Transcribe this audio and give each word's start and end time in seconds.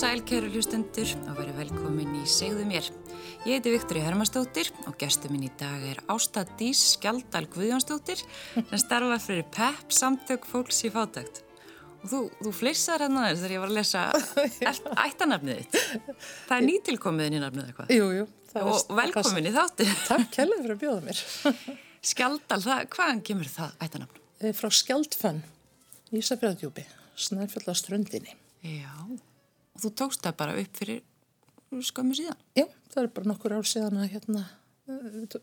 Sæl, 0.00 0.22
kæru 0.24 0.48
hlustendur 0.48 1.10
og 1.28 1.34
verið 1.36 1.58
velkomin 1.58 2.14
í 2.16 2.22
Segðu 2.24 2.62
mér. 2.64 2.86
Ég 3.44 3.58
heiti 3.58 3.72
Viktori 3.74 4.00
Hermannsdóttir 4.00 4.70
og 4.88 4.94
gestur 4.96 5.28
minn 5.28 5.44
í 5.44 5.50
dag 5.60 5.82
er 5.90 6.00
Ásta 6.08 6.46
Dís 6.56 6.80
Skjaldal 6.94 7.44
Guðjónsdóttir 7.52 8.22
sem 8.54 8.80
starfa 8.80 9.18
fyrir 9.20 9.44
PEP 9.52 9.92
samtök 9.92 10.48
fólks 10.48 10.80
í 10.88 10.92
fátækt. 10.94 11.42
Og 12.00 12.08
þú, 12.14 12.22
þú 12.40 12.54
fleysar 12.62 13.04
hérna 13.04 13.26
þess 13.26 13.44
þegar 13.44 13.56
ég 13.58 13.62
var 13.66 13.74
að 13.74 13.78
lesa 13.82 14.08
ættanafnið 15.04 15.60
þitt. 15.60 15.78
Það 16.48 16.56
er 16.56 16.68
nýtilkomiðin 16.70 17.36
í 17.36 17.44
nafnið 17.44 17.68
eitthvað. 17.68 17.94
Jú, 17.98 18.10
jú. 18.22 18.26
Og 18.64 18.98
velkomin 19.04 19.52
í 19.52 19.56
þátti. 19.60 19.92
Takk 20.08 20.28
kærlega 20.40 20.64
fyrir 20.64 20.78
að 20.78 20.84
bjóða 20.86 21.08
mér. 21.10 21.24
Skjaldal, 22.14 22.62
það, 22.64 22.86
hvaðan 22.96 23.26
kemur 23.28 23.52
það 23.52 23.76
ættanafn? 23.84 24.22
Eh, 24.40 24.56
Frá 24.56 24.72
Skjaldfönn, 24.80 25.44
Ísafjörðjúbi, 26.16 26.88
Snæfjallaströndinni. 27.20 28.40
Já, 28.64 28.88
og 29.74 29.84
þú 29.84 29.92
tókst 30.02 30.24
það 30.24 30.36
bara 30.42 30.58
upp 30.60 30.80
fyrir 30.80 31.02
skömmu 31.90 32.18
síðan? 32.18 32.38
Já, 32.58 32.66
það 32.92 33.02
er 33.02 33.10
bara 33.16 33.30
nokkur 33.30 33.56
ár 33.56 33.68
síðan 33.68 34.00
að 34.02 34.14
hérna, 34.14 34.44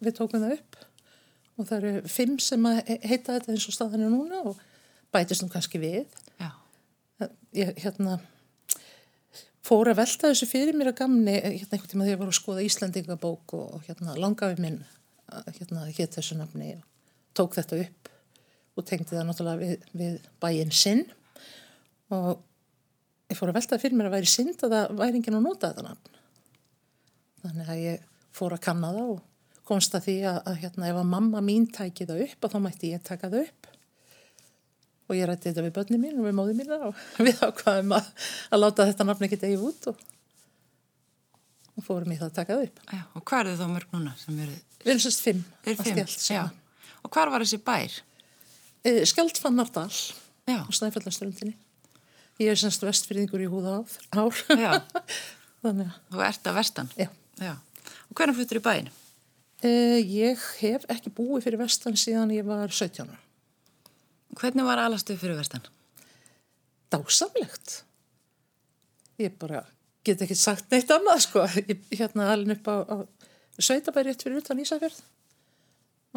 við 0.01 0.13
tókum 0.17 0.43
það 0.43 0.55
upp 0.57 0.79
og 1.57 1.67
það 1.67 1.77
eru 1.77 2.13
fimm 2.13 2.39
sem 2.43 2.65
heita 2.85 3.37
þetta 3.37 3.53
eins 3.53 3.67
og 3.69 3.75
staðan 3.75 4.07
er 4.07 4.13
núna 4.13 4.41
og 4.45 4.59
bætist 5.13 5.43
nú 5.43 5.49
kannski 5.51 5.79
við. 5.81 6.17
Já. 6.37 6.51
Ég 7.57 7.71
hérna 7.81 8.19
fór 9.67 9.91
að 9.91 10.01
velta 10.01 10.31
þessu 10.31 10.47
fyrir 10.49 10.77
mér 10.77 10.91
að 10.91 10.99
gamni 11.01 11.33
hérna 11.33 11.75
einhvern 11.75 11.91
tíma 11.91 12.05
þegar 12.05 12.13
ég 12.13 12.21
var 12.21 12.31
að 12.31 12.37
skoða 12.37 12.65
Íslandingabók 12.67 13.55
og, 13.57 13.79
hérna 13.87 14.15
langafi 14.19 14.61
minn 14.63 14.83
hérna 15.57 15.87
hétt 15.89 16.15
þessu 16.15 16.37
nafni 16.39 16.75
og 16.77 16.85
tók 17.35 17.57
þetta 17.57 17.81
upp 17.83 18.11
og 18.77 18.85
tengdi 18.87 19.15
það 19.15 19.25
náttúrulega 19.27 19.63
við, 19.63 19.87
við 19.97 20.29
bæinn 20.43 20.71
sinn 20.75 21.03
og 22.13 22.43
ég 23.27 23.39
fór 23.39 23.51
að 23.51 23.57
velta 23.59 23.79
fyrir 23.81 23.97
mér 23.99 24.09
að 24.09 24.17
væri 24.17 24.29
synd 24.31 24.61
að 24.63 24.75
það 24.75 24.93
væri 25.01 25.19
enginn 25.19 25.39
að 25.39 25.47
nota 25.47 25.71
þetta 25.71 25.87
nafn. 25.87 26.19
Þannig 27.43 27.71
að 27.73 27.81
ég 27.83 28.05
fór 28.37 28.55
að 28.55 28.63
kanna 28.67 28.91
það 28.95 29.09
og 29.15 29.23
komst 29.67 29.95
að 29.97 30.05
því 30.07 30.17
að, 30.31 30.37
að 30.47 30.59
hérna 30.63 30.91
ef 30.91 30.99
að 31.01 31.09
mamma 31.11 31.41
mín 31.43 31.65
tæki 31.73 32.07
það 32.07 32.23
upp 32.27 32.47
að 32.47 32.53
þá 32.53 32.59
mætti 32.63 32.91
ég 32.93 33.03
taka 33.05 33.31
það 33.31 33.47
upp 33.47 33.71
og 35.07 35.15
ég 35.15 35.27
rætti 35.27 35.49
þetta 35.49 35.63
við 35.65 35.73
börni 35.77 35.99
mín 36.01 36.19
og 36.19 36.27
við 36.27 36.37
móði 36.37 36.55
mín 36.57 36.71
og 36.77 37.01
við 37.27 37.41
ákvaðum 37.43 37.95
að, 37.97 38.07
að 38.51 38.63
láta 38.63 38.87
þetta 38.89 39.07
nafn 39.07 39.27
ekki 39.27 39.41
degi 39.43 39.59
út 39.69 39.89
og, 39.91 40.01
og 41.75 41.85
fórum 41.85 42.15
í 42.15 42.19
það 42.19 42.29
að 42.29 42.39
taka 42.39 42.57
það 42.57 42.65
upp. 42.67 42.81
Já, 42.91 43.03
og 43.11 43.27
hvað 43.27 43.43
eru 43.43 43.59
þá 43.59 43.67
mörg 43.75 43.93
núna 43.95 44.15
sem 44.19 44.41
eru? 44.45 44.57
Við 44.83 44.93
erum 44.93 45.03
sérst 45.03 45.23
fimm, 45.23 45.43
Er 45.67 45.79
fimm? 45.79 46.01
Já. 46.31 46.43
Og 47.03 47.11
hvar 47.13 47.31
var 47.31 47.43
þessi 47.43 47.59
bær? 47.63 47.95
E, 48.83 48.91
Skjaldfannardal 49.09 49.89
Já. 49.89 50.59
á 50.63 50.69
Snæfellaströndinni. 50.75 51.55
Ég 52.37 52.51
er 52.53 52.59
semst 52.59 52.83
vestfyrðingur 52.85 53.41
í 53.41 53.49
húða 53.49 53.79
ár. 54.13 54.41
Já, 54.53 54.71
Þannig 55.65 55.87
að, 55.89 55.95
þú 56.13 56.23
ert 56.27 56.49
að 56.49 56.57
vestan. 56.59 56.91
já. 56.99 57.07
Já. 57.41 57.53
Og 58.07 58.17
hvernig 58.17 58.37
fluttur 58.37 58.59
í 58.59 58.63
bæin? 58.65 58.89
E, 59.65 59.69
ég 60.05 60.41
hef 60.61 60.85
ekki 60.93 61.11
búið 61.17 61.47
fyrir 61.47 61.61
vestan 61.61 61.97
síðan 61.97 62.33
ég 62.35 62.45
var 62.45 62.69
17 62.69 63.07
ára. 63.07 63.17
Hvernig 64.37 64.67
var 64.67 64.81
alastuð 64.83 65.19
fyrir 65.21 65.37
vestan? 65.39 65.65
Dásamlegt. 66.93 67.81
Ég 69.17 69.33
bara 69.41 69.63
get 70.05 70.21
ekki 70.23 70.37
sagt 70.37 70.69
neitt 70.71 70.91
annað 70.93 71.23
sko. 71.25 71.45
Ég 71.57 71.81
hérna 71.97 72.29
alveg 72.35 72.59
upp 72.61 72.69
á, 72.69 72.75
á 72.85 72.97
sveitabæri 73.57 74.11
rétt 74.13 74.23
fyrir 74.23 74.43
utan 74.43 74.61
Ísafjörð 74.61 75.01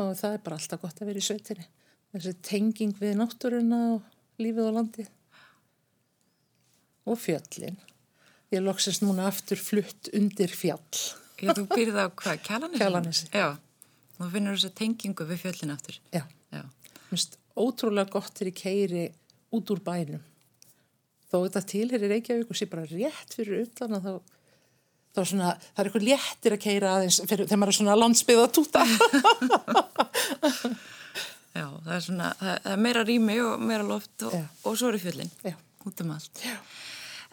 og 0.00 0.12
það 0.16 0.34
er 0.36 0.42
bara 0.44 0.56
alltaf 0.56 0.80
gott 0.84 1.00
að 1.00 1.10
vera 1.10 1.20
í 1.20 1.24
sveitinni. 1.24 1.64
Þessi 2.12 2.34
tenging 2.44 2.94
við 3.00 3.16
náttúruna 3.18 3.80
og 3.96 4.40
lífið 4.40 4.68
á 4.68 4.72
landi 4.76 5.06
og 7.08 7.18
fjöllin. 7.20 7.78
Ég 8.50 8.64
loksist 8.64 9.04
núna 9.04 9.28
aftur 9.30 9.60
flutt 9.62 10.10
undir 10.16 10.50
fjall. 10.50 10.82
Já, 11.40 11.52
þú 11.54 11.66
býrð 11.70 12.00
á 12.02 12.06
hvað? 12.10 12.40
Kjalanesi? 12.48 12.80
Kjalarnesi. 12.82 13.28
Já. 13.32 13.48
Þú 14.18 14.30
finnur 14.34 14.58
þessa 14.58 14.72
tengingu 14.76 15.26
við 15.28 15.44
fjöllin 15.44 15.72
aftur. 15.76 16.00
Já, 16.12 16.24
Já. 16.52 16.64
minnst 17.12 17.38
ótrúlega 17.56 18.12
gott 18.12 18.34
þegar 18.36 18.50
ég 18.50 18.58
keiri 18.58 19.04
út 19.56 19.72
úr 19.72 19.80
bænum. 19.86 20.20
Þó 21.30 21.36
þetta 21.46 21.62
tilherir 21.70 22.10
Reykjavík 22.10 22.50
og 22.50 22.58
sé 22.58 22.66
bara 22.68 22.88
rétt 22.90 23.36
fyrir 23.38 23.62
utan 23.62 23.94
að 23.96 24.06
þá, 24.06 24.12
þá 25.14 25.20
svona, 25.30 25.50
það 25.62 25.80
er 25.82 25.88
eitthvað 25.90 26.06
léttir 26.08 26.56
að 26.56 26.62
keira 26.64 26.94
aðeins 26.96 27.20
fyrir, 27.22 27.46
þegar 27.46 27.60
maður 27.62 27.72
er 27.72 27.78
svona 27.78 27.98
landsbyggða 28.00 28.48
túta. 28.56 28.82
Já, 31.50 31.66
það 31.84 31.94
er 31.94 32.04
svona, 32.04 32.28
það 32.38 32.60
það 32.64 32.72
er 32.74 32.82
meira 32.86 33.02
rými 33.06 33.36
og 33.46 33.62
meira 33.70 33.86
loft 33.86 34.26
og, 34.26 34.36
og 34.66 34.76
svo 34.78 34.90
eru 34.90 35.00
fjöllin. 35.02 35.30
Já. 35.46 35.54
Út 35.86 36.02
um 36.04 36.12
allt. 36.14 36.42
Já. 36.44 36.56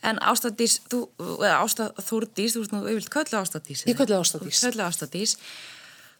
En 0.05 0.19
Ástadís, 0.21 0.77
þú, 0.91 1.07
eða 1.39 1.55
Ástad 1.63 1.97
Þúrdís, 2.05 2.53
þú 2.53 2.61
veist 2.61 2.75
nú 2.75 2.83
yfirlt 2.85 3.09
köllu 3.13 3.39
Ástadís. 3.39 3.81
Ég 3.89 3.97
köllu 3.97 4.19
Ástadís. 4.19 4.61
Köllu 4.61 4.85
Ástadís. 4.85 5.37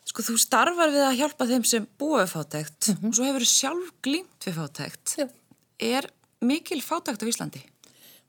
Sko, 0.08 0.24
þú 0.24 0.38
starfar 0.40 0.92
við 0.94 1.04
að 1.04 1.18
hjálpa 1.20 1.48
þeim 1.50 1.66
sem 1.68 1.88
búa 2.00 2.22
við 2.24 2.30
fátækt 2.32 2.92
og 2.96 3.12
svo 3.12 3.26
hefur 3.28 3.46
sjálf 3.48 3.90
glýmt 4.06 4.48
við 4.48 4.56
fátækt. 4.56 5.16
Já. 5.20 5.28
Er 5.84 6.08
mikil 6.40 6.80
fátækt 6.82 7.26
á 7.28 7.30
Íslandi? 7.30 7.62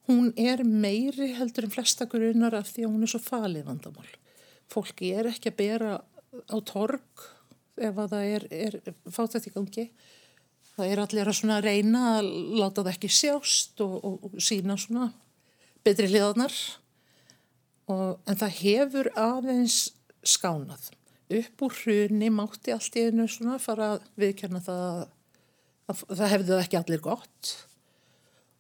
Hún 0.09 0.33
er 0.41 0.65
meiri 0.67 1.31
heldur 1.37 1.69
en 1.69 1.73
flesta 1.73 2.09
grunar 2.11 2.57
af 2.59 2.73
því 2.73 2.87
að 2.87 2.95
hún 2.97 3.07
er 3.07 3.13
svo 3.13 3.21
falið 3.23 3.69
vandamál. 3.69 4.09
Fólki 4.73 5.13
er 5.15 5.31
ekki 5.31 5.53
að 5.53 5.59
bera 5.61 5.93
á 6.51 6.57
torg 6.67 7.27
ef 7.79 7.95
að 7.95 8.15
það 8.17 8.33
er, 8.35 8.49
er 8.51 8.79
fátækt 9.15 9.49
í 9.51 9.55
gangi. 9.55 9.87
Það 10.75 10.93
er 10.93 11.03
allir 11.05 11.31
að 11.31 11.39
svona 11.39 11.63
reyna 11.63 12.05
að 12.17 12.33
láta 12.59 12.83
það 12.83 12.93
ekki 12.97 13.13
sjást 13.13 13.85
og, 13.87 13.95
og, 14.03 14.19
og 14.27 14.43
sína 14.43 14.75
svona 14.81 15.13
betri 15.89 16.11
hliðarnar. 16.13 16.55
En 17.89 18.37
það 18.37 18.57
hefur 18.61 19.11
aðeins 19.17 19.79
skánað. 20.27 20.91
Upp 21.39 21.65
úr 21.65 21.79
hruni 21.83 22.29
mátti 22.33 22.73
allt 22.73 22.97
í 22.97 23.09
einu 23.09 23.29
svona 23.29 23.59
fara 23.61 23.95
að 23.95 24.05
viðkjanna 24.21 24.61
það 24.65 24.85
að, 24.89 25.09
að 25.89 26.21
það 26.21 26.31
hefði 26.35 26.53
það 26.53 26.63
ekki 26.65 26.79
allir 26.83 27.03
gott 27.05 27.57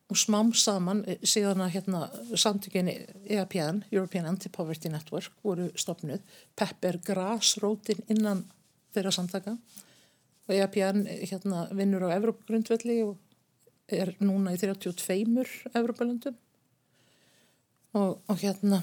og 0.09 0.17
smám 0.17 0.55
saman 0.56 1.03
eh, 1.09 1.21
síðan 1.21 1.61
að 1.65 1.75
hérna 1.77 2.03
samtökinni 2.33 2.94
EAPN, 3.28 3.83
European 3.93 4.28
Anti-Poverty 4.31 4.88
Network, 4.93 5.33
voru 5.44 5.69
stopnuð. 5.77 6.22
PEP 6.56 6.88
er 6.88 7.00
grasrótin 7.05 8.00
innan 8.09 8.47
þeirra 8.97 9.12
samtaka 9.12 9.56
og 10.49 10.55
EAPN 10.56 11.05
eh, 11.05 11.25
hérna 11.28 11.67
vinnur 11.77 12.09
á 12.09 12.17
Evrópagrundvelli 12.17 13.03
og 13.05 13.17
er 13.88 14.15
núna 14.21 14.53
í 14.56 14.61
32 14.61 15.73
Evrópalöndum 15.76 16.37
og, 17.96 18.19
og 18.29 18.40
hérna 18.43 18.82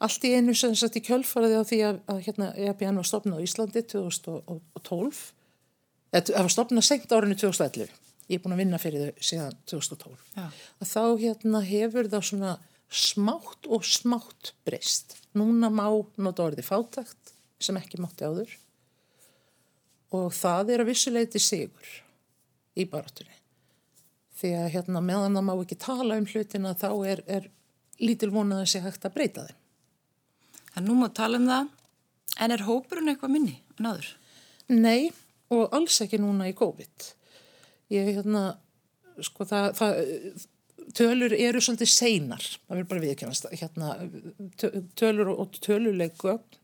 allt 0.00 0.24
í 0.24 0.32
einu 0.36 0.54
sem 0.56 0.74
sett 0.76 0.96
í 0.96 1.04
kjölfaraði 1.04 1.60
á 1.60 1.64
því 1.68 1.80
að, 1.88 2.00
að 2.12 2.22
hérna 2.26 2.52
EAPN 2.56 3.00
var 3.00 3.08
stopnað 3.08 3.40
á 3.40 3.44
Íslandi 3.46 3.84
2012 3.92 5.20
eða 6.10 6.44
var 6.44 6.52
stopnað 6.52 6.88
senkt 6.88 7.12
árinu 7.14 7.36
2011 7.38 7.92
ég 8.30 8.38
er 8.38 8.42
búin 8.44 8.54
að 8.54 8.62
vinna 8.62 8.80
fyrir 8.80 9.10
þau 9.10 9.28
síðan 9.30 9.56
2012 9.70 10.18
Já. 10.36 10.46
að 10.46 10.92
þá 10.92 11.04
hérna 11.24 11.62
hefur 11.66 12.10
það 12.10 12.28
svona 12.30 12.56
smátt 12.90 13.68
og 13.70 13.86
smátt 13.86 14.52
breyst. 14.66 15.14
Núna 15.38 15.70
má 15.70 15.86
nota 16.18 16.46
orði 16.48 16.64
fátakt 16.66 17.34
sem 17.62 17.76
ekki 17.78 18.00
mátti 18.02 18.26
áður 18.26 18.56
og 20.16 20.32
það 20.34 20.74
er 20.74 20.82
að 20.82 20.90
vissuleiti 20.90 21.42
sigur 21.42 21.90
í 22.74 22.86
barátunni. 22.90 23.36
Því 24.40 24.52
að 24.58 24.70
hérna 24.74 25.02
meðan 25.04 25.38
það 25.38 25.46
má 25.46 25.54
ekki 25.54 25.78
tala 25.78 26.18
um 26.18 26.26
hlutina 26.26 26.74
þá 26.74 26.90
er, 27.12 27.22
er 27.30 27.50
lítil 28.00 28.30
vonað 28.34 28.64
að 28.64 28.70
sé 28.72 28.80
hægt 28.84 29.04
að 29.08 29.14
breyta 29.16 29.46
þeim. 29.48 29.58
En 30.78 30.86
nú 30.86 30.94
má 31.00 31.08
tala 31.14 31.40
um 31.40 31.48
það, 31.50 31.70
en 32.40 32.54
er 32.54 32.64
hópurinn 32.68 33.10
eitthvað 33.12 33.32
minni 33.34 33.56
en 33.78 33.88
áður? 33.90 34.10
Nei 34.70 35.10
og 35.50 35.72
alls 35.74 35.96
ekki 36.04 36.20
núna 36.22 36.46
í 36.50 36.54
COVID. 36.56 37.08
Ég 37.90 38.12
hérna, 38.14 38.44
sko 39.26 39.44
það, 39.50 39.72
það 39.80 39.98
tölur 40.96 41.34
eru 41.34 41.60
svolítið 41.62 41.90
seinar, 41.90 42.44
það 42.68 42.76
verður 42.76 42.88
bara 42.92 43.02
viðkjönast, 43.04 43.48
hérna, 43.58 43.88
tö- 44.62 44.72
tölur 44.98 45.32
og 45.34 45.58
töluleg 45.62 46.14
gögn 46.22 46.58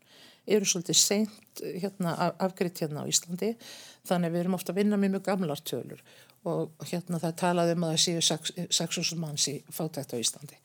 eru 0.47 0.67
svolítið 0.67 0.95
seint 1.01 1.61
hérna, 1.83 2.13
af- 2.29 2.37
afgreitt 2.47 2.79
hérna 2.79 3.03
á 3.03 3.09
Íslandi, 3.11 3.53
þannig 4.07 4.29
að 4.31 4.37
við 4.37 4.43
erum 4.45 4.55
ofta 4.57 4.71
að 4.71 4.79
vinna 4.81 4.99
með 4.99 5.17
mjög 5.17 5.25
gamlar 5.27 5.61
tölur 5.67 6.01
og 6.47 6.87
hérna 6.87 7.19
það 7.19 7.27
er 7.33 7.37
talað 7.41 7.71
um 7.75 7.83
að 7.83 7.93
það 7.97 8.03
séu 8.05 8.67
6.000 8.71 9.19
manns 9.19 9.47
í 9.51 9.57
fátækt 9.67 10.15
á 10.15 10.17
Íslandi. 10.23 10.55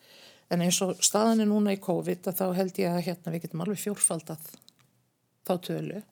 En 0.52 0.64
eins 0.64 0.78
og 0.84 0.98
staðan 1.00 1.44
er 1.44 1.48
núna 1.48 1.72
í 1.72 1.80
COVID 1.80 2.28
þá 2.36 2.44
held 2.56 2.80
ég 2.80 2.92
að 2.92 3.06
hérna 3.06 3.32
við 3.32 3.46
getum 3.46 3.64
alveg 3.64 3.80
fjórfaldað 3.80 4.50
þá 5.48 5.54
tölu 5.64 6.02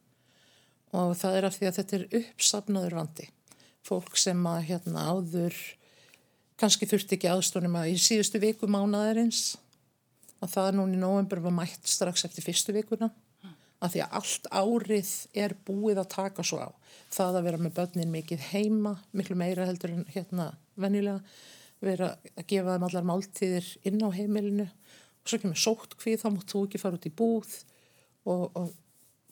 og 0.96 1.12
það 1.20 1.36
er 1.38 1.46
af 1.46 1.56
því 1.56 1.68
að 1.68 1.76
þetta 1.78 1.96
er 1.96 2.06
uppsafnaður 2.18 2.96
vandi. 2.98 3.26
Fólk 3.86 4.16
sem 4.18 4.40
að 4.50 4.64
hérna 4.72 5.04
áður 5.12 5.58
kannski 6.60 6.88
þurfti 6.88 7.16
ekki 7.16 7.30
aðstónum 7.30 7.76
að 7.78 7.92
í 7.92 7.98
síðustu 8.00 8.40
viku 8.42 8.68
mánaðarins 8.68 9.54
að 10.40 10.54
það 10.56 10.70
núna 10.78 10.96
í 10.96 11.00
november 11.00 11.42
var 11.44 11.54
mætt 11.60 11.88
strax 11.88 12.24
eftir 12.26 12.44
fyrstu 12.48 12.74
vikuna 12.76 13.10
að 13.80 13.94
því 13.94 14.02
að 14.04 14.16
allt 14.18 14.48
árið 14.52 15.12
er 15.44 15.54
búið 15.64 16.02
að 16.02 16.10
taka 16.12 16.44
svo 16.44 16.60
á. 16.60 16.68
Það 17.12 17.38
að 17.38 17.46
vera 17.48 17.60
með 17.60 17.76
börnin 17.78 18.12
mikið 18.12 18.42
heima, 18.50 18.94
miklu 19.16 19.36
meira 19.40 19.66
heldur 19.68 19.94
en 19.94 20.04
hérna 20.12 20.50
venjulega, 20.80 21.22
vera 21.80 22.12
að 22.36 22.46
gefa 22.50 22.76
þeim 22.76 22.86
allar 22.88 23.08
máltíðir 23.08 23.72
inn 23.88 24.02
á 24.04 24.08
heimilinu 24.12 24.66
og 24.68 25.30
svo 25.30 25.40
kemur 25.40 25.60
sótt 25.60 25.96
hvið, 26.00 26.22
þá 26.22 26.28
mútt 26.34 26.52
þú 26.52 26.64
ekki 26.66 26.80
fara 26.82 26.98
út 26.98 27.08
í 27.08 27.12
búð 27.16 27.56
og, 28.28 28.44
og 28.56 28.72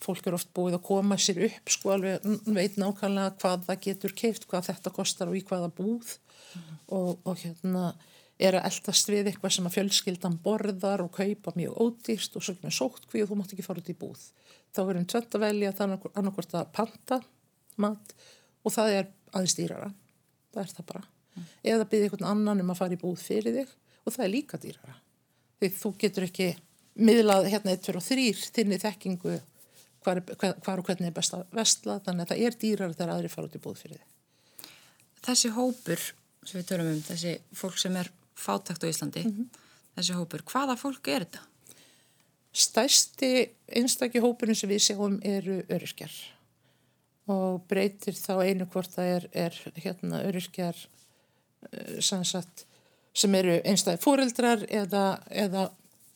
fólk 0.02 0.28
er 0.28 0.36
oft 0.36 0.50
búið 0.56 0.78
að 0.78 0.86
koma 0.86 1.18
sér 1.20 1.40
upp 1.48 1.72
sko 1.72 1.94
alveg 1.94 2.24
veit 2.54 2.78
nákvæmlega 2.78 3.34
hvað 3.40 3.66
það 3.66 3.82
getur 3.86 4.14
keift, 4.16 4.46
hvað 4.50 4.70
þetta 4.70 4.94
kostar 4.94 5.32
og 5.32 5.38
í 5.38 5.42
hvaða 5.48 5.72
búð 5.74 6.14
mm. 6.14 6.78
og, 6.94 7.10
og 7.24 7.42
hérna 7.42 7.90
er 8.38 8.54
að 8.54 8.68
eldast 8.70 9.10
við 9.10 9.32
eitthvað 9.32 9.56
sem 9.56 9.66
að 9.66 9.74
fjölskyldan 9.74 10.38
borðar 10.44 11.02
og 11.02 11.10
kaupa 11.16 11.54
mjög 11.58 11.80
ódýrst 11.82 12.38
og 12.38 12.46
svo 12.46 12.54
kemur 12.54 12.76
sóttkví 12.76 13.24
og 13.24 13.32
þú 13.32 13.40
mátt 13.40 13.54
ekki 13.56 13.66
fara 13.66 13.82
út 13.82 13.90
í 13.90 13.98
búð. 13.98 14.22
Þá 14.70 14.80
verður 14.84 15.00
um 15.02 15.08
tveit 15.10 15.34
að 15.34 15.44
velja 15.48 15.74
það 15.74 15.94
annarkvært 16.12 16.56
að 16.60 16.72
panta 16.78 17.20
mat 17.82 18.16
og 18.62 18.74
það 18.74 18.94
er 19.00 19.12
aðeins 19.32 19.58
dýrara. 19.58 19.92
Það 20.54 20.62
er 20.62 20.76
það 20.76 20.90
bara. 20.92 21.06
Eða 21.62 21.88
byrja 21.90 22.08
einhvern 22.08 22.30
annan 22.32 22.62
um 22.64 22.72
að 22.72 22.80
fara 22.80 22.96
í 22.96 23.00
búð 23.00 23.20
fyrir 23.22 23.54
þig 23.60 23.74
og 24.04 24.14
það 24.14 24.24
er 24.24 24.32
líka 24.32 24.60
dýrara. 24.62 24.96
Því 25.58 25.70
þú 25.76 25.92
getur 25.98 26.26
ekki 26.28 26.48
miðlað 26.98 27.50
hérna 27.52 27.74
eitt 27.74 27.86
fyrir 27.86 28.00
og 28.00 28.06
þrýr 28.06 28.44
þinni 28.56 28.78
þekkingu 28.82 29.34
hvar, 30.04 30.22
hvar 30.64 30.80
og 30.80 30.86
hvernig 30.86 31.10
er 31.10 31.16
best 31.16 31.34
að 31.36 31.44
vestla 31.54 31.98
þannig 32.06 32.24
að 32.24 32.32
það 32.32 32.46
er 32.46 32.58
dýrara 32.62 32.96
þegar 32.96 33.14
aðri 33.14 33.32
fara 33.32 33.50
út 33.50 33.58
í 33.58 33.62
búð 33.62 33.82
fyrir 33.82 34.00
þig. 34.00 34.72
Þessi 35.28 35.52
hópur 35.56 36.06
sem 36.46 36.60
við 36.60 36.66
törum 36.70 36.90
um, 36.92 37.04
þessi 37.04 37.34
fólk 37.58 37.78
sem 37.80 37.96
er 38.00 38.10
fátækt 38.38 38.86
á 38.86 38.90
Íslandi, 38.90 39.24
mm 39.26 39.34
-hmm. 39.34 39.62
þessi 39.98 40.16
hópur, 40.16 40.44
hvaða 40.46 40.76
fólk 40.78 41.08
er 41.08 41.26
þetta? 41.26 41.44
Stæsti 42.52 43.50
einstakki 43.68 44.22
hópurinn 44.24 44.56
sem 44.56 44.70
við 44.70 44.82
sjáum 44.86 45.18
eru 45.22 45.62
öryrkjar 45.68 46.14
og 47.28 47.66
breytir 47.68 48.16
þá 48.16 48.40
einu 48.40 48.66
hvort 48.72 48.90
það 48.90 49.10
er, 49.16 49.26
er 49.32 49.58
hérna, 49.76 50.22
öryrkjar 50.24 50.76
eh, 51.70 51.98
sannsagt, 52.04 52.64
sem 53.14 53.34
eru 53.34 53.58
einstakki 53.64 54.02
fóreldrar 54.04 54.64
eða, 54.68 55.04
eða 55.30 55.68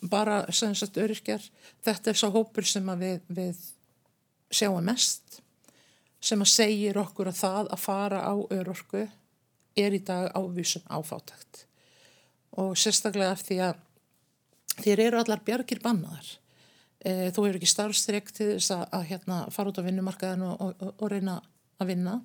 bara 0.03 0.45
sannsagt, 0.53 0.99
öryrkjar. 0.99 1.43
Þetta 1.85 2.11
er 2.11 2.19
svo 2.19 2.31
hópur 2.35 2.67
sem 2.67 2.93
við, 3.01 3.23
við 3.29 3.63
sjáum 4.53 4.85
mest 4.87 5.41
sem 6.23 6.43
að 6.43 6.53
segir 6.53 6.99
okkur 7.01 7.33
að 7.33 7.41
það 7.41 7.73
að 7.75 7.83
fara 7.83 8.21
á 8.23 8.35
örorku 8.55 9.07
er 9.79 9.97
í 9.97 10.03
dag 10.07 10.29
ávísun 10.37 10.85
áfátakt 10.93 11.65
og 12.61 12.77
sérstaklega 12.79 13.33
af 13.33 13.43
því 13.47 13.59
að 13.67 13.81
þér 14.85 15.03
eru 15.07 15.21
allar 15.23 15.41
bjargir 15.45 15.81
bannaðar. 15.83 16.29
E, 17.01 17.31
þú 17.35 17.47
eru 17.49 17.59
ekki 17.59 17.71
starfstrekt 17.71 18.37
til 18.37 18.51
þess 18.53 18.75
að, 18.77 18.85
að 18.99 19.07
hérna, 19.09 19.39
fara 19.53 19.73
út 19.73 19.81
á 19.81 19.87
vinnumarkaðinu 19.87 20.51
og, 20.53 20.75
og, 20.77 20.93
og 20.99 21.11
reyna 21.11 21.39
að 21.81 21.93
vinna 21.95 22.19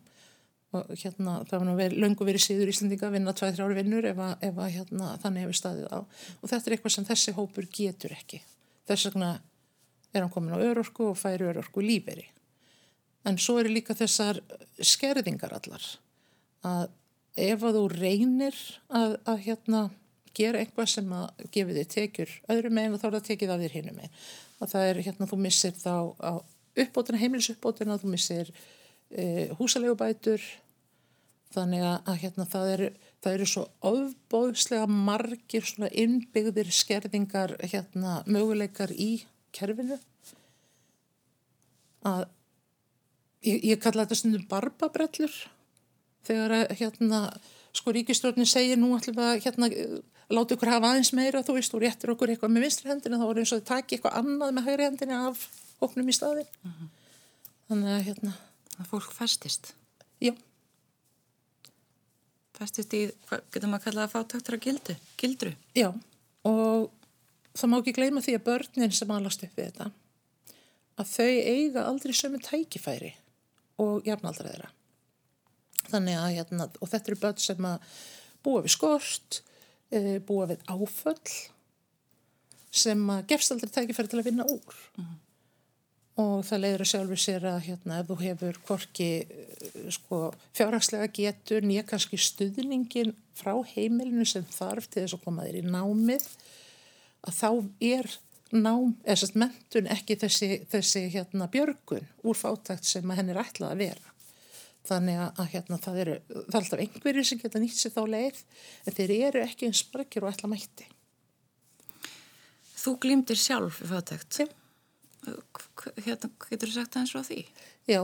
og 0.75 0.89
hérna, 0.99 1.37
það 1.47 1.61
var 1.61 1.67
nú 1.67 1.75
verið, 1.77 2.01
löngu 2.03 2.25
verið 2.27 2.43
síður 2.43 2.71
Íslandinga 2.73 3.07
að 3.07 3.13
vinna 3.15 3.33
2-3 3.39 3.63
ári 3.63 3.77
vinnur 3.77 4.07
ef, 4.09 4.17
að, 4.19 4.33
ef 4.49 4.57
að, 4.59 4.71
hérna, 4.75 5.11
þannig 5.23 5.45
hefur 5.45 5.59
staðið 5.61 5.85
á 5.95 5.99
og 6.03 6.49
þetta 6.51 6.59
er 6.59 6.75
eitthvað 6.75 6.95
sem 6.97 7.07
þessi 7.07 7.35
hópur 7.37 7.69
getur 7.77 8.15
ekki. 8.17 8.41
Þess 8.87 9.07
vegna 9.07 9.29
er 10.11 10.25
hann 10.25 10.33
komin 10.33 10.57
á 10.57 10.59
örorku 10.59 11.11
og 11.11 11.19
færi 11.19 11.47
örorku 11.47 11.83
líferi. 11.83 12.27
En 13.27 13.39
svo 13.39 13.57
eru 13.61 13.71
líka 13.71 13.95
þessar 13.95 14.41
skerðingar 14.83 15.55
allar 15.55 15.87
að 16.67 16.89
ef 17.37 17.63
að 17.63 17.79
þú 17.79 17.85
reynir 17.93 18.59
að, 18.89 19.17
að 19.29 19.41
hérna 19.45 19.81
gera 20.37 20.61
eitthvað 20.61 20.91
sem 20.91 21.13
að 21.15 21.45
gefi 21.53 21.75
þig 21.77 21.89
tekjur 21.93 22.33
öðru 22.53 22.71
meginn 22.73 22.95
og 22.95 23.01
þá 23.01 23.07
er 23.07 23.15
það 23.17 23.27
tekið 23.31 23.53
af 23.53 23.63
þér 23.63 23.75
hinu 23.77 23.95
meginn 23.95 24.17
og 24.57 24.71
það 24.71 24.87
er 24.89 25.01
hérna 25.05 25.29
þú 25.29 25.39
missir 25.41 25.75
þá 25.77 25.93
uppbótina, 26.77 27.21
heimilsuppbótina 27.21 27.97
þú 28.01 28.11
missir 28.13 28.51
e, 29.11 29.49
húsalegubætur 29.59 30.43
þannig 31.55 31.83
að 31.87 32.17
hérna 32.23 32.47
það 32.49 32.71
eru 32.75 32.89
það 33.23 33.33
eru 33.33 33.47
svo 33.49 33.63
ofbóðslega 33.89 34.87
margir 34.91 35.65
svona 35.65 35.89
innbyggðir 35.91 36.69
skerðingar 36.73 37.55
hérna 37.63 38.21
möguleikar 38.29 38.93
í 38.93 39.25
kerfinu 39.55 39.97
að 42.07 42.25
ég, 43.47 43.63
ég 43.73 43.81
kalla 43.81 44.05
þetta 44.05 44.19
stundum 44.19 44.45
barbabrellur 44.51 45.33
þegar 46.27 46.55
að 46.59 46.75
hérna 46.81 47.21
sko 47.77 47.93
ríkistjórnin 47.95 48.49
segir 48.49 48.79
nú 48.79 48.93
ætlum 48.97 49.17
við 49.17 49.31
að 49.31 49.41
hérna 49.45 49.71
láta 50.33 50.55
ykkur 50.55 50.71
hafa 50.71 50.91
aðeins 50.91 51.13
meira 51.15 51.43
þú 51.45 51.57
veist 51.57 51.75
og 51.75 51.83
réttir 51.83 52.11
okkur 52.13 52.33
eitthvað 52.33 52.53
með 52.53 52.67
vinstri 52.67 52.91
hendina 52.91 53.19
þá 53.21 53.27
er 53.29 53.41
eins 53.41 53.53
og 53.53 53.61
það 53.61 53.69
taki 53.71 53.97
eitthvað 53.97 54.19
annað 54.21 54.53
með 54.57 54.67
hægri 54.67 54.87
hendina 54.89 55.21
af 55.29 55.47
oknum 55.83 56.11
í 56.11 56.15
staðin 56.15 56.47
uh 56.47 56.69
mhm. 56.69 56.75
-huh. 56.77 56.89
þannig 57.69 57.95
að 57.95 58.05
hérna 58.09 58.33
að 58.77 58.91
fólk 58.91 59.13
festist? 59.13 59.73
Já. 60.23 60.33
Festist 62.57 62.93
í, 62.97 63.05
getur 63.53 63.69
maður 63.69 63.79
að 63.79 63.85
kalla 63.85 64.05
það 64.05 64.13
fátöktur 64.15 64.57
að 64.57 64.65
gildu, 64.67 64.97
gildru? 65.17 65.55
Já 65.77 65.91
og 66.47 66.91
það 67.57 67.71
má 67.71 67.77
ekki 67.79 67.95
gleyma 67.97 68.23
því 68.23 68.37
að 68.37 68.45
börnin 68.47 68.95
sem 68.95 69.13
alast 69.13 69.43
upp 69.45 69.57
við 69.57 69.71
þetta 69.71 69.89
að 70.97 71.11
þau 71.11 71.33
eiga 71.53 71.85
aldrei 71.85 72.13
sömu 72.17 72.39
tækifæri 72.41 73.11
og 73.81 74.07
jafnaldra 74.07 74.49
þeirra. 74.49 74.71
Þannig 75.87 76.17
að 76.17 76.31
hérna 76.39 76.65
og 76.81 76.89
þetta 76.89 77.11
eru 77.11 77.19
börn 77.21 77.43
sem 77.43 77.67
að 77.69 77.91
búa 78.45 78.63
við 78.65 78.73
skort 78.73 79.39
e, 79.93 80.17
búa 80.25 80.47
við 80.49 80.63
áföll 80.65 81.35
sem 82.73 83.03
að 83.13 83.27
gefst 83.29 83.53
aldrei 83.53 83.73
tækifæri 83.75 84.11
til 84.11 84.21
að 84.21 84.29
vinna 84.31 84.47
úr. 84.49 84.81
Uh 84.97 85.05
-huh. 85.05 85.13
Og 86.17 86.41
það 86.47 86.63
leiður 86.63 86.83
að 86.83 86.89
sjálfur 86.91 87.21
sér 87.21 87.43
að 87.45 87.59
hérna 87.67 87.99
ef 88.01 88.07
þú 88.09 88.15
hefur 88.23 88.59
hvorki 88.65 89.09
e, 89.21 89.43
sko 89.93 90.21
fjárhagslega 90.57 91.09
getur 91.13 91.65
nýja 91.65 91.85
kannski 91.85 92.17
stuðningin 92.21 93.13
frá 93.37 93.53
heimilinu 93.75 94.25
sem 94.25 94.45
þarf 94.49 94.89
til 94.89 95.03
þess 95.03 95.17
að 95.19 95.25
koma 95.27 95.45
þér 95.45 95.59
í 95.61 95.63
námið 95.67 96.25
að 97.27 97.37
þá 97.37 97.49
er 97.91 98.11
nám, 98.55 98.95
eða 99.05 99.19
sérst 99.21 99.37
mentun 99.37 99.93
ekki 99.93 100.17
þessi, 100.23 100.51
þessi 100.71 101.05
hérna 101.13 101.49
björgun 101.53 102.09
úr 102.25 102.37
fátækt 102.39 102.89
sem 102.89 103.17
henn 103.17 103.33
er 103.33 103.41
ætlað 103.43 103.75
að 103.75 103.81
vera. 103.85 104.13
Þannig 104.87 105.17
að 105.27 105.49
hérna, 105.51 105.77
það, 105.83 105.97
eru, 106.03 106.19
það 106.31 106.45
er 106.53 106.61
alltaf 106.61 106.83
einhverju 106.85 107.23
sem 107.27 107.41
geta 107.41 107.59
nýtt 107.59 107.75
sér 107.75 107.93
þá 107.93 108.03
leið 108.07 108.45
en 108.87 108.95
þeir 108.95 109.17
eru 109.17 109.41
ekki 109.43 109.67
eins 109.67 109.83
margir 109.91 110.23
og 110.23 110.31
ætla 110.31 110.49
mætti. 110.49 110.87
Þú 112.77 112.93
glýmdir 113.03 113.37
sjálf 113.37 113.83
í 113.83 113.89
fátækt? 113.91 114.39
Já 114.47 114.47
Hérna, 116.05 116.29
getur 116.49 116.71
þú 116.71 116.75
sagt 116.75 116.95
það 116.95 117.03
eins 117.03 117.15
og 117.17 117.25
því? 117.27 117.39
Já, 117.87 118.01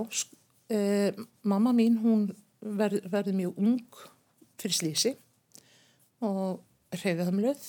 eh, 0.74 1.22
mamma 1.44 1.74
mín 1.76 2.00
hún 2.04 2.28
verð, 2.62 3.04
verði 3.12 3.36
mjög 3.38 3.60
ung 3.60 4.02
fyrir 4.62 4.78
slísi 4.78 5.14
og 6.24 6.64
reyfið 6.94 7.28
hamluð 7.28 7.64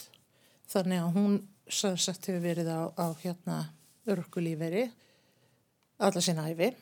þannig 0.70 1.02
að 1.02 1.14
hún 1.18 1.38
sagt 1.70 2.28
hefur 2.28 2.42
verið 2.44 2.68
á, 2.70 2.82
á 2.94 3.06
hérna 3.22 3.60
örkulíferi 4.10 4.88
alla 5.98 6.20
sinna 6.20 6.50
æfi 6.50 6.74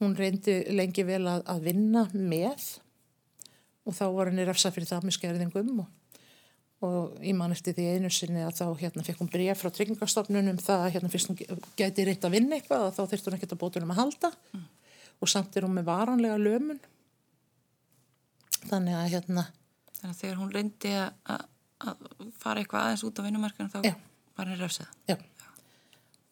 Hún 0.00 0.14
reyndi 0.16 0.62
lengi 0.72 1.02
vel 1.04 1.26
að, 1.28 1.42
að 1.44 1.66
vinna 1.66 2.06
með 2.14 2.62
og 3.84 3.92
þá 3.92 4.04
var 4.14 4.30
henni 4.30 4.46
rafsa 4.48 4.70
fyrir 4.72 4.88
það 4.88 5.04
með 5.04 5.16
skerðingum 5.18 5.82
og, 5.82 5.90
og 6.86 7.16
ég 7.20 7.36
man 7.36 7.52
eftir 7.52 7.76
því 7.76 7.86
einu 7.94 8.10
sinni 8.12 8.42
að 8.44 8.60
þá 8.60 8.66
hérna 8.80 9.04
fekk 9.04 9.22
hún 9.22 9.30
bregð 9.32 9.58
frá 9.60 9.70
tryggingastofnunum 9.76 10.60
það 10.62 10.84
að 10.86 10.92
hérna 10.96 11.12
fyrst 11.12 11.30
hún 11.30 11.40
gæti 11.76 12.06
reynd 12.08 12.24
að 12.24 12.36
vinna 12.36 12.56
eitthvað 12.56 12.86
og 12.86 12.94
þá 12.96 13.02
þurfti 13.02 13.28
hún 13.28 13.36
ekkert 13.38 13.56
að 13.56 13.62
bótunum 13.62 13.94
að 13.94 14.00
halda 14.00 14.30
mm. 14.54 14.66
og 15.20 15.32
samt 15.32 15.56
er 15.56 15.66
hún 15.68 15.76
með 15.76 15.90
varanlega 15.90 16.38
lömun. 16.40 16.80
Þannig 18.64 18.96
að 18.96 19.10
hérna... 19.16 19.46
Þannig 20.00 20.14
að 20.14 20.22
þegar 20.22 20.40
hún 20.40 20.54
reyndi 20.54 20.94
að, 20.96 21.44
að 21.84 22.06
fara 22.40 22.62
eitthvað 22.62 22.86
aðeins 22.86 23.04
út 23.08 23.20
á 23.20 23.26
vinnumarkinu 23.26 23.72
þá 23.74 23.78
Já. 23.84 23.94
var 24.38 24.48
henni 24.48 24.62
rafsað. 24.62 24.96
Já 25.10 25.18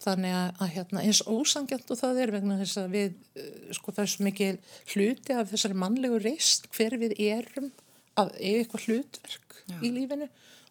þannig 0.02 0.34
að, 0.36 0.48
að 0.62 0.72
hérna, 0.76 1.02
eins 1.02 1.20
ósangjant 1.26 1.90
og 1.90 1.98
það 1.98 2.20
er 2.22 2.32
vegna 2.36 2.58
þess 2.60 2.80
að 2.80 2.92
við 2.94 3.08
eh, 3.34 3.70
sko 3.76 3.94
það 3.94 4.04
er 4.04 4.12
svo 4.12 4.26
mikil 4.26 4.50
hluti 4.92 5.34
af 5.34 5.50
þessari 5.50 5.78
mannlegu 5.82 6.20
reist 6.22 6.68
hver 6.76 6.96
við 7.00 7.16
erum 7.18 7.72
að 8.18 8.34
eiga 8.38 8.62
eitthvað 8.62 8.86
hlutverk 8.88 9.56
já. 9.64 9.78
í 9.80 9.90
lífinu 9.94 10.28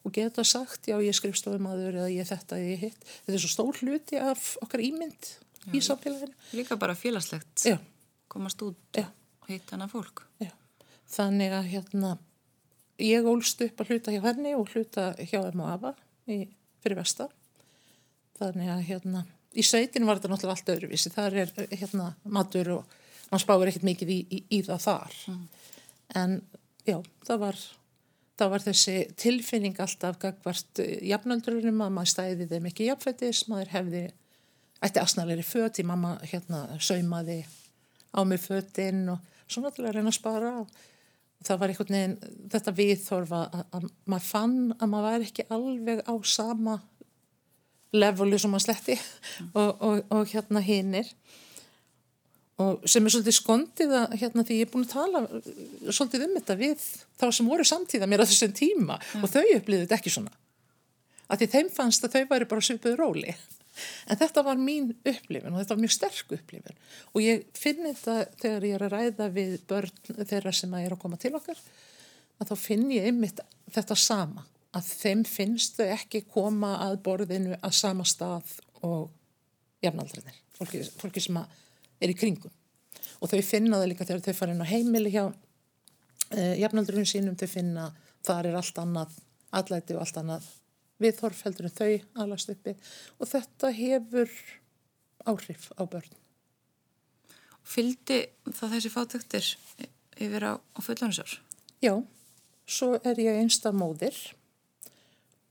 og 0.08 0.14
geta 0.16 0.46
sagt 0.48 0.88
já 0.88 0.96
ég 1.04 1.16
skrifstofum 1.16 1.68
aður 1.70 2.00
eða 2.04 2.12
ég 2.14 2.30
þetta 2.30 2.60
eða 2.60 2.72
ég 2.72 2.86
hitt. 2.88 3.02
Þetta 3.26 3.36
er 3.38 3.44
svo 3.44 3.52
stór 3.54 3.82
hluti 3.84 4.22
af 4.22 4.46
okkar 4.64 4.84
ímynd 4.86 5.32
já, 5.32 5.72
í 5.74 5.84
samfélaginu. 5.84 6.36
líka 6.56 6.80
bara 6.80 6.96
félagslegt 6.96 7.68
já. 7.68 7.78
komast 8.32 8.62
út 8.64 9.02
og 9.02 9.50
hitta 9.52 9.76
hana 9.76 9.90
fólk. 9.92 10.24
Þannig 11.08 11.54
að 11.56 11.70
hérna 11.72 12.18
ég 13.00 13.28
ólst 13.30 13.62
upp 13.64 13.80
að 13.80 13.94
hluta 13.94 14.12
hjá 14.12 14.22
henni 14.26 14.52
og 14.58 14.68
hluta 14.74 15.14
hjá 15.22 15.40
þeim 15.40 15.62
á 15.64 15.68
AFA 15.72 15.94
í, 16.28 16.42
fyrir 16.84 17.00
vestar 17.00 17.32
þannig 18.40 18.72
að 18.74 18.82
hérna 18.90 19.24
í 19.58 19.64
sveitinu 19.66 20.08
var 20.08 20.20
þetta 20.20 20.32
náttúrulega 20.34 20.56
allt 20.58 20.72
öðruvísi. 20.74 21.12
Þar 21.14 21.38
er 21.42 21.54
hérna 21.72 22.10
matur 22.24 22.74
og 22.76 22.98
mann 23.32 23.42
spáir 23.42 23.72
ekkert 23.72 23.88
mikið 23.88 24.14
í, 24.14 24.20
í, 24.28 24.42
í 24.58 24.62
það 24.68 24.84
þar. 24.84 25.18
Mm. 25.32 25.46
en 26.22 26.36
já, 26.88 26.98
það 27.28 27.44
var 27.44 27.60
það 28.38 28.52
var 28.54 28.66
þessi 28.68 28.96
tilfinning 29.18 29.80
alltaf 29.82 30.20
gagvart 30.22 30.82
eh, 30.84 30.98
jafnöldurunum 31.10 31.86
að 31.86 31.96
maður 31.96 32.14
stæði 32.14 32.50
þeim 32.52 32.68
ekki 32.72 32.90
jafnfættis, 32.92 33.46
maður 33.52 33.74
hefði 33.74 34.04
ætti 34.86 35.02
asnalegri 35.02 35.46
föt 35.46 35.82
í 35.82 35.88
mamma 35.88 36.18
hérna 36.28 36.66
saumaði 36.84 37.42
á 38.14 38.22
mig 38.28 38.42
fötinn 38.44 39.08
og 39.14 39.34
svo 39.48 39.64
náttúrulega 39.64 39.98
reyna 39.98 40.14
að 40.14 40.20
spara 40.20 40.52
það 41.46 41.60
var 41.62 41.72
einhvern 41.72 41.98
veginn, 41.98 42.38
þetta 42.54 42.76
viðþorfa 42.78 43.42
að, 43.48 43.66
að 43.78 43.90
maður 44.06 44.28
fann 44.28 44.60
að 44.78 44.94
maður 44.94 45.10
væri 45.10 45.28
ekki 45.30 45.48
alveg 45.58 46.04
á 46.06 46.14
sama 46.26 46.78
levelu 47.96 48.40
sem 48.42 48.54
maður 48.54 48.68
sletti 48.68 48.98
og, 49.60 49.70
og, 49.82 50.02
og 50.14 50.34
hérna 50.34 50.64
hinnir 50.66 51.12
og 52.64 52.88
sem 52.90 53.06
er 53.06 53.14
svolítið 53.14 53.36
skondið 53.38 53.92
að 53.94 54.16
hérna 54.18 54.44
því 54.46 54.56
ég 54.58 54.66
er 54.66 54.72
búin 54.74 54.88
að 54.88 54.94
tala 54.96 55.22
uh, 55.28 55.52
svolítið 55.92 56.26
um 56.26 56.34
þetta 56.40 56.56
við 56.58 56.88
þá 57.20 57.28
sem 57.38 57.52
voru 57.52 57.68
samtíða 57.68 58.10
mér 58.10 58.24
á 58.26 58.30
þessum 58.30 58.56
tíma. 58.58 58.98
Ja. 58.98 59.22
og 59.22 59.30
þau 59.34 59.44
upplýðið 59.44 59.84
þetta 59.84 60.00
ekki 60.00 60.14
svona. 60.16 60.34
Að 61.28 61.44
því 61.44 61.48
þeim 61.54 61.70
fannst 61.76 62.08
að 62.08 62.16
þau 62.16 62.32
væri 62.32 62.50
bara 62.50 62.66
svipuð 62.66 63.00
róli. 63.02 63.38
En 64.10 64.18
þetta 64.18 64.42
var 64.42 64.58
mín 64.58 64.88
upplifin 65.06 65.54
og 65.54 65.60
þetta 65.62 65.76
var 65.76 65.82
mjög 65.84 65.92
sterk 65.94 66.32
upplifin 66.34 66.80
og 67.12 67.20
ég 67.22 67.44
finn 67.54 67.84
þetta 67.86 68.16
þegar 68.42 68.64
ég 68.66 68.74
er 68.74 68.86
að 68.88 68.96
ræða 68.96 69.28
við 69.36 69.52
börn 69.70 70.24
þeirra 70.32 70.54
sem 70.58 70.74
að 70.74 70.88
er 70.88 70.96
að 70.96 71.02
koma 71.04 71.20
til 71.22 71.36
okkar 71.38 71.60
að 72.42 72.50
þá 72.50 72.56
finn 72.58 72.88
ég 72.96 73.06
einmitt 73.12 73.44
þetta 73.76 73.98
sama. 74.02 74.48
Að 74.74 74.90
þeim 75.04 75.22
finnst 75.30 75.78
þau 75.78 75.92
ekki 75.94 76.24
koma 76.26 76.74
að 76.88 76.98
borðinu 77.06 77.54
að 77.62 77.78
sama 77.78 78.06
stað 78.10 78.58
og 78.82 79.12
jafnaldrinir, 79.86 80.42
fólki, 80.58 80.82
fólki 80.98 81.22
sem 81.22 81.38
er 82.02 82.14
í 82.14 82.18
kringum 82.18 82.54
og 83.22 83.32
þau 83.32 83.42
finna 83.46 83.80
það 83.80 83.90
líka 83.92 84.06
þegar 84.06 84.26
þau 84.28 84.38
fara 84.38 84.54
inn 84.54 84.64
á 84.64 84.72
heimili 84.72 85.14
hjá 85.14 85.24
eh, 85.26 86.56
jafnaldrunum 86.62 87.08
sínum, 87.10 87.38
þau 87.40 87.50
finna 87.50 87.90
þar 88.26 88.52
er 88.52 88.60
allt 88.60 88.80
annað 88.82 89.18
allæti 89.58 89.96
og 89.96 90.04
allt 90.04 90.22
annað 90.22 90.48
viðhorf 91.02 91.44
heldur 91.46 91.70
en 91.70 91.76
þau 91.78 92.24
alast 92.24 92.52
uppi 92.54 92.74
og 93.18 93.30
þetta 93.30 93.72
hefur 93.76 94.32
áhrif 95.28 95.70
á 95.76 95.84
börn. 95.86 96.14
Fyldi 97.68 98.22
það 98.48 98.76
þessi 98.78 98.92
fátöktir 98.94 99.50
yfir 100.18 100.46
á, 100.48 100.54
á 100.56 100.80
fullansár? 100.82 101.40
Já, 101.84 102.00
svo 102.66 102.96
er 103.04 103.20
ég 103.22 103.42
einsta 103.42 103.74
móðir 103.76 104.16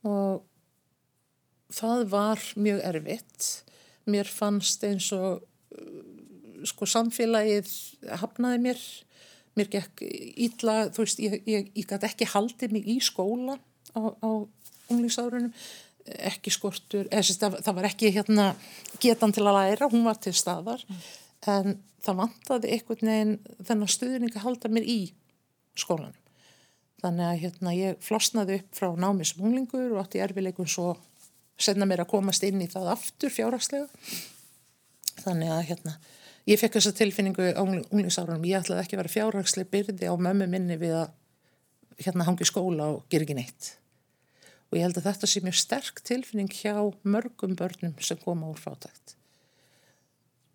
og 0.07 0.47
það 1.77 2.07
var 2.11 2.43
mjög 2.57 2.83
erfitt. 2.89 3.51
Mér 4.07 4.31
fannst 4.31 4.85
eins 4.87 5.11
og 5.15 5.45
sko 6.65 6.89
samfélagið 6.89 7.73
hafnaði 8.23 8.63
mér, 8.69 8.85
mér 9.59 9.71
gekk 9.73 10.05
ítla, 10.47 10.87
þú 10.95 11.05
veist, 11.05 11.23
ég, 11.23 11.41
ég, 11.49 11.73
ég 11.77 11.89
gæti 11.89 12.09
ekki 12.09 12.31
haldið 12.33 12.77
mig 12.77 12.89
í 12.89 12.99
skóla 13.05 13.59
á, 13.97 14.01
á 14.01 14.31
unglingsárunum 14.93 15.53
ekki 16.07 16.53
skortur, 16.55 17.09
eða, 17.11 17.35
það, 17.41 17.57
það 17.67 17.79
var 17.79 17.89
ekki 17.89 18.13
hérna, 18.15 18.51
getan 19.03 19.33
til 19.35 19.43
að 19.47 19.57
læra, 19.59 19.89
hún 19.91 20.05
var 20.07 20.21
til 20.23 20.35
staðar 20.37 20.85
mm. 20.87 21.01
en 21.51 21.75
það 22.07 22.21
vantaði 22.21 22.77
einhvern 22.77 23.11
veginn 23.11 23.35
þennan 23.67 23.91
stuðning 23.91 24.37
að 24.37 24.47
halda 24.47 24.71
mér 24.71 24.87
í 24.87 25.01
skólanum. 25.77 26.23
Þannig 27.03 27.27
að 27.29 27.41
hérna, 27.43 27.75
ég 27.77 27.99
flosnaði 28.05 28.61
upp 28.61 28.79
frá 28.79 28.89
námi 28.97 29.27
sem 29.29 29.43
unglingur 29.45 29.93
og 29.93 30.05
átti 30.05 30.23
erfileikun 30.25 30.71
svo 30.71 30.95
senna 31.61 31.89
mér 31.89 32.05
að 32.05 32.13
komast 32.15 32.45
inn 32.47 32.63
í 32.65 32.69
það 32.71 32.93
aftur 32.95 33.33
fjárhagslega. 33.33 33.89
Þannig 35.25 35.53
að 35.53 35.63
hérna, 35.71 35.97
ég 36.47 36.61
fekk 36.61 36.79
þessa 36.79 36.95
tilfinningu 36.97 37.49
á 37.55 37.63
unglingsárunum, 37.63 38.45
ég 38.47 38.61
ætlaði 38.61 38.85
ekki 38.85 38.97
að 38.97 39.03
vera 39.03 39.15
fjárhagslega 39.17 39.73
byrði 39.73 40.13
á 40.13 40.15
mömmu 40.15 40.47
minni 40.51 40.79
við 40.81 40.95
að 41.03 41.11
hérna 42.05 42.29
hangi 42.29 42.47
skóla 42.47 42.93
og 42.95 43.05
gera 43.11 43.27
ekki 43.27 43.39
neitt 43.39 43.75
og 44.67 44.79
ég 44.79 44.87
held 44.87 44.99
að 44.99 45.07
þetta 45.11 45.29
sé 45.31 45.43
mjög 45.45 45.59
sterk 45.61 46.03
tilfinning 46.07 46.51
hjá 46.51 46.75
mörgum 47.07 47.55
börnum 47.59 47.95
sem 48.03 48.19
koma 48.19 48.51
úr 48.51 48.59
fátækt. 48.59 49.15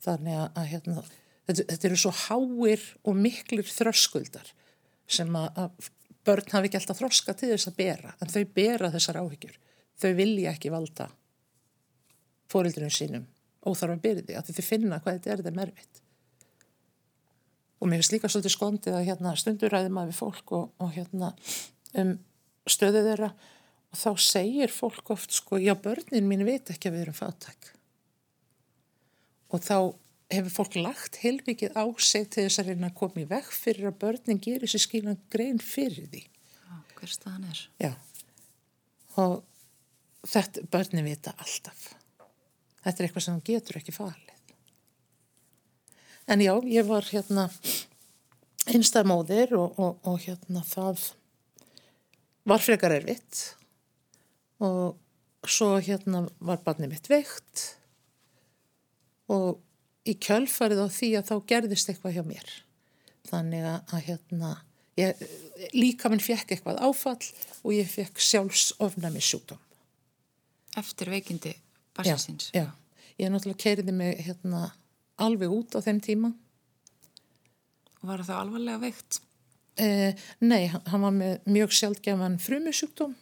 Þannig 0.04 0.38
að, 0.42 0.68
hérna, 0.72 1.04
þetta, 1.48 1.66
þetta 1.72 1.90
eru 1.90 2.00
svo 2.02 2.12
háir 2.26 2.86
og 3.08 3.18
miklir 3.18 3.68
þröskuldar 3.70 4.52
sem 5.12 5.32
að 5.38 5.90
börn 6.28 6.52
hafi 6.54 6.70
ekki 6.70 6.80
alltaf 6.82 7.00
þroska 7.00 7.36
til 7.38 7.54
þess 7.54 7.72
að 7.72 7.80
bera, 7.80 8.14
en 8.20 8.32
þau 8.32 8.44
bera 8.56 8.92
þessar 8.94 9.22
áhyggjur. 9.24 9.56
Þau 10.02 10.12
vilja 10.18 10.54
ekki 10.54 10.74
valda 10.74 11.08
fórildunum 12.52 12.92
sínum 12.94 13.28
óþarfa 13.68 14.02
byrði, 14.02 14.38
að 14.38 14.50
þau 14.56 14.66
finna 14.66 15.00
hvað 15.02 15.20
þetta 15.20 15.34
er 15.34 15.44
þeim 15.46 15.62
erfitt. 15.66 16.02
Og 17.82 17.90
mér 17.90 18.02
finnst 18.02 18.14
líka 18.14 18.30
svolítið 18.30 18.56
skondið 18.56 18.98
að 18.98 19.08
hérna, 19.08 19.34
stundur 19.38 19.74
ræðum 19.74 20.00
að 20.02 20.12
við 20.12 20.20
fólk 20.20 20.54
og, 20.58 20.68
og 20.82 20.94
hérna, 20.96 21.32
um 21.98 22.14
stöðu 22.70 23.02
þeirra 23.08 23.32
og 23.92 24.00
þá 24.00 24.12
segir 24.24 24.74
fólk 24.74 25.14
oft 25.14 25.34
sko, 25.36 25.58
já 25.60 25.74
börnin 25.76 26.30
mín 26.30 26.46
veit 26.48 26.70
ekki 26.72 26.90
að 26.90 26.98
við 26.98 27.06
erum 27.06 27.18
fátæk. 27.18 27.72
Og 29.52 29.64
þá 29.66 29.78
hefur 30.32 30.54
fólk 30.56 30.78
lagt 30.80 31.20
heilvikið 31.24 31.74
á 31.76 31.84
sig 32.00 32.30
til 32.32 32.46
þess 32.46 32.62
að 32.62 32.72
reyna 32.72 32.92
að 32.92 33.00
koma 33.02 33.24
í 33.24 33.28
veg 33.28 33.50
fyrir 33.52 33.90
að 33.90 33.98
börnin 34.06 34.44
gerir 34.44 34.72
sér 34.72 34.86
skilan 34.86 35.20
grein 35.34 35.60
fyrir 35.60 36.08
því. 36.14 36.24
Já, 36.62 36.78
hver 37.00 37.16
staðan 37.18 37.50
er. 37.50 37.64
Já, 37.82 37.92
og 39.20 39.42
þetta, 40.30 40.64
börnin 40.72 41.10
vita 41.10 41.36
alltaf 41.42 41.90
þetta 42.84 43.02
er 43.02 43.08
eitthvað 43.08 43.26
sem 43.28 43.42
getur 43.48 43.80
ekki 43.80 43.96
falið. 43.96 44.30
En 46.32 46.44
já, 46.44 46.54
ég 46.70 46.86
var 46.88 47.08
hérna 47.10 47.48
einstamóðir 48.72 49.56
og, 49.58 49.80
og, 49.82 49.98
og 50.08 50.22
hérna 50.22 50.62
það 50.68 51.02
var 52.48 52.64
frekar 52.64 52.96
erfitt. 52.96 53.44
Og 54.62 54.98
svo 55.50 55.74
hérna 55.82 56.28
var 56.40 56.62
barnið 56.66 56.94
mitt 56.94 57.10
veikt. 57.12 57.66
Og 59.34 59.58
í 60.08 60.16
kjölfarið 60.22 60.86
á 60.86 60.88
því 60.94 61.14
að 61.20 61.32
þá 61.32 61.36
gerðist 61.50 61.90
eitthvað 61.92 62.20
hjá 62.20 62.26
mér. 62.28 62.54
Þannig 63.32 63.66
að 63.72 63.98
hérna 64.06 64.56
ég, 65.00 65.26
líka 65.74 66.10
minn 66.12 66.24
fekk 66.24 66.56
eitthvað 66.56 66.82
áfall 66.84 67.20
og 67.64 67.74
ég 67.76 67.90
fekk 67.90 68.22
sjálfsofnami 68.22 69.22
sjúkdóm 69.24 69.60
Eftir 70.80 71.12
veikindi 71.12 71.54
barsins? 71.98 72.52
Já, 72.54 72.64
já, 72.64 72.68
ég 73.22 73.34
náttúrulega 73.34 73.64
keiriði 73.64 73.96
mig 73.96 74.22
hérna 74.28 74.70
alveg 75.22 75.52
út 75.54 75.78
á 75.78 75.80
þeim 75.84 76.02
tíma 76.04 76.34
Var 78.02 78.24
það 78.26 78.40
alvarlega 78.40 78.82
veikt? 78.82 79.20
Eh, 79.82 80.18
nei, 80.42 80.72
hann 80.72 81.04
var 81.04 81.14
með 81.14 81.46
mjög 81.50 81.76
sjálfgefan 81.78 82.40
frumusjúkdóm 82.42 83.14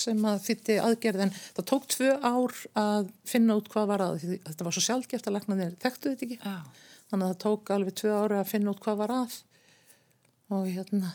sem 0.00 0.20
að 0.26 0.42
þýtti 0.46 0.76
aðgerð 0.80 1.24
en 1.26 1.32
það 1.34 1.66
tók 1.70 1.86
tvö 1.90 2.10
ár 2.22 2.54
að 2.78 3.10
finna 3.28 3.56
út 3.58 3.68
hvað 3.72 3.88
var 3.90 4.04
að 4.04 4.20
þetta 4.22 4.66
var 4.66 4.76
svo 4.76 4.84
sjálfgeft 4.86 5.26
að 5.26 5.36
læknarnir 5.36 5.72
þekktu 5.82 6.12
þetta 6.12 6.26
ekki 6.26 6.38
Já. 6.38 6.56
þannig 7.10 7.24
að 7.24 7.32
það 7.32 7.40
tók 7.44 7.72
alveg 7.74 7.96
tvö 8.00 8.12
ára 8.14 8.38
að 8.40 8.52
finna 8.52 8.74
út 8.74 8.82
hvað 8.84 9.00
var 9.02 9.14
að 9.16 9.36
og 10.50 10.68
hérna 10.70 11.10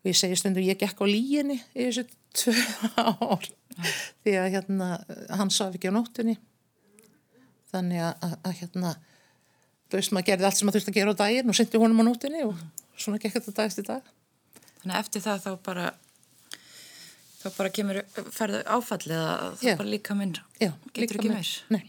og 0.00 0.10
ég 0.10 0.18
segi 0.18 0.38
stundu 0.38 0.64
ég 0.64 0.80
gekk 0.80 1.02
á 1.02 1.06
líginni 1.06 1.60
í 1.60 1.86
þessu 1.86 2.06
tvö 2.36 2.54
ár. 3.00 3.48
Já. 3.80 3.84
því 4.24 4.34
að 4.36 4.48
hérna 4.54 4.88
hann 5.38 5.52
saf 5.54 5.76
ekki 5.76 5.90
á 5.90 5.96
nóttunni. 5.96 6.36
Þannig 7.70 8.02
að, 8.02 8.26
að, 8.26 8.36
að 8.44 8.56
hérna 8.60 8.92
þú 9.90 9.98
veist 9.98 10.14
maður 10.14 10.28
gerði 10.30 10.48
allt 10.48 10.58
sem 10.58 10.68
maður 10.68 10.80
þurfti 10.80 10.92
að 10.92 10.98
gera 11.00 11.14
á 11.14 11.20
daginn 11.20 11.50
og 11.52 11.58
syndi 11.58 11.80
honum 11.82 12.02
á 12.02 12.04
nóttunni 12.06 12.44
og 12.46 12.60
svona 13.00 13.20
gekk 13.22 13.38
þetta 13.38 13.56
dagist 13.56 13.82
í 13.82 13.86
dag. 13.88 14.12
Þannig 14.80 14.94
að 14.96 15.02
eftir 15.04 15.24
það 15.26 15.44
þá 15.46 15.50
bara 15.66 15.86
þá 17.40 17.48
bara 17.56 17.72
kemur 17.72 18.00
ferðu 18.34 18.60
áfallið 18.68 19.22
að 19.24 19.56
það 19.62 19.80
bara 19.80 19.92
líka 19.94 20.16
minn 20.18 20.34
Já, 20.60 20.72
getur 20.92 21.04
líka 21.04 21.20
ekki 21.20 21.32
meir? 21.32 21.52
Nei. 21.72 21.84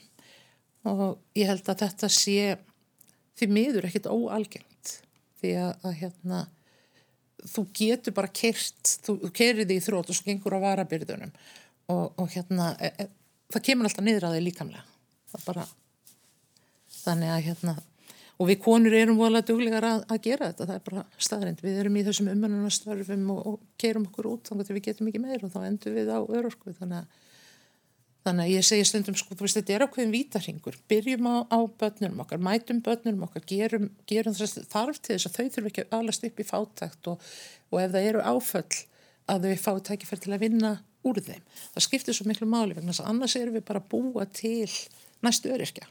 og 0.88 1.05
ég 1.38 1.50
held 1.51 1.71
að 1.71 1.83
þetta 1.83 2.12
sé 2.15 2.55
því 3.39 3.50
miður 3.51 3.88
ekkit 3.89 4.10
óalgengt. 4.12 4.95
Því 5.41 5.53
að, 5.57 5.71
að 5.88 5.95
hérna 5.98 6.41
þú 7.50 7.65
getur 7.77 8.15
bara 8.17 8.31
kert 8.33 8.95
þú, 9.05 9.17
kerir 9.36 9.65
því 9.65 9.77
í 9.79 9.83
þrótt 9.83 10.12
og 10.12 10.17
svo 10.17 10.27
gengur 10.29 10.57
á 10.57 10.65
varabyrðunum 10.65 11.31
og, 11.91 12.05
og 12.15 12.27
hérna 12.33 12.74
e, 12.79 12.91
e, 13.03 13.07
það 13.53 13.65
kemur 13.67 13.89
alltaf 13.89 14.05
niður 14.05 14.27
að 14.27 14.36
því 14.36 14.43
líkamlega. 14.48 14.83
Það 15.31 15.48
bara 15.48 15.65
þannig 17.01 17.33
að 17.33 17.48
hérna 17.48 17.75
og 18.41 18.48
við 18.50 18.62
konur 18.63 18.95
erum 18.98 19.19
volað 19.19 19.51
duglegar 19.51 19.86
að, 19.86 20.03
að 20.10 20.21
gera 20.25 20.50
þetta, 20.50 20.67
það 20.67 20.77
er 20.77 20.86
bara 20.88 21.03
staðrind 21.21 21.60
við 21.62 21.81
erum 21.83 21.98
í 22.00 22.05
þessum 22.07 22.31
umhannunarstörfum 22.31 23.27
og, 23.36 23.41
og 23.51 23.60
kerum 23.81 24.07
okkur 24.10 24.29
út 24.31 24.50
þannig 24.50 24.71
að 24.71 24.77
við 24.79 24.88
getum 24.88 25.12
ekki 25.12 25.21
meir 25.21 25.45
og 25.45 25.53
þá 25.53 25.60
endur 25.67 25.98
við 25.98 26.10
á 26.10 26.19
örorku. 26.21 26.74
Þannig 26.79 27.03
að, 27.03 27.19
þannig 28.25 28.45
að 28.45 28.53
ég 28.53 28.65
segi 28.67 28.85
stundum 28.85 29.17
sko, 29.17 29.35
þú 29.35 29.45
veist 29.47 29.57
þetta 29.57 29.73
er 29.75 29.85
ákveðin 29.87 30.13
vítarhingur 30.13 30.77
byrjum 30.91 31.27
á, 31.29 31.35
á 31.49 31.59
börnunum 31.81 32.21
okkar, 32.23 32.41
mætum 32.43 32.81
börnunum 32.85 33.25
okkar 33.25 33.45
gerum, 33.49 33.89
gerum 34.09 34.35
þess 34.37 34.61
þarf 34.69 35.01
til 35.01 35.15
þess 35.15 35.29
að 35.29 35.37
þau 35.37 35.45
þurfum 35.55 35.69
ekki 35.71 35.85
að 35.87 35.97
alast 35.97 36.27
upp 36.27 36.41
í 36.41 36.47
fátækt 36.47 37.11
og, 37.11 37.29
og 37.71 37.81
ef 37.81 37.95
það 37.95 38.09
eru 38.11 38.25
áföll 38.25 38.81
að 39.31 39.47
þau 39.47 39.63
fá 39.65 39.71
tækifær 39.89 40.21
til 40.21 40.35
að 40.35 40.43
vinna 40.45 40.73
úr 41.07 41.21
þeim, 41.25 41.41
það 41.73 41.85
skiptir 41.87 42.17
svo 42.17 42.27
miklu 42.29 42.49
máli 42.49 42.77
vegna 42.77 42.93
þess 42.93 43.03
að 43.05 43.11
annars 43.13 43.37
erum 43.39 43.57
við 43.57 43.65
bara 43.71 43.81
búa 43.93 44.27
til 44.29 44.69
næstu 45.25 45.49
öryrkja. 45.53 45.87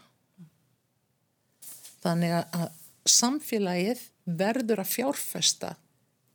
Þannig 2.00 2.36
að 2.38 2.68
samfélagið 3.10 4.04
verður 4.38 4.84
að 4.84 4.92
fjárfesta 4.94 5.74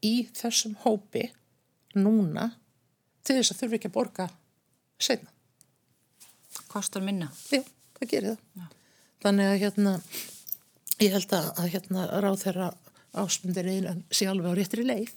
í 0.06 0.28
þessum 0.36 0.76
hópi 0.84 1.30
núna 1.96 2.52
til 3.26 3.40
þess 3.40 3.56
að 3.56 3.62
þurfi 3.62 3.80
ekki 3.80 3.92
að 3.92 3.96
borga 3.96 4.28
setna. 5.02 5.35
Kostar 6.76 7.06
minna? 7.06 7.30
Já, 7.54 7.62
það 7.96 8.10
gerir 8.12 8.34
það. 8.34 8.42
Já. 8.60 8.66
Þannig 9.24 9.52
að 9.52 9.62
hérna, 9.62 9.94
ég 11.00 11.16
held 11.16 11.36
að, 11.38 11.48
að 11.56 11.70
hérna, 11.72 12.04
ráð 12.26 12.42
þeirra 12.42 12.68
ásmundirinn 13.16 14.04
sé 14.12 14.28
alveg 14.28 14.52
á 14.52 14.58
réttri 14.60 14.84
leið 14.84 15.14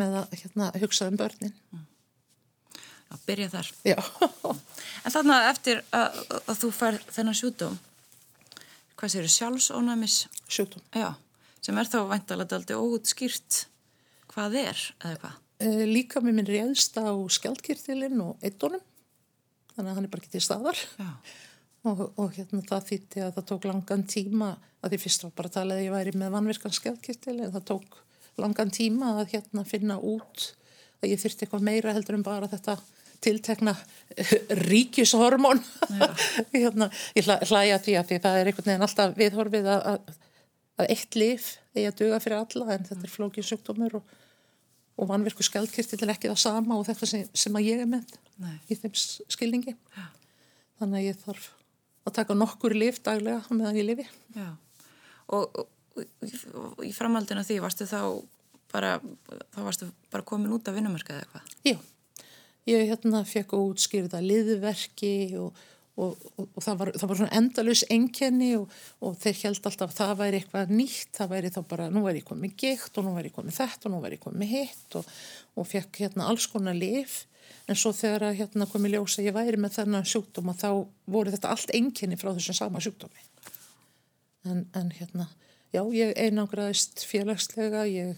með 0.00 0.16
að 0.22 0.36
hérna, 0.40 0.70
hugsa 0.80 1.10
um 1.10 1.20
börnin. 1.20 1.54
Að 3.10 3.24
byrja 3.26 3.50
þar. 3.52 3.70
Já. 3.90 3.96
en 5.04 5.14
þannig 5.14 5.36
að 5.36 5.48
eftir 5.50 5.82
að, 5.98 6.20
að 6.40 6.60
þú 6.62 6.70
fær 6.78 7.00
þennan 7.10 7.36
sjútum, 7.36 7.78
hvað 8.96 9.14
séu, 9.14 9.32
sjálfsónæmis? 9.36 10.20
Sjútum. 10.48 10.84
Já, 10.96 11.10
sem 11.60 11.76
er 11.76 11.90
þá 11.92 12.00
væntalega 12.08 12.56
aldrei 12.56 12.78
óutskýrt 12.78 13.64
hvað 14.30 14.62
er 14.62 14.84
eða 15.02 15.16
hvað? 15.24 15.40
Eh, 15.60 15.82
líka 15.84 16.22
með 16.24 16.38
minn 16.38 16.48
réðst 16.48 16.96
á 16.96 17.12
skjaldkirtilinn 17.36 18.22
og 18.24 18.46
eittónum, 18.46 18.80
þannig 19.80 19.92
að 19.94 19.98
hann 19.98 20.06
er 20.06 20.12
bara 20.12 20.24
ekki 20.24 20.34
til 20.36 20.44
staðar. 20.44 20.84
Og, 21.88 22.04
og 22.20 22.36
hérna 22.36 22.60
það 22.68 22.86
þýtti 22.90 23.24
að 23.24 23.34
það 23.38 23.48
tók 23.50 23.66
langan 23.70 24.06
tíma, 24.12 24.52
að 24.84 24.94
því 24.94 25.00
fyrst 25.00 25.26
var 25.26 25.34
bara 25.40 25.50
að 25.50 25.56
tala 25.56 25.76
að 25.76 25.84
ég 25.86 25.94
væri 25.94 26.14
með 26.20 26.34
vanvirkan 26.36 26.76
skjaldkirtil, 26.76 27.36
en 27.40 27.54
það 27.56 27.68
tók 27.72 28.00
langan 28.40 28.72
tíma 28.74 29.14
að 29.20 29.34
hérna 29.34 29.64
finna 29.68 29.96
út 29.96 30.50
að 31.00 31.14
ég 31.14 31.22
þyrti 31.22 31.46
eitthvað 31.46 31.64
meira 31.64 31.94
heldur 31.96 32.18
en 32.18 32.26
bara 32.26 32.48
þetta 32.52 32.76
tiltekna 33.20 33.74
ríkishormón. 34.68 35.60
Hérna, 36.54 36.88
ég 37.16 37.28
hlæja 37.28 37.80
því 37.82 37.96
að 38.00 38.08
því 38.08 38.18
það 38.24 38.38
er 38.38 38.50
einhvern 38.50 38.70
veginn 38.70 38.86
alltaf 38.86 39.16
viðhorfið 39.18 39.68
að, 39.74 39.84
að, 39.90 40.20
að 40.80 40.92
eitt 40.94 41.18
lif 41.20 41.50
eigi 41.74 41.86
að 41.90 41.98
duga 42.00 42.20
fyrir 42.24 42.40
alla 42.40 42.76
en 42.76 42.88
þetta 42.88 43.06
er 43.06 43.14
flókið 43.14 43.48
sjúkdómur 43.50 43.98
og, 44.00 44.14
og 44.96 45.10
vanvirku 45.10 45.44
skjaldkirtil 45.46 46.00
er 46.06 46.14
ekki 46.14 46.32
það 46.32 46.42
sama 46.46 46.78
og 46.78 46.88
þetta 46.88 47.10
sem, 47.12 47.28
sem 47.44 47.60
að 47.60 47.68
ég 47.68 47.84
er 47.84 47.90
með 47.90 48.16
Nei. 48.40 48.56
í 48.68 48.76
þeim 48.78 48.94
skilningi 48.96 49.74
Já. 49.76 50.06
þannig 50.80 51.00
að 51.00 51.06
ég 51.06 51.22
þarf 51.24 51.48
að 52.08 52.16
taka 52.20 52.36
nokkur 52.36 52.74
lif 52.76 53.00
daglega 53.04 53.42
meðan 53.52 53.78
ég 53.80 53.88
lifi 53.88 54.06
Já, 54.36 54.48
og, 55.36 55.62
og, 55.62 56.04
í 56.86 56.92
framhaldinu 56.96 57.44
því 57.46 57.60
varstu 57.64 57.88
þá 57.90 58.00
bara, 58.72 58.96
þá 59.54 59.60
varstu 59.66 59.90
bara 60.12 60.26
komin 60.26 60.54
út 60.54 60.68
af 60.70 60.76
vinnumarkaði 60.76 61.24
eitthvað? 61.24 61.50
Já, 61.66 61.76
ég 62.70 62.88
hérna 62.92 63.22
fekk 63.28 63.56
útskýrða 63.58 64.22
liðverki 64.24 65.14
og, 65.40 65.52
og, 65.96 66.14
og, 66.36 66.44
og 66.46 66.62
það, 66.64 66.76
var, 66.80 66.92
var 67.10 67.22
endalus 67.36 67.82
enkenni 67.90 68.52
og 68.56 69.16
þeir 69.20 69.40
held 69.42 69.66
alltaf 69.70 69.90
að 69.90 69.96
það 69.98 70.14
væri 70.20 70.40
eitthvað 70.40 70.76
nýtt, 70.76 71.10
það 71.16 71.32
væri 71.34 71.50
þá 71.56 71.60
bara, 71.72 71.88
nú 71.92 72.04
væri 72.04 72.22
ég 72.22 72.28
komið 72.28 72.54
gikt 72.62 73.00
og 73.00 73.06
nú 73.06 73.16
væri 73.16 73.32
ég 73.32 73.36
komið 73.36 73.58
þetta 73.58 73.88
og 73.88 73.94
nú 73.94 74.04
væri 74.04 74.20
ég 74.20 74.24
komið 74.24 74.54
hitt 74.54 75.00
og 75.00 75.68
fekk 75.68 76.04
hérna 76.04 76.30
alls 76.30 76.46
konar 76.52 76.78
lif 76.78 77.24
en 77.70 77.78
svo 77.78 77.92
þegar 77.94 78.30
að 78.30 78.38
hérna 78.40 78.68
komið 78.70 78.96
ljósa 78.96 79.24
ég 79.24 79.36
væri 79.36 79.60
með 79.60 79.76
þennan 79.78 80.08
sjúkdóma 80.08 80.54
þá 80.58 80.70
voru 81.10 81.34
þetta 81.34 81.52
allt 81.52 81.74
enkenni 81.76 82.18
frá 82.18 82.32
þessum 82.32 82.56
sama 82.58 82.82
sjúkdómi. 82.82 83.22
En, 84.48 84.64
en 84.74 84.90
hérna, 84.96 85.28
já, 85.74 85.82
ég 85.94 86.14
einangraðist 86.16 87.04
félagslega, 87.06 87.84
ég 87.90 88.16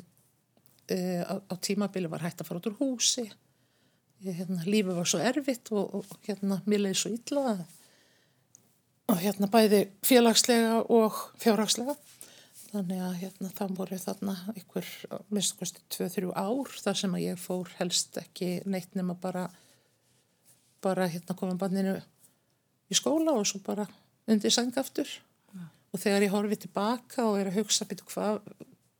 e, 0.88 0.98
á, 1.26 1.36
á 1.42 1.54
tímabili 1.60 2.10
var 2.10 2.24
hægt 2.24 2.42
að 2.42 2.48
fara 2.48 2.62
út 2.62 2.70
úr 2.70 2.78
húsi, 2.78 3.26
hérna, 4.22 4.62
lífið 4.66 4.98
var 4.98 5.08
svo 5.08 5.20
erfitt 5.22 5.70
og, 5.74 5.94
og 6.00 6.26
hérna, 6.26 6.60
mér 6.66 6.84
leiði 6.86 6.98
svo 7.00 7.12
illa 7.14 7.56
og 9.12 9.18
hérna 9.20 9.48
bæði 9.50 9.82
félagslega 10.06 10.78
og 10.92 11.18
fjárhagslega. 11.42 11.96
Þannig 12.72 13.02
að 13.04 13.16
hérna 13.20 13.50
það 13.52 13.74
voru 13.76 13.98
þarna 14.00 14.34
ykkur, 14.56 14.86
minnst 15.28 15.58
kosti 15.58 15.82
2-3 15.92 16.30
ár 16.32 16.70
þar 16.80 16.98
sem 17.02 17.16
að 17.18 17.24
ég 17.26 17.42
fór 17.42 17.68
helst 17.76 18.16
ekki 18.20 18.54
neitt 18.64 18.94
nema 18.96 19.16
bara, 19.20 19.48
bara 20.84 21.10
hérna 21.12 21.36
koma 21.36 21.58
banninu 21.60 21.98
í 22.88 22.96
skóla 22.96 23.34
og 23.36 23.44
svo 23.48 23.60
bara 23.66 23.84
undir 24.30 24.54
sangaftur. 24.54 25.10
Ja. 25.52 25.68
Og 25.92 26.00
þegar 26.00 26.24
ég 26.24 26.32
horfið 26.32 26.64
tilbaka 26.64 27.26
og 27.28 27.40
er 27.42 27.52
að 27.52 27.60
hugsa 27.60 27.88
býtu 27.90 28.08
hvað 28.08 28.40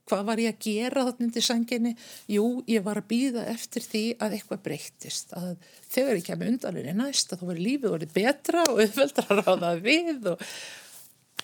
hva 0.09 0.19
var 0.27 0.39
ég 0.41 0.51
að 0.51 0.65
gera 0.65 1.05
þarna 1.07 1.27
undir 1.27 1.45
sanginni? 1.45 1.93
Jú, 2.31 2.47
ég 2.67 2.83
var 2.83 2.99
að 2.99 3.09
býða 3.13 3.45
eftir 3.53 3.85
því 3.85 4.03
að 4.23 4.35
eitthvað 4.37 4.63
breyttist. 4.65 5.31
Að 5.37 5.53
þegar 5.93 6.19
ég 6.19 6.25
kemi 6.27 6.49
undanlega 6.51 6.95
næst 6.97 7.31
að 7.31 7.43
þá 7.43 7.45
verið 7.51 7.67
lífið 7.69 7.95
orðið 7.97 8.15
betra 8.17 8.65
og 8.67 8.81
auðveldra 8.83 9.25
að 9.29 9.41
ráða 9.47 9.71
við 9.85 10.27
og 10.33 10.43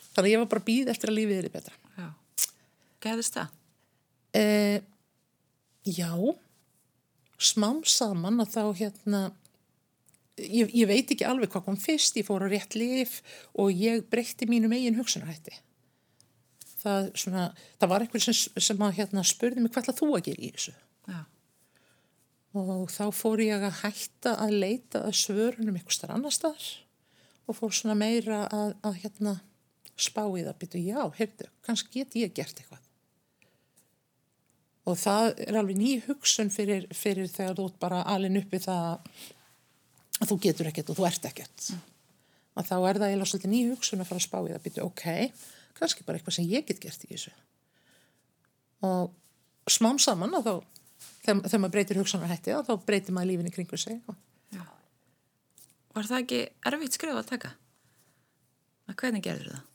þannig 0.10 0.26
að 0.26 0.32
ég 0.34 0.44
var 0.44 0.52
bara 0.52 0.64
að 0.64 0.68
býða 0.68 0.94
eftir 0.96 1.14
að 1.14 1.18
lífið 1.22 1.40
er 1.40 1.50
betra. 1.56 1.78
Já. 1.96 2.10
Gæðist 3.06 3.40
það? 3.40 3.56
Eh, 4.40 4.82
já, 5.88 6.12
smám 7.40 7.80
saman 7.88 8.44
að 8.44 8.52
þá 8.58 8.64
hérna, 8.82 9.24
ég, 10.36 10.76
ég 10.76 10.92
veit 10.92 11.08
ekki 11.08 11.26
alveg 11.26 11.56
hvað 11.56 11.66
kom 11.70 11.80
fyrst, 11.80 12.20
ég 12.20 12.28
fór 12.28 12.44
á 12.44 12.52
rétt 12.52 12.76
lif 12.76 13.22
og 13.56 13.72
ég 13.72 14.04
breytti 14.12 14.52
mínum 14.52 14.76
eigin 14.76 15.00
hugsunarhætti. 15.00 15.56
Það, 16.80 17.10
svona, 17.20 17.46
það 17.82 17.92
var 17.92 18.06
eitthvað 18.06 18.24
sem, 18.24 18.62
sem 18.70 18.86
að 18.86 18.96
hérna, 19.02 19.24
spurði 19.28 19.64
mig 19.64 19.74
hvað 19.76 19.98
þú 19.98 20.14
að 20.16 20.30
gera 20.30 20.46
í 20.46 20.52
þessu? 20.56 20.76
Já. 21.10 21.20
Og 22.60 22.86
þá 22.90 23.04
fór 23.14 23.44
ég 23.44 23.66
að 23.68 23.82
hætta 23.84 24.36
að 24.42 24.56
leita 24.64 25.04
að 25.06 25.18
svörunum 25.20 25.76
eitthvað 25.76 25.98
starf 25.98 26.16
annar 26.16 26.34
staðar 26.34 26.70
og 27.50 27.58
fór 27.58 27.74
svona 27.74 27.98
meira 27.98 28.44
að, 28.54 28.76
að 28.86 28.98
hérna, 29.04 29.34
spá 30.00 30.22
í 30.24 30.46
það, 30.46 30.56
byrju, 30.62 30.84
já, 30.86 31.02
heyrðu, 31.18 31.50
kannski 31.66 32.04
get 32.04 32.18
ég 32.20 32.34
gert 32.38 32.62
eitthvað. 32.62 32.86
Og 34.90 34.98
það 34.98 35.32
er 35.46 35.58
alveg 35.60 35.78
ný 35.78 35.92
hugsun 36.06 36.50
fyrir, 36.54 36.88
fyrir 36.96 37.30
þegar 37.30 37.58
þú 37.58 37.68
bara 37.82 38.04
alin 38.10 38.40
uppi 38.40 38.62
það 38.64 39.02
að 40.20 40.32
þú 40.32 40.38
getur 40.46 40.70
ekkert 40.70 40.92
og 40.94 41.00
þú 41.00 41.08
ert 41.10 41.30
ekkert. 41.30 41.70
Mm. 41.74 41.82
Að 42.60 42.70
þá 42.70 42.76
er 42.78 43.00
það 43.00 43.08
eiginlega 43.10 43.32
svolítið 43.32 43.54
ný 43.54 43.62
hugsun 43.70 44.04
að 44.04 44.10
fara 44.10 44.22
að 44.22 44.28
spá 44.28 44.40
í 44.40 44.52
það, 44.54 44.64
byrju, 44.66 44.88
ok, 44.88 45.06
kannski 45.80 46.06
bara 46.08 46.20
eitthvað 46.20 46.38
sem 46.40 46.50
ég 46.50 46.68
get 46.68 46.82
gert 46.84 47.06
í 47.08 47.14
þessu. 47.14 47.34
Og 48.88 49.16
smám 49.70 50.00
saman 50.02 50.36
þá, 50.40 50.54
þegar, 51.24 51.42
þegar 51.46 51.64
maður 51.64 51.76
breytir 51.78 52.02
hugsanarhætti, 52.02 52.58
þá 52.68 52.74
breytir 52.86 53.16
maður 53.16 53.32
lífinni 53.34 53.56
kringu 53.56 53.80
sig. 53.80 54.00
Já. 54.56 54.64
Var 55.96 56.12
það 56.12 56.22
ekki 56.24 56.44
erfitt 56.72 57.00
skrifa 57.00 57.24
að 57.24 57.34
taka? 57.34 57.56
Að 58.90 59.02
hvernig 59.02 59.26
gerður 59.26 59.58
það? 59.58 59.66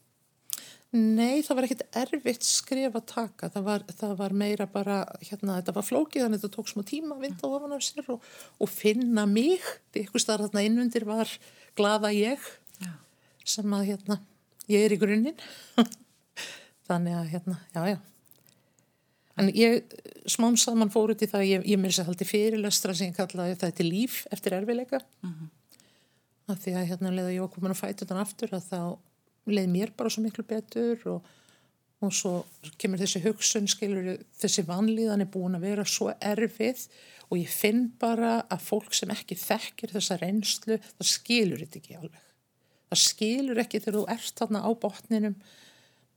Nei, 0.95 1.43
það 1.43 1.57
var 1.59 1.67
ekkert 1.67 1.97
erfitt 1.99 2.45
skrif 2.47 2.95
að 2.95 3.07
taka, 3.11 3.49
það 3.51 3.65
var, 3.67 3.85
það 3.99 4.13
var 4.21 4.35
meira 4.39 4.67
bara, 4.71 5.01
hérna, 5.27 5.57
þetta 5.59 5.73
var 5.75 5.87
flókið 5.89 6.23
að 6.23 6.37
þetta 6.37 6.51
tók 6.55 6.69
smá 6.71 6.85
tíma 6.87 7.17
að 7.17 7.25
vinda 7.25 7.51
ofan 7.51 7.75
af 7.75 7.83
sér 7.83 8.13
og, 8.15 8.29
og 8.63 8.71
finna 8.71 9.25
mig, 9.27 9.65
því 9.91 10.05
eitthvað 10.05 10.23
starf 10.23 10.47
þarna 10.47 10.63
innundir 10.69 11.07
var 11.09 11.33
glada 11.75 12.13
ég 12.15 12.47
Já. 12.79 12.93
sem 13.57 13.75
að, 13.75 13.89
hérna, 13.89 14.21
ég 14.71 14.85
er 14.85 14.95
í 14.95 14.99
grunninn, 15.01 15.39
þannig 16.89 17.17
að, 17.19 17.31
hérna, 17.35 17.61
já, 17.75 17.83
já. 17.95 17.99
En 19.41 19.51
ég 19.51 19.97
smám 20.31 20.57
saman 20.61 20.93
fór 20.95 21.15
út 21.15 21.23
í 21.25 21.29
það, 21.31 21.47
ég, 21.49 21.65
ég 21.75 21.81
mér 21.81 21.95
sér 21.95 22.07
haldi 22.09 22.27
fyrirlöstra 22.29 22.95
sem 22.95 23.11
ég 23.11 23.17
kallaði 23.19 23.57
það 23.59 23.73
til 23.81 23.89
líf 23.89 24.21
eftir 24.35 24.55
erfileika, 24.61 25.01
mm 25.25 25.31
-hmm. 25.31 25.49
að 26.55 26.61
því 26.65 26.77
að 26.79 26.89
hérna 26.91 27.15
leða 27.17 27.35
ég 27.35 27.41
var 27.43 27.55
komin 27.55 27.75
að 27.75 27.83
fæta 27.83 28.07
utan 28.07 28.23
aftur 28.23 28.55
að 28.55 28.69
þá 28.71 28.81
leið 29.47 29.69
mér 29.69 29.93
bara 29.97 30.11
svo 30.11 30.23
miklu 30.23 30.45
betur 30.45 31.03
og, 31.11 31.27
og 32.01 32.13
svo 32.13 32.45
kemur 32.79 33.01
þessi 33.03 33.25
hugsun, 33.25 33.69
skilur 33.69 34.17
þessi 34.39 34.65
vanlíðan 34.69 35.25
er 35.25 35.31
búin 35.31 35.59
að 35.59 35.67
vera 35.69 35.85
svo 35.85 36.13
erfið 36.21 36.87
og 37.31 37.39
ég 37.41 37.51
finn 37.51 37.89
bara 38.01 38.45
að 38.53 38.65
fólk 38.69 38.95
sem 38.95 39.11
ekki 39.11 39.37
þekkir 39.41 39.95
þessa 39.97 40.19
reynslu, 40.21 40.79
það 40.79 41.11
skilur 41.11 41.65
þetta 41.65 41.81
ekki 41.81 41.99
alveg. 41.99 42.24
Það 42.95 43.03
skilur 43.03 43.61
ekki 43.65 43.83
þegar 43.83 43.99
þú 43.99 44.05
ert 44.15 44.41
þarna 44.41 44.63
á 44.63 44.71
botninum 44.85 45.37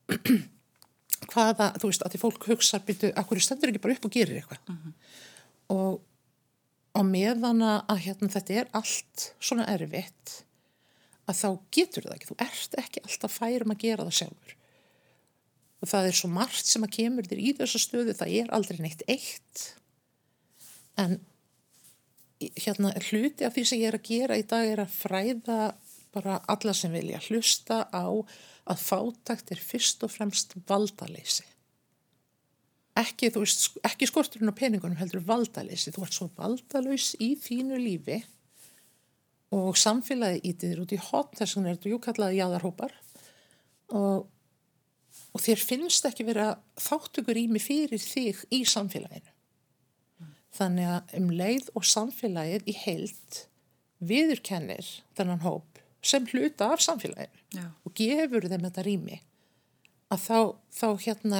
hvaða, 1.32 1.72
þú 1.82 1.90
veist, 1.90 2.04
að 2.06 2.14
því 2.14 2.22
fólk 2.22 2.46
hugsa 2.52 2.80
að 2.80 3.24
hverju 3.26 3.44
stendur 3.44 3.74
ekki 3.74 3.82
bara 3.84 3.98
upp 3.98 4.06
og 4.06 4.14
gerir 4.14 4.38
eitthvað. 4.38 4.62
Uh 4.70 4.78
-huh. 4.84 4.94
Og 5.74 6.02
á 6.98 7.02
meðana 7.06 7.72
að 7.90 8.04
hérna 8.08 8.30
þetta 8.34 8.54
er 8.62 8.70
allt 8.78 9.32
svona 9.40 9.66
erfitt 9.70 10.44
að 11.28 11.40
þá 11.42 11.50
getur 11.76 12.08
það 12.08 12.16
ekki, 12.16 12.30
þú 12.30 12.38
ert 12.46 12.78
ekki 12.82 13.04
alltaf 13.04 13.36
færum 13.36 13.74
að 13.74 13.84
gera 13.84 14.06
það 14.08 14.20
sjálfur 14.22 14.54
og 15.78 15.90
það 15.92 16.08
er 16.10 16.18
svo 16.18 16.30
margt 16.34 16.66
sem 16.66 16.86
að 16.86 16.96
kemur 16.96 17.28
þér 17.28 17.42
í 17.44 17.54
þessu 17.60 17.82
stöðu, 17.82 18.16
það 18.18 18.38
er 18.40 18.54
aldrei 18.56 18.80
neitt 18.82 19.04
eitt 19.12 19.66
en 20.98 21.20
hérna 22.58 22.94
hluti 23.10 23.46
af 23.46 23.54
því 23.54 23.66
sem 23.66 23.82
ég 23.82 23.92
er 23.92 24.00
að 24.00 24.08
gera 24.08 24.38
í 24.40 24.46
dag 24.48 24.72
er 24.72 24.82
að 24.82 24.96
fræða 24.96 25.60
bara 26.18 26.40
alla 26.50 26.74
sem 26.76 26.94
vilja 26.94 27.22
hlusta 27.30 27.86
á 27.94 28.06
að 28.68 28.82
fátakt 28.84 29.54
er 29.54 29.62
fyrst 29.62 30.04
og 30.04 30.12
fremst 30.12 30.56
valdaleysi. 30.68 31.46
Ekki, 32.98 33.30
veist, 33.36 33.76
ekki 33.86 34.08
skorturinn 34.10 34.50
á 34.50 34.58
peningunum 34.58 34.98
heldur 34.98 35.22
valdaleysi, 35.26 35.94
þú 35.94 36.08
ert 36.08 36.18
svo 36.18 36.30
valdalaus 36.38 37.12
í 37.22 37.36
þínu 37.38 37.78
lífi 37.78 38.24
og 39.54 39.78
samfélagi 39.80 40.42
ítiður 40.50 40.84
út 40.84 40.96
í 40.96 41.00
hot 41.00 41.38
þess 41.38 41.56
vegna 41.56 41.72
er 41.72 41.78
þetta 41.78 41.92
júkallaði 41.94 42.40
jáðarhópar 42.42 42.96
og, 43.96 44.26
og 45.32 45.44
þér 45.46 45.64
finnst 45.70 46.10
ekki 46.10 46.26
vera 46.28 46.50
þáttugur 46.82 47.40
ími 47.40 47.62
fyrir 47.64 48.02
þig 48.02 48.42
í 48.52 48.64
samfélaginu. 48.68 49.32
Þannig 50.58 50.90
að 50.90 51.18
um 51.22 51.32
leið 51.38 51.72
og 51.78 51.86
samfélagið 51.86 52.66
í 52.66 52.76
heilt 52.82 53.44
viðurkennir 54.02 54.90
þennan 55.18 55.46
hóp 55.46 55.77
sem 56.02 56.26
hluta 56.32 56.72
af 56.74 56.80
samfélaginu 56.84 57.44
Já. 57.58 57.66
og 57.86 57.94
gefur 57.98 58.48
þeim 58.50 58.66
þetta 58.68 58.84
rými 58.86 59.22
að 60.14 60.20
þá, 60.24 60.40
þá 60.80 60.88
hérna 61.04 61.40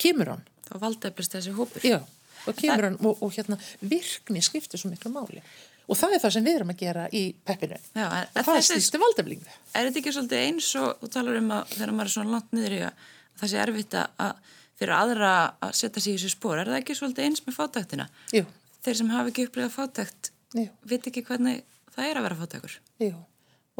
kemur 0.00 0.28
hann. 0.34 0.44
Þá 0.68 0.74
valdeflist 0.84 1.34
þessi 1.36 1.52
hópur. 1.56 1.84
Já, 1.86 1.98
þá 2.44 2.50
kemur 2.60 2.86
hann 2.88 2.98
og, 3.04 3.22
og 3.24 3.32
hérna 3.36 3.56
virkni 3.80 4.42
skiptir 4.44 4.80
svo 4.80 4.90
miklu 4.92 5.12
máli. 5.14 5.42
Og 5.90 5.98
það 5.98 6.12
er 6.14 6.22
það 6.22 6.34
sem 6.36 6.44
við 6.46 6.58
erum 6.60 6.70
að 6.70 6.78
gera 6.84 7.06
í 7.16 7.22
peppinu. 7.44 7.78
Já, 7.96 8.04
en, 8.06 8.28
en 8.36 8.44
það 8.46 8.58
þessi- 8.60 8.76
stýrstu 8.76 9.00
valdeflingu. 9.02 9.48
Er 9.74 9.88
þetta 9.88 9.98
ekki 10.02 10.12
svolítið 10.14 10.44
eins 10.44 10.68
og 10.78 11.00
þú 11.00 11.08
talar 11.16 11.40
um 11.40 11.50
að 11.56 11.72
þegar 11.74 11.94
maður 11.96 12.10
er 12.10 12.14
svona 12.14 12.34
langt 12.36 12.52
niður 12.54 12.76
í 12.76 12.80
að 12.86 13.08
það 13.40 13.50
sé 13.54 13.60
erfitt 13.64 13.96
að- 13.98 14.44
fyrir 14.80 14.94
aðra 14.96 15.32
að 15.66 15.72
setja 15.80 16.00
sig 16.04 16.14
í 16.14 16.18
þessu 16.20 16.30
spór, 16.36 16.60
er 16.62 16.70
það 16.70 16.78
ekki 16.82 16.94
svolítið 17.00 17.26
eins 17.26 17.42
með 17.48 17.56
fátæktina? 17.58 18.06
Jú, 18.32 18.44
Þeir 18.80 18.96
sem 18.96 19.10
hafa 19.12 19.28
ekki 19.28 19.42
upplifað 19.44 19.74
fátækt, 19.76 20.30
jú, 20.56 20.68
veit 20.88 21.04
ekki 21.10 21.20
hvernig 21.26 21.58
það 21.92 22.06
er 22.06 22.16
að 22.16 22.24
vera 22.28 22.38
fátækur. 22.38 22.76
jú. 23.02 23.10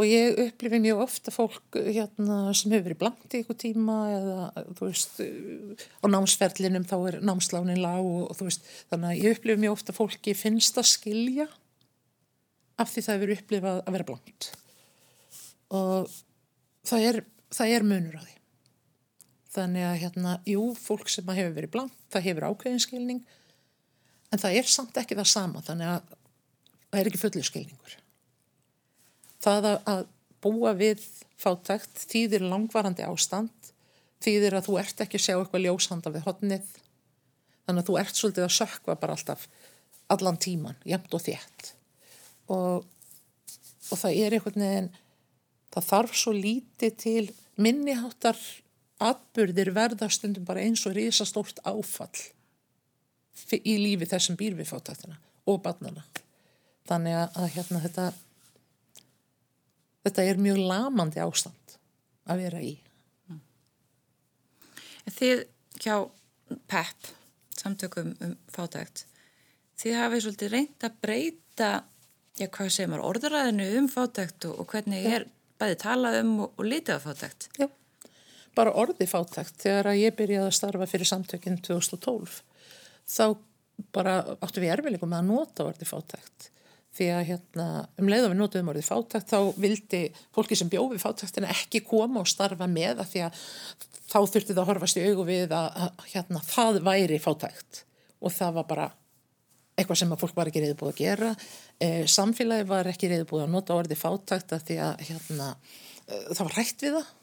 Og 0.00 0.08
ég 0.08 0.38
upplifi 0.46 0.78
mjög 0.80 1.02
ofta 1.04 1.32
fólk 1.34 1.76
hérna, 1.76 2.54
sem 2.56 2.72
hefur 2.72 2.86
verið 2.86 3.00
blankt 3.02 3.34
í 3.36 3.42
ykkur 3.42 3.58
tíma 3.60 3.96
eða 4.14 4.44
þú 4.78 4.86
veist 4.86 5.18
á 5.20 6.06
námsferlinum 6.08 6.86
þá 6.88 6.94
er 7.10 7.18
námslánin 7.20 7.82
lág 7.82 8.00
og, 8.00 8.30
og 8.30 8.38
þú 8.38 8.46
veist 8.46 8.70
þannig 8.92 9.10
að 9.10 9.20
ég 9.20 9.36
upplifi 9.36 9.60
mjög 9.60 9.76
ofta 9.76 9.96
fólki 9.96 10.36
finnst 10.38 10.80
að 10.80 10.88
skilja 10.88 11.50
af 12.80 12.88
því 12.88 13.04
það 13.04 13.18
hefur 13.18 13.34
upplifað 13.36 13.80
að 13.82 13.96
vera 13.96 14.08
blankt. 14.08 14.50
Og 15.76 16.14
það 16.88 17.06
er, 17.10 17.20
það 17.52 17.74
er 17.76 17.86
munur 17.86 18.16
á 18.16 18.22
því. 18.24 18.36
Þannig 19.50 19.86
að 19.86 19.98
hérna, 20.04 20.36
jú, 20.48 20.64
fólk 20.78 21.10
sem 21.10 21.34
hefur 21.34 21.56
verið 21.56 21.74
blankt, 21.74 21.98
það 22.14 22.26
hefur 22.28 22.46
ákveðin 22.48 22.84
skilning, 22.86 23.24
en 24.30 24.40
það 24.40 24.60
er 24.60 24.70
samt 24.70 25.00
ekki 25.00 25.18
það 25.18 25.32
sama, 25.32 25.62
þannig 25.66 25.90
að 25.90 26.14
það 26.86 27.00
er 27.00 27.10
ekki 27.10 27.22
fullur 27.24 27.48
skilningur. 27.48 27.96
Það 29.40 29.68
að, 29.72 30.04
búa 30.40 30.72
við 30.76 31.02
fátækt 31.40 32.04
þýðir 32.10 32.46
langvarandi 32.48 33.04
ástand, 33.04 33.72
þýðir 34.24 34.58
að 34.58 34.68
þú 34.68 34.78
ert 34.82 35.02
ekki 35.04 35.20
að 35.20 35.24
sjá 35.26 35.34
eitthvað 35.36 35.66
ljósanda 35.66 36.12
við 36.12 36.26
hotnið, 36.28 36.70
þannig 37.66 37.82
að 37.82 37.90
þú 37.90 37.98
ert 38.00 38.20
svolítið 38.20 38.46
að 38.46 38.56
sökva 38.56 38.96
bara 39.00 39.16
alltaf 39.16 39.46
allan 40.10 40.40
tíman, 40.40 40.80
jæmt 40.88 41.14
og 41.16 41.22
þétt. 41.24 41.70
Og, 42.50 42.88
og 43.90 44.00
það 44.00 44.18
er 44.24 44.36
einhvern 44.36 44.64
veginn, 44.64 44.90
það 45.70 45.88
þarf 45.92 46.18
svo 46.18 46.34
lítið 46.36 46.96
til 47.00 47.24
minniháttar 47.60 48.40
atburðir 49.00 49.72
verða 49.76 50.10
stundum 50.12 50.44
bara 50.48 50.64
eins 50.64 50.84
og 50.88 50.96
risastórt 50.96 51.60
áfall 51.64 52.28
í 53.56 53.76
lífi 53.80 54.08
þessum 54.10 54.36
býr 54.38 54.56
við 54.58 54.68
fátæktina 54.68 55.16
og 55.48 55.62
barnana. 55.64 56.04
Þannig 56.88 57.16
að 57.22 57.46
hérna 57.54 57.80
þetta, 57.84 58.04
þetta 60.06 60.26
er 60.26 60.40
mjög 60.40 60.62
lamandi 60.70 61.22
ástand 61.22 61.76
að 62.30 62.44
vera 62.44 62.62
í. 62.64 62.74
Þið 65.10 65.44
hjá 65.80 65.94
PEP, 66.70 67.08
samtökum 67.58 68.12
um 68.22 68.34
fátækt, 68.52 69.04
þið 69.80 69.96
hafið 69.98 70.24
svolítið 70.24 70.52
reynd 70.54 70.86
að 70.86 70.98
breyta, 71.02 71.70
já 72.38 72.46
hvað 72.46 72.72
segir 72.74 72.90
maður, 72.92 73.06
orðuræðinu 73.10 73.68
um 73.80 73.88
fátækt 73.90 74.46
og, 74.50 74.60
og 74.62 74.70
hvernig 74.70 75.08
er 75.08 75.26
bæði 75.60 75.78
talað 75.82 76.20
um 76.22 76.32
og, 76.46 76.54
og 76.56 76.68
litið 76.68 76.94
af 76.96 77.06
fátækt. 77.08 77.48
Já, 77.58 77.66
bara 78.56 78.76
orði 78.82 79.08
fátækt. 79.10 79.58
Þegar 79.64 79.90
að 79.92 80.02
ég 80.04 80.16
byrjaði 80.18 80.50
að 80.50 80.58
starfa 80.60 80.88
fyrir 80.90 81.10
samtökinn 81.10 81.60
2012, 81.64 82.40
þá 83.10 83.24
bara 83.96 84.16
áttu 84.38 84.62
við 84.62 84.74
erfileikum 84.76 85.10
með 85.10 85.22
að 85.22 85.30
nota 85.32 85.68
orði 85.70 85.88
fátækt. 85.88 86.50
Því 86.90 87.06
að 87.14 87.20
hérna, 87.28 87.66
um 88.02 88.08
leið 88.10 88.24
að 88.24 88.32
við 88.32 88.40
notuðum 88.40 88.70
orðið 88.72 88.88
fátækt, 88.88 89.30
þá 89.30 89.60
vildi 89.62 90.00
fólki 90.34 90.56
sem 90.58 90.70
bjóði 90.72 90.98
fátæktina 90.98 91.52
ekki 91.52 91.84
koma 91.86 92.24
og 92.24 92.30
starfa 92.30 92.66
með 92.70 93.04
að 93.04 93.12
því 93.12 93.22
að 93.28 93.44
þá 94.10 94.16
þurfti 94.18 94.56
það 94.56 94.62
að 94.62 94.70
horfast 94.72 94.98
í 94.98 95.04
augu 95.06 95.26
við 95.28 95.54
að, 95.54 95.68
að 95.84 96.08
hérna, 96.14 96.42
það 96.48 96.80
væri 96.88 97.20
fátækt. 97.22 97.84
Og 98.20 98.34
það 98.34 98.56
var 98.58 98.66
bara 98.72 98.88
eitthvað 99.78 100.00
sem 100.00 100.14
að 100.14 100.22
fólk 100.24 100.36
var 100.36 100.50
ekki 100.50 100.62
reyðbúið 100.64 100.90
að 100.90 100.98
gera. 101.00 101.30
Eh, 101.80 102.02
samfélagi 102.10 102.66
var 102.68 102.90
ekki 102.90 103.10
reyðbúið 103.12 103.46
að 103.46 103.54
nota 103.54 103.76
orðið 103.78 104.00
fátækt 104.00 104.56
að 104.56 104.66
því 104.68 104.78
að 104.86 105.04
hérna, 105.08 105.46
eh, 106.06 106.26
það 106.34 106.42
var 106.42 106.58
rætt 106.58 106.84
við 106.84 106.98
það. 106.98 107.14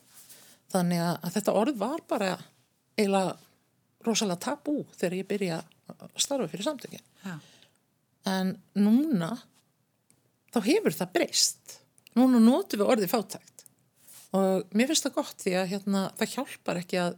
Þannig 0.73 1.03
að, 1.03 1.27
þetta 1.35 1.57
orð 1.61 1.77
var 1.79 2.05
bara 2.07 2.31
eiginlega 2.97 3.35
rosalega 4.07 4.43
tabú 4.47 4.79
þegar 4.95 5.17
ég 5.19 5.29
byrja 5.29 5.59
að 5.91 6.17
starfa 6.19 6.49
fyrir 6.51 6.67
samtökin. 6.67 7.05
Já. 7.23 7.35
En 8.27 8.57
núna, 8.75 9.31
þá 10.57 10.65
hefur 10.71 10.95
það 10.97 11.13
breyst. 11.17 11.77
Núna 12.17 12.41
notum 12.41 12.81
við 12.81 12.91
orðið 12.93 13.13
fátækt. 13.13 13.65
Og 14.37 14.75
mér 14.75 14.89
finnst 14.89 15.07
það 15.07 15.17
gott 15.17 15.43
því 15.43 15.55
að 15.61 15.71
hérna, 15.71 16.03
það 16.19 16.33
hjálpar 16.33 16.79
ekki 16.81 17.01
að, 17.01 17.17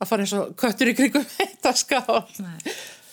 að 0.00 0.10
fara 0.10 0.24
eins 0.24 0.34
og 0.38 0.52
köttur 0.60 0.90
í 0.90 0.96
krigum 0.96 1.26
þetta 1.34 1.72
skál. 1.82 2.20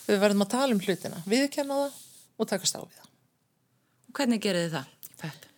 Við 0.07 0.21
verðum 0.21 0.45
að 0.45 0.53
tala 0.53 0.75
um 0.75 0.83
hlutina, 0.83 1.23
viðkenna 1.29 1.79
það 1.81 1.97
og 2.41 2.51
takast 2.51 2.77
á 2.77 2.81
við 2.81 2.99
það. 2.99 3.09
Og 4.07 4.19
hvernig 4.19 4.43
gerir 4.43 4.67
þið 4.67 4.77
það 4.77 5.17
PEP? 5.21 5.49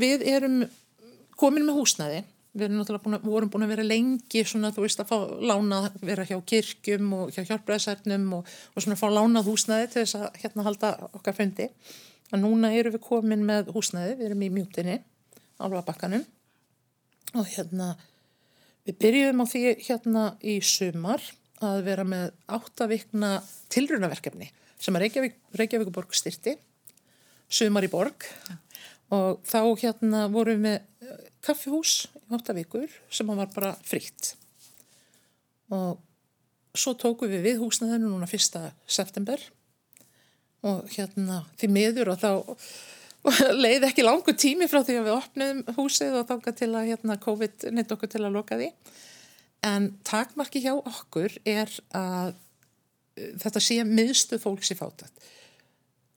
Við 0.00 0.28
erum 0.30 0.60
komin 1.40 1.66
með 1.66 1.80
húsnæði. 1.80 2.20
Við 2.60 2.72
búin 2.74 3.14
að, 3.14 3.26
vorum 3.30 3.50
búin 3.52 3.62
að 3.62 3.72
vera 3.76 3.86
lengi 3.86 4.40
svona, 4.42 4.72
þú 4.74 4.82
veist, 4.82 4.98
að 5.02 5.12
fá 5.12 5.18
lána, 5.52 5.84
vera 6.02 6.24
hjá 6.26 6.34
kirkjum 6.50 7.12
og 7.14 7.28
hjá 7.30 7.44
hjálpræðsærnum 7.46 8.24
og, 8.40 8.48
og 8.74 8.82
svona 8.82 8.98
fá 8.98 9.06
lánað 9.06 9.46
húsnæði 9.46 9.90
til 9.92 10.02
þess 10.02 10.18
að 10.18 10.40
hérna 10.42 10.64
halda 10.66 10.90
okkar 11.14 11.36
fundi. 11.36 11.68
En 12.30 12.44
núna 12.44 12.70
erum 12.76 12.94
við 12.94 13.02
komin 13.04 13.42
með 13.46 13.72
húsnæði, 13.74 14.16
við 14.18 14.28
erum 14.28 14.44
í 14.46 14.50
mjútinni, 14.54 15.00
alvað 15.60 15.86
bakkanum 15.88 16.24
og 17.38 17.46
hérna 17.46 17.92
við 18.86 18.96
byrjuðum 19.02 19.42
á 19.42 19.46
því 19.50 19.62
hérna 19.86 20.24
í 20.42 20.56
sumar 20.64 21.22
að 21.60 21.82
vera 21.86 22.06
með 22.08 22.32
áttavikna 22.50 23.36
tilrunaverkefni 23.70 24.48
sem 24.80 24.96
að 24.96 25.04
Reykjavík, 25.04 25.38
Reykjavíkuborg 25.60 26.16
styrti 26.16 26.56
sumar 27.50 27.84
í 27.84 27.90
borg. 27.92 28.24
Og 29.10 29.40
þá 29.46 29.60
hérna 29.82 30.26
vorum 30.30 30.60
við 30.60 30.64
með 30.64 30.76
eh, 30.78 31.24
kaffihús 31.44 31.94
í 32.06 32.36
áttavíkur 32.36 32.92
sem 33.10 33.30
að 33.30 33.42
var 33.42 33.50
bara 33.56 33.72
fritt 33.82 34.36
og 35.70 35.98
svo 36.74 36.94
tókum 36.98 37.30
við 37.30 37.44
við 37.46 37.60
húsnaðinu 37.62 38.10
núna 38.10 38.28
fyrsta 38.30 38.70
september 38.90 39.42
og 40.66 40.88
hérna 40.92 41.42
því 41.60 41.70
miður 41.74 42.12
og 42.14 42.20
þá 42.20 42.30
leið 43.64 43.86
ekki 43.90 44.04
langu 44.04 44.34
tími 44.36 44.68
frá 44.70 44.80
því 44.84 44.98
að 45.00 45.08
við 45.08 45.16
opnum 45.16 45.62
húsið 45.76 46.20
og 46.20 46.28
þáka 46.28 46.54
til 46.56 46.70
að 46.72 46.90
hérna, 46.92 47.18
COVID 47.20 47.66
neitt 47.76 47.92
okkur 47.92 48.12
til 48.12 48.22
að 48.24 48.36
loka 48.36 48.56
því. 48.60 48.70
En 49.68 49.90
takmarki 50.08 50.62
hjá 50.64 50.72
okkur 50.78 51.34
er 51.48 51.72
að 51.96 52.32
uh, 52.32 53.34
þetta 53.42 53.60
sé 53.60 53.82
miðstu 53.84 54.40
fólks 54.40 54.72
í 54.72 54.78
fátækt 54.78 55.28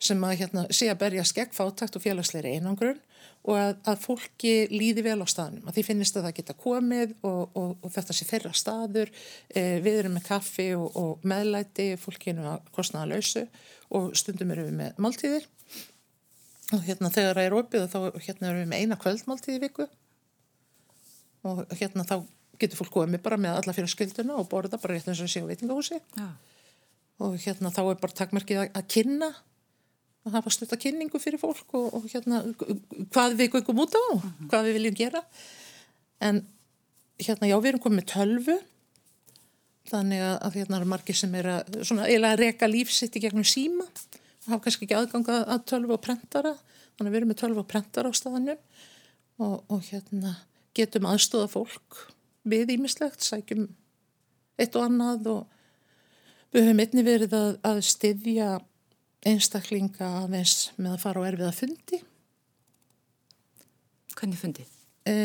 sem 0.04 0.20
að 0.28 0.38
hérna, 0.42 0.64
sé 0.76 0.90
að 0.92 1.00
berja 1.00 1.24
skegg 1.28 1.54
fátækt 1.56 1.96
og 1.96 2.04
félagsleiri 2.04 2.58
einangrun 2.58 3.00
og 3.44 3.58
að, 3.60 3.74
að 3.92 4.04
fólki 4.04 4.54
líði 4.72 5.04
vel 5.04 5.18
á 5.20 5.28
staðnum, 5.28 5.66
að 5.68 5.78
því 5.78 5.86
finnist 5.90 6.18
að 6.18 6.28
það 6.28 6.36
geta 6.40 6.56
komið 6.64 7.16
og, 7.28 7.42
og, 7.60 7.72
og 7.84 7.92
þetta 7.92 8.16
sé 8.16 8.28
þeirra 8.30 8.54
staður, 8.56 9.12
eh, 9.52 9.80
við 9.84 10.00
erum 10.04 10.16
með 10.18 10.28
kaffi 10.30 10.70
og, 10.78 10.86
og 11.00 11.26
meðlæti, 11.28 11.90
fólkinu 12.00 12.46
að 12.54 12.70
kostnaða 12.76 13.18
lausu 13.18 13.44
og 13.94 14.14
stundum 14.18 14.54
erum 14.56 14.70
við 14.70 14.78
með 14.80 15.04
máltíðir. 15.04 15.50
Og 16.74 16.88
hérna 16.88 17.12
þegar 17.14 17.38
það 17.38 17.50
er 17.50 17.58
opið 17.60 17.90
þá 17.92 18.00
hérna 18.24 18.50
erum 18.50 18.64
við 18.64 18.72
með 18.72 18.86
eina 18.86 19.00
kvöldmáltíð 19.04 19.58
í 19.58 19.62
viku. 19.66 19.90
Og 21.44 21.66
hérna 21.76 22.08
þá 22.08 22.16
getur 22.62 22.80
fólk 22.80 22.94
komið 22.96 23.24
bara 23.26 23.40
með 23.42 23.60
alla 23.60 23.76
fyrir 23.76 23.92
skilduna 23.92 24.38
og 24.40 24.48
borða 24.50 24.80
bara 24.82 24.96
rétt 24.96 25.10
eins 25.12 25.22
og 25.22 25.30
sé 25.30 25.44
á 25.44 25.50
veitingahúsi. 25.50 26.00
Já. 26.18 26.30
og 27.24 27.36
hérna 27.40 27.70
þá 27.72 27.84
er 27.86 28.00
bara 28.02 28.16
takmarkið 28.18 28.62
að, 28.64 28.70
að 28.74 28.88
kynna 28.96 29.30
að 30.24 30.38
hafa 30.38 30.54
stutta 30.56 30.80
kynningu 30.80 31.20
fyrir 31.20 31.42
fólk 31.42 31.76
og, 31.76 31.90
og 31.98 32.06
hérna 32.12 32.42
hvað 33.12 33.38
við 33.40 33.58
göngum 33.58 33.82
út 33.84 33.98
á, 33.98 34.04
hvað 34.48 34.70
við 34.70 34.78
viljum 34.80 35.00
gera. 35.00 35.24
En 36.24 36.46
hérna 37.20 37.50
já 37.50 37.58
við 37.58 37.74
erum 37.74 37.84
komið 37.84 38.00
með 38.00 38.10
tölvu. 38.14 38.58
Þannig 39.92 40.24
að, 40.24 40.36
að 40.48 40.58
hérna 40.60 40.80
eru 40.80 40.90
margir 40.94 41.20
sem 41.20 41.34
er 41.36 41.50
að 41.58 41.82
svona 41.84 42.08
eiginlega 42.08 42.38
að 42.38 42.44
reka 42.46 42.70
lífsitt 42.72 43.18
í 43.20 43.24
gegnum 43.26 43.48
síma. 43.48 43.88
Og 44.44 44.50
hafa 44.54 44.64
kannski 44.64 44.88
ekki 44.88 44.98
aðganga 44.98 45.42
að 45.44 45.68
tölvu 45.74 45.98
og 45.98 46.04
prentara. 46.04 46.56
Þannig 46.96 47.10
að 47.10 47.12
við 47.12 47.20
erum 47.20 47.34
með 47.34 47.42
tölvu 47.44 47.64
og 47.64 47.70
prentara 47.70 48.12
á 48.12 48.14
staðanum 48.16 48.60
og, 49.44 49.56
og 49.68 49.80
hérna 49.90 50.38
getum 50.78 51.08
aðstóða 51.10 51.50
fólk 51.52 52.06
við 52.48 52.76
ímislegt, 52.76 53.24
sækjum 53.24 53.68
eitt 54.60 54.76
og 54.78 54.88
annað 54.88 55.30
og 55.32 56.54
við 56.54 56.68
höfum 56.68 56.82
einni 56.84 57.06
verið 57.06 57.36
að, 57.38 57.52
að 57.66 57.82
styðja 57.88 58.50
einstaklinga 59.30 60.10
aðeins 60.24 60.72
með 60.78 60.96
að 60.96 61.04
fara 61.04 61.24
á 61.24 61.28
erfiða 61.30 61.54
fundi 61.56 62.00
Hvernig 64.14 64.40
fundið? 64.40 64.74
e, 65.10 65.16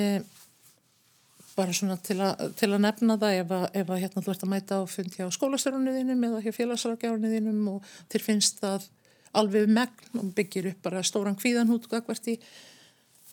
bara 1.58 1.74
svona 1.74 1.98
til, 2.02 2.18
a, 2.22 2.32
til 2.58 2.70
að 2.70 2.82
nefna 2.84 3.18
það 3.18 3.40
ef 3.42 3.52
að, 3.56 3.66
ef 3.80 3.90
að 3.90 4.00
hérna 4.04 4.22
þú 4.22 4.32
ert 4.32 4.46
að 4.46 4.52
mæta 4.52 4.78
á 4.78 4.82
fundi 4.90 5.26
á 5.26 5.28
skólastörunniðinum 5.34 6.24
eða 6.28 6.42
hjá 6.44 6.52
félagsrákjárunniðinum 6.56 7.68
og 7.74 7.92
þér 8.12 8.24
finnst 8.24 8.62
það 8.62 8.88
alveg 9.38 9.68
um 9.68 9.74
megn 9.76 10.20
og 10.22 10.32
byggir 10.36 10.70
upp 10.72 10.82
bara 10.86 11.04
stóran 11.06 11.38
kvíðanhút 11.38 11.88
gagvart 11.90 12.30
í 12.30 12.38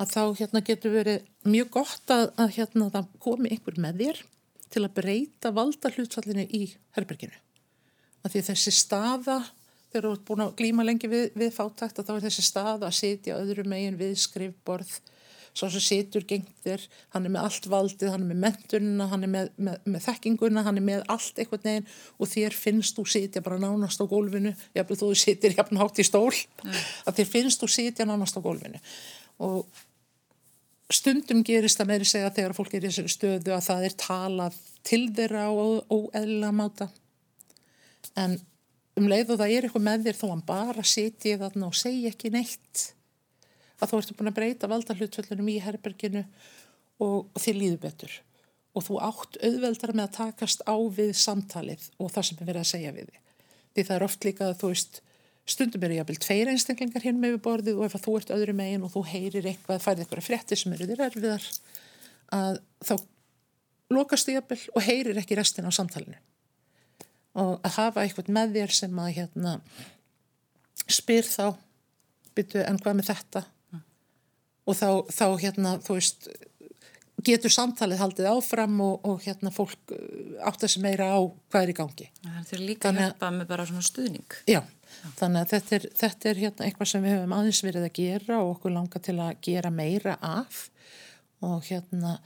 að 0.02 0.12
þá 0.12 0.22
hérna 0.42 0.62
getur 0.66 0.96
verið 0.96 1.28
mjög 1.48 1.70
gott 1.78 2.12
að, 2.12 2.26
að 2.42 2.56
hérna 2.58 2.90
það 2.94 3.12
komi 3.24 3.52
einhver 3.54 3.78
með 3.80 4.02
þér 4.02 4.24
til 4.74 4.84
að 4.84 4.96
breyta 4.98 5.52
valda 5.56 5.92
hlutfallinu 5.94 6.48
í 6.50 6.66
herberginu. 6.98 7.38
Af 8.26 8.34
því 8.34 8.42
þessi 8.50 8.74
staða, 8.76 9.38
þegar 9.96 10.08
þú 10.10 10.14
ert 10.16 10.28
búin 10.28 10.46
að 10.46 10.56
glíma 10.60 10.86
lengi 10.86 11.10
við, 11.10 11.28
við 11.40 11.52
fátækt, 11.56 12.04
þá 12.04 12.16
er 12.18 12.24
þessi 12.28 12.46
staða 12.46 12.90
að 12.90 12.98
sitja 13.00 13.38
öðru 13.40 13.66
megin 13.72 14.00
við 14.00 14.18
skrifborð, 14.26 14.92
svo 15.56 15.70
sem 15.72 15.84
situr 15.84 16.26
gengtir, 16.28 16.84
hann 17.16 17.28
er 17.28 17.32
með 17.32 17.46
allt 17.48 17.68
valdið, 17.72 18.12
hann 18.12 18.26
er 18.26 18.32
með 18.34 18.42
mentunina, 18.44 19.08
hann 19.08 19.24
er 19.24 19.32
með, 19.32 19.52
með, 19.56 19.78
með 19.88 20.04
þekkinguna, 20.10 20.66
hann 20.68 20.82
er 20.82 20.84
með 20.84 21.06
allt 21.14 21.40
eitthvað 21.40 21.68
neginn 21.70 21.88
og 22.20 22.32
þér 22.34 22.58
finnst 22.60 23.00
þú 23.00 23.06
sitja 23.14 23.44
bara 23.46 23.60
nánast 23.64 24.04
á 24.04 24.06
gólfinu, 24.12 24.52
jafnveg 24.76 25.00
þú 25.00 25.12
sitir 25.16 25.56
jafn 25.56 25.80
hátt 25.80 26.02
í 26.04 26.08
stól, 26.08 26.34
mm. 26.36 26.82
að 27.08 27.22
þér 27.22 27.30
finnst 27.32 27.64
þú 27.64 27.72
sitja 27.72 28.08
nánast 28.10 28.36
á 28.36 28.44
gólfinu. 28.44 28.82
Og 29.48 29.64
stundum 30.92 31.44
gerist 31.48 31.80
það 31.80 31.92
meiri 31.94 32.10
segja 32.10 32.34
þegar 32.36 32.58
fólk 32.58 32.76
er 32.76 32.84
í 32.84 32.90
þessari 32.90 33.14
stöðu 33.16 33.56
að 33.56 33.64
það 33.70 33.88
er 33.88 33.96
talað 34.04 34.60
til 34.86 35.02
þeirra 35.16 35.48
á 35.48 35.52
óeðla 35.88 36.52
máta. 36.52 36.90
En 38.20 38.36
um 38.96 39.10
leið 39.12 39.34
og 39.36 39.42
það 39.42 39.56
er 39.56 39.68
eitthvað 39.68 39.88
með 39.88 40.06
þér 40.08 40.20
þó 40.20 40.28
hann 40.32 40.46
bara 40.48 40.86
sitja 40.88 41.40
þarna 41.42 41.72
og 41.72 41.80
segja 41.80 42.12
ekki 42.14 42.32
neitt 42.34 42.86
að 43.82 43.92
þú 43.92 44.00
ertu 44.00 44.16
búin 44.16 44.32
að 44.32 44.38
breyta 44.38 44.70
valda 44.72 44.96
hlutvöldunum 44.96 45.52
í 45.52 45.58
herberginu 45.64 46.24
og, 47.04 47.26
og 47.28 47.42
þér 47.42 47.60
líður 47.60 47.82
betur 47.84 48.16
og 48.76 48.84
þú 48.84 49.00
átt 49.08 49.40
auðveldar 49.40 49.96
með 49.96 50.08
að 50.08 50.16
takast 50.18 50.64
á 50.68 50.76
við 50.76 51.14
samtalið 51.20 51.90
og 51.96 52.12
það 52.12 52.28
sem 52.28 52.40
er 52.40 52.50
verið 52.50 52.62
að 52.62 52.72
segja 52.72 52.94
við 52.96 53.10
því. 53.10 53.22
Því 53.76 53.86
það 53.88 53.96
er 53.96 54.06
oft 54.08 54.28
líka 54.28 54.50
að 54.50 54.58
þú 54.62 54.72
veist, 54.74 55.02
stundum 55.56 55.86
eru 55.88 56.00
jáfnvel 56.00 56.18
tveir 56.26 56.52
einstaklingar 56.52 57.06
hérna 57.06 57.24
með 57.24 57.38
borðið 57.46 57.80
og 57.80 57.88
ef 57.88 57.98
þú 58.04 58.16
ert 58.20 58.34
öðru 58.36 58.56
megin 58.58 58.84
og 58.84 58.92
þú 58.92 59.04
heyrir 59.14 59.48
eitthvað, 59.52 59.84
færið 59.84 60.04
eitthvað 60.04 60.28
frétti 60.28 60.60
sem 60.60 60.76
eru 60.76 60.90
þér 60.90 61.04
erfiðar, 61.08 61.50
að 62.36 62.60
þá 62.84 62.96
lokastu 63.96 64.36
jáfnvel 64.36 64.62
og 64.74 64.88
heyrir 64.90 65.22
ekki 65.24 65.40
restin 65.40 65.70
á 65.70 65.72
samtalinu. 65.72 66.20
Og 67.36 67.58
að 67.68 67.78
hafa 67.80 68.06
eitthvað 68.06 68.32
með 68.32 68.56
þér 68.60 68.74
sem 68.78 69.00
að 69.04 69.14
hérna 69.18 69.58
spyr 70.86 71.28
þá, 71.28 71.56
byttu 72.38 72.62
en 72.64 72.80
hvað 72.80 73.00
með 73.00 73.12
þetta? 73.12 73.44
og 74.66 74.78
þá, 74.78 74.90
þá 75.14 75.26
hérna, 75.42 75.74
veist, 75.88 76.30
getur 77.26 77.54
samtalið 77.54 78.02
haldið 78.02 78.30
áfram 78.30 78.80
og, 78.84 78.96
og 79.08 79.26
hérna 79.26 79.52
fólk 79.54 79.94
uh, 79.94 80.38
átt 80.46 80.66
að 80.66 80.76
sem 80.76 80.86
meira 80.86 81.10
á 81.14 81.20
hvað 81.22 81.62
er 81.62 81.74
í 81.74 81.78
gangi. 81.78 82.08
Það 82.22 82.56
er 82.58 82.64
líka 82.70 82.92
að 82.92 83.02
hjálpa 83.04 83.32
með 83.34 83.52
bara 83.52 83.68
svona 83.70 83.86
stuðning. 83.86 84.40
Já, 84.50 84.62
Já. 84.62 85.12
þannig 85.22 85.42
að 85.42 85.52
þetta 85.54 85.78
er, 85.78 85.90
þetta 86.02 86.32
er 86.32 86.42
hérna 86.44 86.70
eitthvað 86.70 86.92
sem 86.92 87.06
við 87.06 87.18
höfum 87.18 87.38
aðeins 87.38 87.62
verið 87.66 87.90
að 87.90 87.94
gera 88.00 88.42
og 88.42 88.56
okkur 88.56 88.76
langar 88.76 89.06
til 89.06 89.18
að 89.20 89.38
gera 89.50 89.74
meira 89.74 90.18
af 90.22 90.66
og 91.46 91.66
hérna 91.68 92.18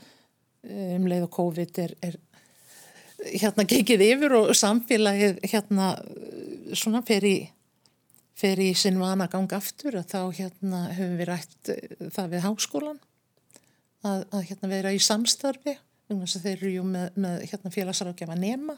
um 0.70 1.06
leið 1.08 1.26
og 1.26 1.32
COVID 1.38 1.78
er, 1.80 1.94
er 2.04 2.18
hérna 3.28 3.66
gengið 3.68 4.04
yfir 4.06 4.36
og 4.38 4.52
samfélagið 4.58 5.40
hérna 5.52 5.92
svona 6.78 7.02
fer 7.06 7.26
í 7.28 7.38
fer 8.40 8.60
í 8.64 8.72
sinn 8.78 9.00
vana 9.02 9.28
gang 9.32 9.52
aftur 9.56 9.98
að 10.00 10.14
þá 10.14 10.20
hérna 10.38 10.82
höfum 10.96 11.20
við 11.20 11.30
rætt 11.30 11.72
eh, 11.74 11.94
það 12.16 12.34
við 12.34 12.44
háskólan 12.46 13.00
að, 14.08 14.26
að 14.32 14.44
hérna 14.52 14.72
vera 14.72 14.96
í 14.96 15.00
samstarfi 15.04 15.76
þeir 16.10 16.52
eru 16.56 16.74
jú 16.74 16.84
með, 16.88 17.10
með 17.22 17.42
hérna, 17.52 17.72
félagsrákjafa 17.74 18.38
nema 18.40 18.76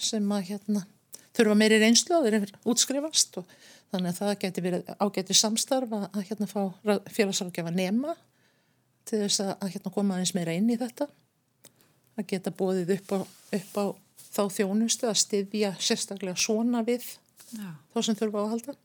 sem 0.00 0.26
að 0.32 0.50
hérna 0.52 0.84
þurfa 1.36 1.56
meiri 1.58 1.80
reynslu 1.80 2.18
og 2.18 2.26
þeir 2.26 2.36
eru 2.40 2.60
útskrifast 2.70 3.40
og 3.40 3.54
þannig 3.90 4.12
að 4.12 4.18
það 4.20 4.34
geti 4.44 4.64
verið 4.66 4.92
ágæti 4.98 5.36
samstarf 5.36 5.96
að, 5.96 6.04
að 6.12 6.28
hérna 6.28 6.50
fá 6.50 6.60
félagsrákjafa 7.16 7.72
nema 7.74 8.14
til 9.08 9.24
þess 9.24 9.42
að, 9.46 9.54
að 9.56 9.74
hérna 9.74 9.94
koma 9.96 10.18
aðeins 10.18 10.36
meira 10.36 10.54
inn 10.54 10.70
í 10.70 10.78
þetta 10.78 11.08
að 12.20 12.30
geta 12.34 12.52
bóðið 12.54 12.94
upp 12.96 13.14
á, 13.16 13.18
upp 13.58 13.80
á 13.80 13.84
þá 14.30 14.42
þjónustu 14.54 15.08
að 15.10 15.18
styðja 15.24 15.72
sérstaklega 15.82 16.38
svona 16.38 16.84
við 16.86 17.04
Já. 17.50 17.74
þá 17.92 17.98
sem 18.06 18.18
þurfa 18.18 18.38
á 18.38 18.42
að 18.44 18.52
halda. 18.54 18.76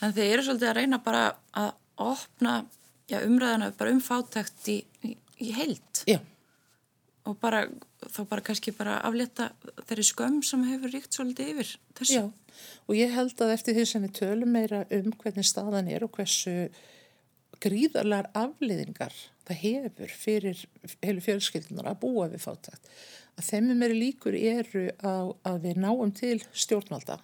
Þannig 0.00 0.16
þeir 0.18 0.32
eru 0.32 0.44
svolítið 0.46 0.70
að 0.72 0.78
reyna 0.80 0.98
bara 1.04 1.24
að 1.54 1.72
opna 2.02 2.54
já, 3.10 3.20
umræðana 3.22 3.70
bara 3.78 3.94
um 3.94 4.02
fátækt 4.02 4.70
í, 4.72 4.78
í, 5.06 5.14
í 5.38 5.50
heilt. 5.54 6.02
Já. 6.10 6.18
Og 7.30 7.36
bara, 7.38 7.66
þá 8.10 8.22
bara 8.26 8.42
kannski 8.42 8.74
bara 8.74 8.98
afleta 9.06 9.52
þeirri 9.86 10.06
skömm 10.08 10.40
sem 10.46 10.64
hefur 10.66 10.90
ríkt 10.90 11.14
svolítið 11.14 11.52
yfir 11.52 11.74
þessu. 12.00 12.16
Já, 12.16 12.64
og 12.88 12.98
ég 12.98 13.14
held 13.14 13.44
að 13.44 13.54
eftir 13.54 13.78
því 13.78 13.84
sem 13.92 14.06
við 14.08 14.16
tölum 14.18 14.56
meira 14.56 14.82
um 14.90 15.12
hvernig 15.20 15.46
staðan 15.46 15.92
er 15.92 16.02
og 16.02 16.10
hversu 16.16 16.56
gríðarlegar 17.62 18.32
afliðingar 18.34 19.14
það 19.48 19.60
hefur 19.62 20.14
fyrir 20.22 20.64
heilu 21.02 21.24
fjölskyldunar 21.24 21.90
að 21.92 22.00
búa 22.04 22.28
við 22.32 22.44
fátækt. 22.46 22.90
Að 23.38 23.48
þeim 23.48 23.70
meiri 23.80 23.98
líkur 23.98 24.36
eru 24.36 24.88
á 25.00 25.32
að 25.48 25.62
við 25.66 25.80
náum 25.82 26.12
til 26.14 26.38
stjórnvalda. 26.52 27.18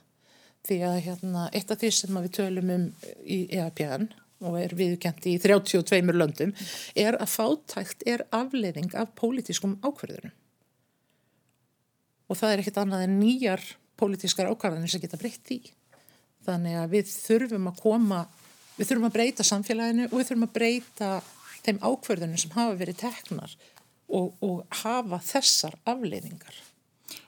Því 0.66 0.78
að 0.88 1.02
hérna, 1.04 1.48
eitt 1.54 1.70
af 1.70 1.78
því 1.80 1.92
sem 1.94 2.18
við 2.18 2.32
tölum 2.40 2.72
um 2.74 2.88
í 3.24 3.44
EAPN 3.54 4.08
og 4.46 4.58
er 4.58 4.74
viðkent 4.78 5.26
í 5.26 5.36
32 5.42 6.14
löndum 6.14 6.52
er 6.98 7.16
að 7.18 7.32
fátækt 7.32 8.04
er 8.06 8.24
afleiðing 8.34 8.94
af 8.98 9.14
pólitískum 9.18 9.78
ákverðunum 9.82 10.34
og 12.28 12.38
það 12.38 12.52
er 12.52 12.62
ekkit 12.62 12.80
annað 12.82 13.06
en 13.06 13.16
nýjar 13.18 13.64
pólitískar 13.98 14.50
ákvarðanir 14.52 14.92
sem 14.92 15.02
geta 15.02 15.18
breytt 15.20 15.54
í 15.54 15.58
þannig 16.46 16.78
að 16.78 16.94
við 16.94 17.10
þurfum 17.10 17.70
að 17.72 17.82
koma 17.82 18.20
við 18.76 18.90
þurfum 18.90 19.08
að 19.08 19.16
breyta 19.16 19.48
samfélaginu 19.48 20.06
og 20.08 20.14
við 20.14 20.28
þurfum 20.28 20.46
að 20.46 20.54
breyta 20.58 21.10
þeim 21.64 21.82
ákverðunum 21.82 22.40
sem 22.40 22.54
hafa 22.56 22.78
verið 22.80 23.02
teknar 23.02 23.54
og, 24.08 24.34
og 24.40 24.64
hafa 24.82 25.20
þessar 25.32 25.78
afleiðingar 25.88 26.64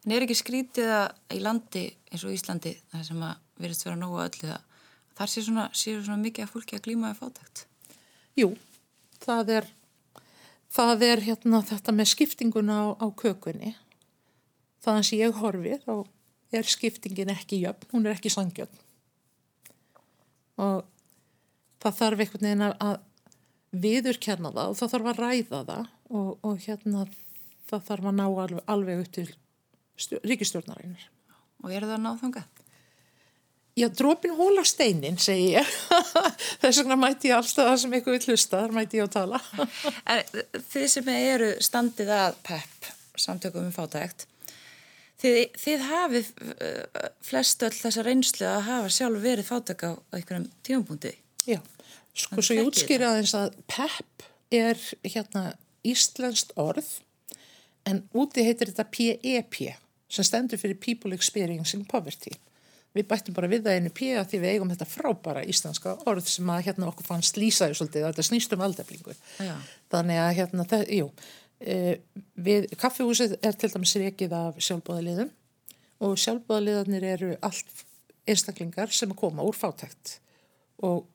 En 0.05 0.15
er 0.15 0.25
ekki 0.25 0.37
skrítið 0.39 0.91
að 0.93 1.37
í 1.37 1.41
landi 1.45 1.85
eins 2.11 2.25
og 2.25 2.35
Íslandi, 2.35 2.75
það 2.93 3.05
sem 3.09 3.25
að 3.25 3.61
verðist 3.61 3.87
vera 3.87 3.99
nógu 4.01 4.21
öllu 4.25 4.47
það, 4.47 4.63
þar 5.19 5.33
sé 5.33 5.45
svona, 5.45 5.67
svona 5.77 6.23
mikið 6.23 6.47
að 6.47 6.55
fólki 6.55 6.79
að 6.79 6.87
glíma 6.87 7.11
við 7.13 7.21
fátækt? 7.21 7.65
Jú, 8.41 8.49
það 9.21 9.53
er, 9.59 9.69
það 10.73 11.05
er 11.09 11.25
hérna 11.27 11.63
þetta 11.69 11.97
með 11.97 12.11
skiptinguna 12.15 12.79
á, 12.81 12.87
á 12.97 13.07
kökunni. 13.13 13.75
Þannig 14.81 15.09
sem 15.09 15.21
ég 15.21 15.41
horfið 15.43 15.85
þá 15.85 15.95
er 16.57 16.73
skiptingin 16.73 17.35
ekki 17.35 17.61
jöfn, 17.65 17.91
hún 17.93 18.09
er 18.09 18.17
ekki 18.17 18.33
sangjöfn. 18.33 18.81
Og 20.61 20.81
það 21.81 22.01
þarf 22.01 22.25
einhvern 22.25 22.49
veginn 22.49 22.69
að 22.73 22.97
viðurkenna 23.71 24.53
það 24.55 24.73
og 24.73 24.79
það 24.81 24.93
þarf 24.95 25.11
að 25.11 25.21
ræða 25.25 25.63
það 25.69 25.85
og, 26.11 26.31
og 26.43 26.63
hérna 26.65 27.05
það 27.71 27.85
þarf 27.91 28.11
að 28.11 28.17
ná 28.19 28.25
alveg, 28.27 28.65
alveg 28.67 29.05
upp 29.05 29.13
til 29.15 29.29
ríkistjórnarinnar. 30.25 31.05
Og 31.61 31.75
er 31.75 31.87
það 31.87 32.03
náðfanga? 32.07 32.47
Já, 33.79 33.87
drópin 33.95 34.35
hóla 34.35 34.65
steinin, 34.67 35.19
segi 35.21 35.55
ég. 35.55 35.69
Þess 36.63 36.81
vegna 36.83 36.97
mæti 36.99 37.31
ég 37.31 37.37
alltaf 37.39 37.69
það 37.69 37.77
sem 37.83 37.95
eitthvað 37.97 38.17
vil 38.17 38.33
hlusta, 38.33 38.63
þar 38.65 38.75
mæti 38.77 38.99
ég 38.99 39.07
að 39.07 39.15
tala. 39.15 39.41
þið 40.73 40.87
sem 40.91 41.11
eru 41.15 41.53
standið 41.63 42.11
að 42.17 42.41
PEP, 42.49 42.91
samtökum 43.21 43.69
um 43.69 43.75
fátækt, 43.75 44.27
þið, 45.23 45.39
þið 45.63 45.87
hafið 45.87 46.33
uh, 46.51 47.07
flest 47.31 47.65
öll 47.69 47.77
þessa 47.77 48.05
reynslu 48.07 48.49
að 48.51 48.67
hafa 48.69 48.93
sjálf 48.99 49.25
verið 49.25 49.49
fátæk 49.53 49.87
á 49.87 49.93
einhverjum 50.19 50.51
tímapunkti. 50.67 51.15
Já, 51.47 51.61
sko 52.17 52.43
svo 52.43 52.57
ég 52.59 52.67
útskýra 52.69 53.13
aðeins 53.13 53.35
að 53.39 53.55
PEP 53.71 54.27
er 54.51 54.81
hérna 55.07 55.45
íslenskt 55.87 56.53
orð 56.61 56.89
en 57.89 58.03
úti 58.13 58.45
heitir 58.45 58.73
þetta 58.73 58.89
PEP 58.91 59.59
sem 60.11 60.27
stendur 60.27 60.61
fyrir 60.61 60.79
People 60.83 61.15
Experiencing 61.15 61.87
Poverty. 61.89 62.33
Við 62.91 63.07
bættum 63.07 63.35
bara 63.37 63.49
við 63.51 63.69
það 63.69 63.77
einu 63.79 63.93
píða 63.95 64.25
því 64.27 64.39
við 64.43 64.53
eigum 64.57 64.71
þetta 64.73 64.87
frábæra 64.91 65.45
íslenska 65.47 65.93
orð 66.11 66.27
sem 66.27 66.49
að 66.51 66.65
hérna 66.67 66.89
okkur 66.91 67.07
fannst 67.07 67.37
lýsaði 67.39 67.77
svolítið 67.79 68.07
að 68.07 68.11
þetta 68.11 68.27
snýst 68.27 68.57
um 68.57 68.65
aldeflingu. 68.67 69.15
Já. 69.39 69.53
Þannig 69.95 70.19
að 70.25 70.31
hérna, 70.41 70.67
það, 70.73 70.83
jú, 70.97 71.07
e, 71.63 71.77
við, 72.35 72.67
kaffihúsið 72.81 73.37
er 73.47 73.55
til 73.55 73.71
dæmis 73.71 73.95
reikið 74.03 74.35
af 74.41 74.59
sjálfbóðaliðum 74.67 75.31
og 76.03 76.19
sjálfbóðaliðarnir 76.25 77.07
eru 77.13 77.31
allt 77.47 77.87
einstaklingar 78.27 78.91
sem 78.95 79.15
að 79.15 79.21
koma 79.23 79.47
úr 79.47 79.55
fátækt 79.55 80.17
og 80.83 81.07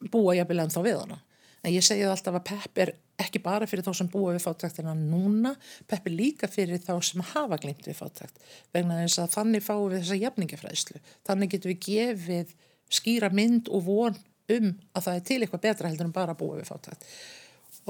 búa 0.00 0.34
jafnvel 0.36 0.64
ennþá 0.64 0.82
við 0.84 0.98
hana. 1.02 1.20
En 1.64 1.72
ég 1.72 1.84
segið 1.84 2.10
alltaf 2.12 2.36
að 2.36 2.46
PEP 2.50 2.80
er 2.84 2.92
ekki 3.24 3.40
bara 3.40 3.66
fyrir 3.68 3.86
þá 3.86 3.94
sem 3.96 4.10
búa 4.10 4.34
við 4.34 4.42
fátæktina 4.44 4.92
núna, 4.98 5.54
peppi 5.88 6.12
líka 6.12 6.48
fyrir 6.50 6.82
þá 6.82 6.98
sem 7.06 7.22
hafa 7.32 7.58
glimt 7.62 7.86
við 7.86 7.96
fátækt 8.00 8.42
vegna 8.74 8.98
þess 9.04 9.22
að 9.22 9.32
þannig 9.36 9.64
fáum 9.64 9.86
við 9.92 10.02
þessa 10.02 10.18
jafningafræðslu. 10.20 11.00
Þannig 11.28 11.54
getum 11.54 11.72
við 11.72 11.80
gefið 11.86 12.54
skýra 12.92 13.30
mynd 13.32 13.70
og 13.72 13.86
von 13.86 14.18
um 14.54 14.68
að 14.92 15.06
það 15.06 15.16
er 15.16 15.24
til 15.30 15.40
eitthvað 15.40 15.64
betra 15.64 15.90
heldur 15.90 16.08
en 16.10 16.16
bara 16.18 16.34
að 16.34 16.42
búa 16.42 16.58
við 16.58 16.68
fátækt. 16.68 17.08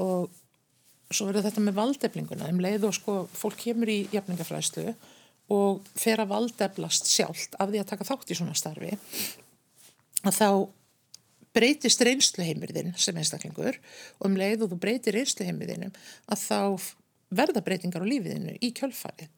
Og 0.05 0.29
svo 1.11 1.27
verður 1.27 1.49
þetta 1.49 1.65
með 1.65 1.77
valdeflinguna. 1.81 2.49
Um 2.53 2.61
leið 2.63 2.87
og 2.87 2.95
sko 2.95 3.17
fólk 3.33 3.59
kemur 3.65 3.91
í 3.91 3.99
jafningafræðslu 4.13 4.93
og 5.55 5.83
fer 5.99 6.23
að 6.23 6.31
valdeflast 6.31 7.09
sjálft 7.09 7.57
af 7.59 7.69
því 7.69 7.81
að 7.81 7.91
taka 7.91 8.07
þátt 8.07 8.31
í 8.31 8.37
svona 8.39 8.55
starfi 8.57 8.95
að 10.25 10.33
þá 10.33 10.49
breytist 11.55 12.03
reynsluheimurðin 12.03 12.93
sem 12.99 13.17
einstaklingur 13.17 13.79
og 14.19 14.27
um 14.29 14.37
leið 14.39 14.65
og 14.65 14.73
þú 14.73 14.79
breytir 14.83 15.17
reynsluheimurðinum 15.17 15.95
að 16.31 16.43
þá 16.43 16.61
verða 17.35 17.63
breytingar 17.65 18.05
á 18.05 18.11
lífiðinu 18.11 18.55
í 18.61 18.71
kjölfarið 18.75 19.31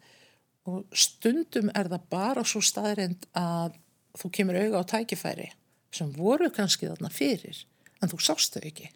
og 0.68 0.98
stundum 0.98 1.72
er 1.78 1.90
það 1.92 2.10
bara 2.12 2.44
svo 2.48 2.62
staðrind 2.66 3.30
að 3.38 3.78
þú 4.18 4.32
kemur 4.40 4.60
auga 4.60 4.84
á 4.84 4.90
tækifæri 4.98 5.50
sem 5.94 6.12
voru 6.16 6.50
kannski 6.54 6.90
þarna 6.90 7.12
fyrir 7.14 7.64
en 8.02 8.12
þú 8.12 8.20
sást 8.22 8.58
þau 8.58 8.66
ekki. 8.68 8.92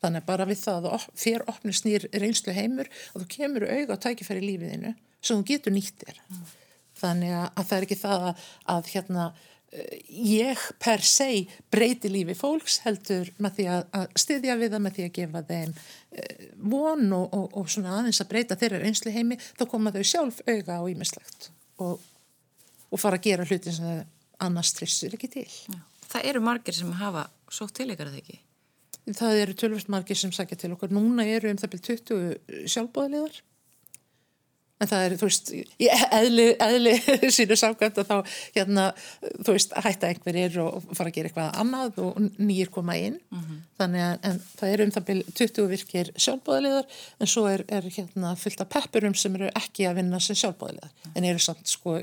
Þannig 0.00 0.24
bara 0.24 0.46
við 0.48 0.62
það 0.62 0.88
að 0.94 1.06
þér 1.20 1.44
opnist 1.50 1.84
nýr 1.84 2.06
reynslu 2.14 2.54
heimur 2.56 2.88
að 3.12 3.24
þú 3.24 3.28
kemur 3.34 3.66
auga 3.68 3.98
á 3.98 4.02
tækifæri 4.06 4.40
í 4.40 4.48
lífiðinu 4.52 4.94
sem 5.20 5.40
þú 5.40 5.48
getur 5.50 5.74
nýttir. 5.74 6.20
Mm. 6.30 6.46
Þannig 7.00 7.34
að, 7.36 7.46
að 7.50 7.66
það 7.68 7.76
er 7.76 7.86
ekki 7.86 7.98
það 8.00 8.26
að, 8.30 8.46
að 8.74 8.92
hérna, 8.94 9.26
ég 9.70 10.58
per 10.82 11.02
se 11.06 11.28
breyti 11.70 12.10
lífi 12.10 12.34
fólks 12.34 12.80
heldur 12.82 13.28
með 13.38 13.58
því 13.58 13.66
að, 13.70 14.06
styðja 14.18 14.56
við 14.58 14.72
það 14.74 14.82
með 14.86 14.96
því 14.96 15.04
að 15.06 15.12
gefa 15.18 15.42
þeim 15.46 15.74
eh, 15.78 16.46
von 16.72 17.04
og, 17.14 17.26
og, 17.38 17.46
og 17.60 17.70
svona 17.70 17.94
aðeins 18.00 18.22
að 18.24 18.30
breyta 18.32 18.58
þeirra 18.58 18.80
reynslu 18.82 19.14
heimi 19.14 19.38
þá 19.38 19.64
koma 19.70 19.92
þau 19.94 20.02
sjálf 20.02 20.40
auga 20.48 20.80
á 20.82 20.84
ímislegt 20.90 21.50
og, 21.78 22.02
og 22.90 23.02
fara 23.02 23.20
að 23.20 23.28
gera 23.28 23.46
hlutin 23.46 23.76
sem 23.78 24.02
annars 24.42 24.74
trissur 24.74 25.14
ekki 25.14 25.30
til. 25.30 25.46
Já. 25.46 25.78
Það 26.10 26.30
eru 26.32 26.42
margir 26.42 26.74
sem 26.74 26.90
hafa 26.98 27.28
sótt 27.52 27.76
til 27.78 27.90
ykkar 27.92 28.10
eða 28.10 28.22
ekki? 28.24 28.40
Það 29.10 29.42
eru 29.44 29.54
tölvöld 29.58 29.90
margir 29.92 30.18
sem 30.18 30.32
sagja 30.34 30.58
til 30.58 30.72
okkur. 30.74 30.90
Núna 30.94 31.24
eru 31.30 31.50
um 31.50 31.58
það 31.60 31.76
byrju 31.76 32.00
20 32.10 32.66
sjálfbóðaliðar. 32.74 33.38
En 34.80 34.88
það 34.88 35.02
er, 35.04 35.14
þú 35.20 35.26
veist, 35.28 35.50
eðli, 36.16 36.46
eðli 36.64 36.92
sínu 37.36 37.56
samkvæmt 37.60 37.98
að 38.00 38.08
þá, 38.08 38.36
hérna, 38.54 38.86
þú 39.44 39.52
veist, 39.52 39.74
hætta 39.84 40.08
einhverjir 40.08 40.56
og 40.62 40.86
fara 40.96 41.10
að 41.10 41.18
gera 41.18 41.28
eitthvað 41.28 41.58
annað 41.60 42.00
og 42.06 42.20
nýjir 42.38 42.72
koma 42.72 42.96
inn. 42.96 43.18
Mm 43.28 43.42
-hmm. 43.42 43.58
Þannig 43.80 44.06
að 44.06 44.40
það 44.56 44.72
eru 44.72 44.84
um 44.84 44.94
það 44.96 45.06
byrju 45.10 45.34
20 45.42 45.68
virkir 45.74 46.12
sjálfbóðaliðar 46.16 46.86
en 47.20 47.32
svo 47.34 47.46
er, 47.48 47.64
er 47.68 47.82
hérna 47.82 48.34
fyllt 48.36 48.60
af 48.60 48.72
peppurum 48.72 49.14
sem 49.14 49.34
eru 49.34 49.50
ekki 49.54 49.86
að 49.88 49.96
vinna 50.00 50.20
sem 50.20 50.36
sjálfbóðaliðar. 50.36 50.90
Mm 50.90 51.02
-hmm. 51.04 51.16
En 51.16 51.24
eru 51.24 51.38
samt, 51.38 51.68
sko, 51.68 52.00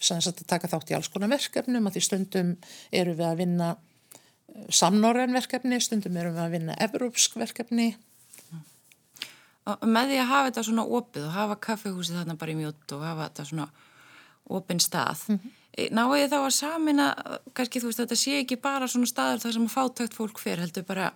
sanns 0.00 0.26
að 0.26 0.42
taka 0.46 0.68
þátt 0.68 0.90
í 0.90 0.94
alls 0.96 1.08
konar 1.08 1.28
verkefnum 1.28 1.86
að 1.86 1.92
því 1.92 2.00
stundum 2.00 2.56
eru 2.92 3.12
við 3.14 3.26
að 3.26 3.36
vinna 3.36 3.76
samnorðan 4.68 5.36
verkefni, 5.36 5.80
stundum 5.80 6.16
erum 6.16 6.36
við 6.36 6.44
að 6.44 6.54
vinna 6.56 6.76
evrópsk 6.86 7.36
verkefni. 7.40 7.94
Með 9.84 10.12
því 10.12 10.18
að 10.22 10.30
hafa 10.30 10.50
þetta 10.50 10.66
svona 10.68 10.84
opið 10.98 11.28
og 11.28 11.36
hafa 11.36 11.56
kaffehúsi 11.66 12.16
þarna 12.16 12.36
bara 12.40 12.52
í 12.52 12.58
mjótt 12.58 12.94
og 12.96 13.06
hafa 13.06 13.28
þetta 13.28 13.46
svona 13.50 13.68
opin 14.50 14.80
stað, 14.82 15.24
mm 15.28 15.38
-hmm. 15.38 15.90
náðu 15.94 16.16
ég 16.18 16.30
þá 16.30 16.38
að 16.40 16.54
samina, 16.56 17.06
kannski 17.54 17.80
þú 17.80 17.90
veist 17.90 18.00
þetta 18.02 18.16
sé 18.16 18.38
ekki 18.40 18.56
bara 18.56 18.88
svona 18.88 19.06
staður 19.06 19.42
þar 19.44 19.52
sem 19.52 19.66
að 19.66 19.76
fátækt 19.76 20.14
fólk 20.14 20.38
fyrir, 20.42 20.60
heldur 20.64 20.86
bara, 20.88 21.12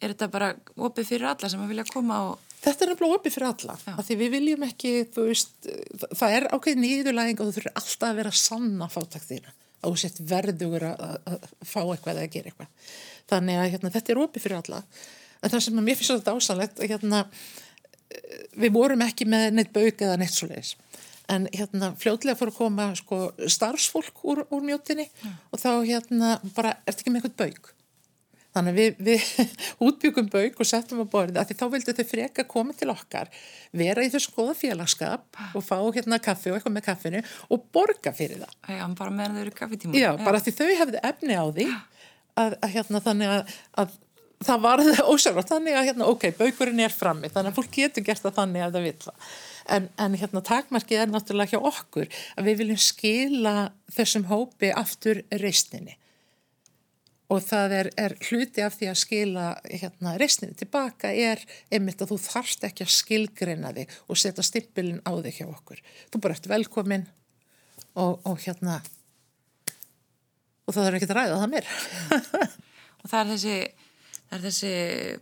er 0.00 0.14
þetta 0.14 0.28
bara 0.28 0.54
opið 0.76 1.06
fyrir 1.06 1.28
alla 1.30 1.48
sem 1.48 1.62
að 1.62 1.68
vilja 1.68 1.84
koma 1.92 2.22
og... 2.30 2.38
Þetta 2.62 2.84
er 2.84 2.90
nefnilega 2.90 3.18
opið 3.18 3.34
fyrir 3.34 3.48
alla, 3.48 3.78
af 3.98 4.06
því 4.06 4.16
við 4.18 4.30
viljum 4.30 4.62
ekki, 4.62 4.92
þú 5.14 5.26
veist, 5.28 5.68
það 6.18 6.36
er 6.36 6.48
ákveðin 6.50 6.82
nýðulæðing 6.82 7.40
og 7.40 7.46
þú 7.46 7.54
þurfir 7.56 7.74
alltaf 7.74 8.08
að 8.08 8.16
vera 8.16 8.30
sanna 8.30 8.88
fátækt 8.88 9.30
þína 9.30 9.54
þú 9.82 9.98
sett 9.98 10.20
verður 10.28 10.86
að, 10.92 11.16
að 11.26 11.48
fá 11.66 11.80
eitthvað 11.82 12.14
eða 12.14 12.26
að 12.26 12.34
gera 12.36 12.52
eitthvað. 12.52 12.70
Þannig 13.32 13.58
að 13.58 13.68
hérna, 13.74 13.92
þetta 13.96 14.12
er 14.12 14.22
opið 14.22 14.44
fyrir 14.44 14.58
alla. 14.60 14.80
En 15.42 15.52
það 15.52 15.64
sem 15.64 15.80
mér 15.82 15.98
finnst 15.98 16.14
þetta 16.14 16.34
ásanlegt, 16.38 16.82
hérna, 16.86 17.22
við 18.58 18.74
vorum 18.74 19.04
ekki 19.06 19.28
með 19.28 19.50
neitt 19.58 19.74
bauk 19.74 20.02
eða 20.02 20.18
neitt 20.20 20.34
svo 20.34 20.48
leiðis. 20.50 20.74
En 21.32 21.46
hérna, 21.54 21.92
fljóðlega 21.96 22.36
fór 22.36 22.50
að 22.50 22.58
koma 22.58 22.88
sko, 22.98 23.20
starfsfólk 23.50 24.24
úr, 24.28 24.42
úr 24.52 24.64
mjótinni 24.66 25.06
mm. 25.08 25.38
og 25.54 25.62
þá 25.62 25.70
hérna, 25.86 26.34
bara, 26.56 26.74
ert 26.84 27.00
ekki 27.00 27.14
með 27.14 27.22
eitthvað 27.22 27.38
bauk? 27.46 27.70
Þannig 28.52 28.74
við, 28.76 28.98
við 29.00 29.52
útbyggum 29.86 30.28
bauk 30.32 30.58
og 30.60 30.68
settum 30.68 31.00
á 31.00 31.06
borðið 31.08 31.40
að 31.40 31.48
því 31.48 31.56
þá 31.56 31.64
vildu 31.72 31.94
þau 31.96 32.04
freka 32.10 32.44
koma 32.48 32.76
til 32.76 32.90
okkar, 32.92 33.30
vera 33.72 34.04
í 34.04 34.10
þessu 34.12 34.28
skoða 34.28 34.56
félagskap 34.58 35.40
og 35.56 35.64
fá 35.64 35.78
hérna 35.94 36.20
kaffi 36.20 36.52
og 36.52 36.58
eitthvað 36.58 36.76
með 36.76 36.86
kaffinu 36.90 37.22
og 37.48 37.64
borga 37.72 38.12
fyrir 38.16 38.42
það. 38.42 38.58
Já, 38.76 38.84
bara 38.98 39.14
meðan 39.14 39.38
þau 39.38 39.44
eru 39.46 39.56
kaffitíma. 39.62 39.96
Já, 39.96 40.10
Já, 40.10 40.12
bara 40.26 40.42
því 40.44 40.56
þau 40.58 40.70
hefði 40.82 41.04
efni 41.12 41.38
á 41.38 41.44
því 41.48 41.68
að, 41.72 42.58
að 42.58 42.68
hérna 42.74 43.02
þannig 43.06 43.32
að, 43.38 43.56
að 43.80 43.96
það 44.46 44.66
var 44.66 44.82
það 44.86 45.08
ósæðan, 45.12 45.48
þannig 45.48 45.78
að 45.78 45.88
hérna 45.90 46.10
ok, 46.10 46.28
baukurinn 46.38 46.84
er 46.84 46.94
frammi, 46.94 47.30
þannig 47.32 47.52
að 47.52 47.58
fólk 47.60 47.72
getur 47.78 48.06
gert 48.06 48.24
það 48.24 48.38
þannig 48.40 48.66
að 48.66 48.76
það 48.76 48.86
vil 48.88 48.94
það. 49.06 49.32
En, 49.76 49.88
en 50.04 50.14
hérna 50.18 50.44
takmarkið 50.46 51.02
er 51.02 51.10
náttúrulega 51.10 51.54
hjá 51.54 51.68
okkur 51.72 52.22
að 52.36 52.48
við 52.48 52.62
viljum 52.62 52.80
skila 52.82 53.56
þessum 53.94 54.26
hópi 54.30 54.72
aftur 54.74 55.22
reysninni 55.42 55.98
og 57.32 57.40
það 57.44 57.74
er, 57.78 57.88
er 57.96 58.14
hluti 58.26 58.62
af 58.64 58.74
því 58.76 58.88
að 58.90 58.98
skila 59.00 59.44
hérna, 59.64 60.16
reysninu 60.20 60.56
tilbaka 60.58 61.12
er 61.16 61.40
einmitt 61.72 62.02
að 62.04 62.12
þú 62.12 62.18
þarft 62.26 62.66
ekki 62.68 62.84
að 62.84 62.92
skilgreina 62.92 63.72
þig 63.76 63.94
og 64.06 64.20
setja 64.20 64.44
stippilin 64.44 65.00
á 65.08 65.12
þig 65.24 65.38
hjá 65.38 65.46
okkur. 65.46 65.80
Þú 66.12 66.22
bara 66.24 66.36
ert 66.36 66.50
velkomin 66.50 67.06
og, 67.94 68.18
og 68.28 68.36
hérna 68.44 68.80
og 70.66 70.76
það 70.76 70.88
er 70.88 70.98
ekkert 70.98 71.14
að 71.14 71.20
ræða 71.20 71.38
það 71.40 71.54
mér. 71.54 71.70
og 73.00 73.06
það 73.06 73.18
er 73.22 73.30
þessi, 73.32 73.56
er 74.32 74.44
þessi 74.46 74.72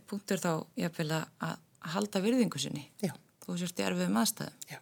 punktur 0.09 0.41
þá 0.41 0.51
jáfnvel 0.79 1.09
að 1.17 1.57
halda 1.93 2.21
virðingu 2.23 2.61
sinni. 2.61 2.85
Já. 3.03 3.13
Þú 3.41 3.57
sérst 3.59 3.79
í 3.81 3.85
erfiðum 3.85 4.19
aðstæðum. 4.21 4.67
Já. 4.69 4.79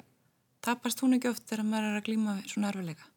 Tapast 0.65 0.99
hún 1.03 1.15
ekki 1.15 1.31
oft 1.31 1.45
þegar 1.47 1.67
maður 1.67 1.87
er 1.89 2.01
að 2.01 2.07
glíma 2.09 2.35
svona 2.49 2.73
erfiðleika? 2.73 3.07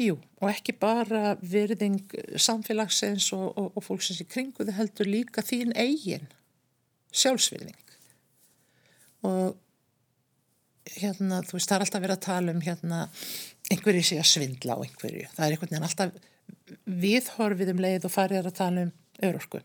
Jú, 0.00 0.16
og 0.40 0.48
ekki 0.48 0.74
bara 0.80 1.34
virðing 1.42 2.14
samfélagsins 2.40 3.28
og, 3.36 3.50
og, 3.58 3.72
og 3.76 3.84
fólksins 3.84 4.22
í 4.22 4.26
kringu, 4.28 4.64
þið 4.64 4.78
heldur 4.78 5.10
líka 5.10 5.44
þín 5.44 5.74
eigin 5.76 6.30
sjálfsvirðing. 7.12 7.76
Og 9.28 9.58
hérna, 10.96 11.42
þú 11.46 11.58
veist, 11.58 11.68
það 11.68 11.76
er 11.76 11.84
alltaf 11.86 12.04
verið 12.06 12.16
að 12.16 12.24
tala 12.26 12.54
um 12.54 12.62
hérna, 12.64 13.02
einhverju 13.70 14.06
sé 14.06 14.18
að 14.22 14.30
svindla 14.32 14.78
á 14.78 14.82
einhverju. 14.86 15.28
Það 15.34 15.44
er 15.44 15.56
einhvern 15.56 15.74
veginn 15.74 15.88
alltaf 15.90 16.16
viðhorfið 17.04 17.74
um 17.74 17.84
leið 17.84 18.08
og 18.08 18.14
farið 18.14 18.48
að 18.48 18.58
tala 18.58 18.86
um 18.86 18.96
örorku. 19.28 19.62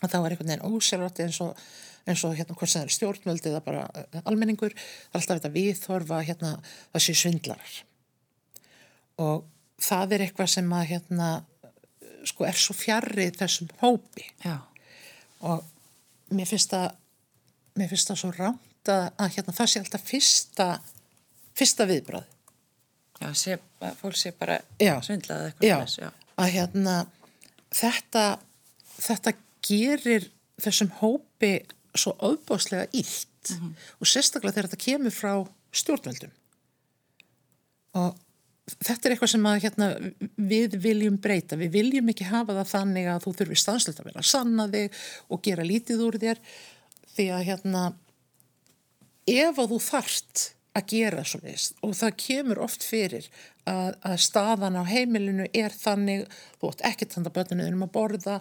Og 0.00 0.08
þá 0.08 0.16
er 0.18 0.32
einhvern 0.32 0.52
veginn 0.52 0.66
ósjálfrátti 0.68 1.26
eins 1.26 1.40
og, 1.44 1.60
eins 2.08 2.24
og 2.24 2.34
hérna, 2.38 2.56
hvort 2.56 2.72
sem 2.72 2.80
það 2.80 2.88
er 2.88 2.96
stjórnvöldið 2.96 3.52
eða 3.52 3.64
bara 3.66 3.84
almenningur, 4.24 4.74
það 4.74 5.18
er 5.18 5.20
alltaf 5.20 5.40
þetta 5.40 5.54
viðhorfa 5.56 6.22
hérna, 6.28 6.54
það 6.94 7.06
sé 7.06 7.16
svindlarar. 7.20 7.76
Og 9.20 9.44
það 9.80 10.16
er 10.16 10.26
eitthvað 10.26 10.52
sem 10.54 10.72
að 10.76 10.88
hérna 10.94 11.30
sko 12.28 12.44
er 12.48 12.58
svo 12.60 12.76
fjarrið 12.76 13.38
þessum 13.40 13.70
hópi. 13.80 14.26
Já. 14.44 14.58
og 15.40 15.64
mér 16.36 16.48
finnst 16.48 16.72
það 16.74 16.90
mér 17.78 17.90
finnst 17.90 18.10
það 18.10 18.20
svo 18.22 18.32
rámt 18.36 18.90
að, 18.92 19.06
að 19.16 19.32
hérna 19.36 19.54
það 19.56 19.70
sé 19.72 19.82
alltaf 19.82 20.04
fyrsta 20.06 20.68
fyrsta 21.58 21.86
viðbröð 21.90 22.36
Já, 23.20 23.32
sé, 23.36 23.58
fólk 24.00 24.16
sé 24.16 24.32
bara 24.32 24.56
svindlað 25.04 25.50
eitthvað 25.50 25.66
já, 25.68 25.74
þess, 25.82 26.20
að 26.40 26.52
hérna 26.54 26.94
þetta 27.76 28.24
þetta 28.96 29.34
gerir 29.66 30.30
þessum 30.60 30.90
hópi 31.00 31.54
svo 31.96 32.14
auðbáslega 32.18 32.88
ílt 32.92 33.50
mm 33.50 33.56
-hmm. 33.56 33.72
og 34.00 34.06
sérstaklega 34.06 34.54
þegar 34.54 34.68
þetta 34.68 34.84
kemur 34.84 35.14
frá 35.14 35.32
stjórnveldum 35.72 36.34
og 37.98 38.18
þetta 38.78 39.08
er 39.08 39.14
eitthvað 39.14 39.32
sem 39.32 39.48
að, 39.50 39.58
hérna, 39.64 39.88
við 40.36 40.76
viljum 40.82 41.16
breyta, 41.22 41.58
við 41.58 41.74
viljum 41.78 42.12
ekki 42.12 42.28
hafa 42.28 42.54
það 42.60 42.72
þannig 42.74 43.08
að 43.10 43.24
þú 43.24 43.34
þurfir 43.40 43.62
stanslegt 43.62 44.00
að 44.00 44.10
vera 44.10 44.22
sanna 44.22 44.68
þig 44.70 45.00
og 45.28 45.42
gera 45.42 45.66
lítið 45.66 46.04
úr 46.06 46.18
þér 46.22 46.42
því 47.16 47.26
að 47.34 47.46
hérna, 47.48 47.84
ef 49.26 49.58
að 49.58 49.74
þú 49.74 49.80
þart 49.90 50.44
að 50.78 50.84
gera 50.92 51.24
svo 51.26 51.40
veist 51.42 51.80
og 51.82 51.96
það 51.98 52.18
kemur 52.24 52.60
oft 52.62 52.86
fyrir 52.86 53.26
að, 53.66 53.96
að 54.06 54.18
staðan 54.22 54.78
á 54.78 54.84
heimilinu 54.86 55.48
er 55.50 55.74
þannig, 55.74 56.28
þú 56.60 56.70
ætti 56.70 56.86
ekki 56.90 57.10
þannig 57.10 57.32
að 57.32 57.38
börninu 57.40 57.72
um 57.74 57.86
að 57.86 57.94
borða, 57.96 58.36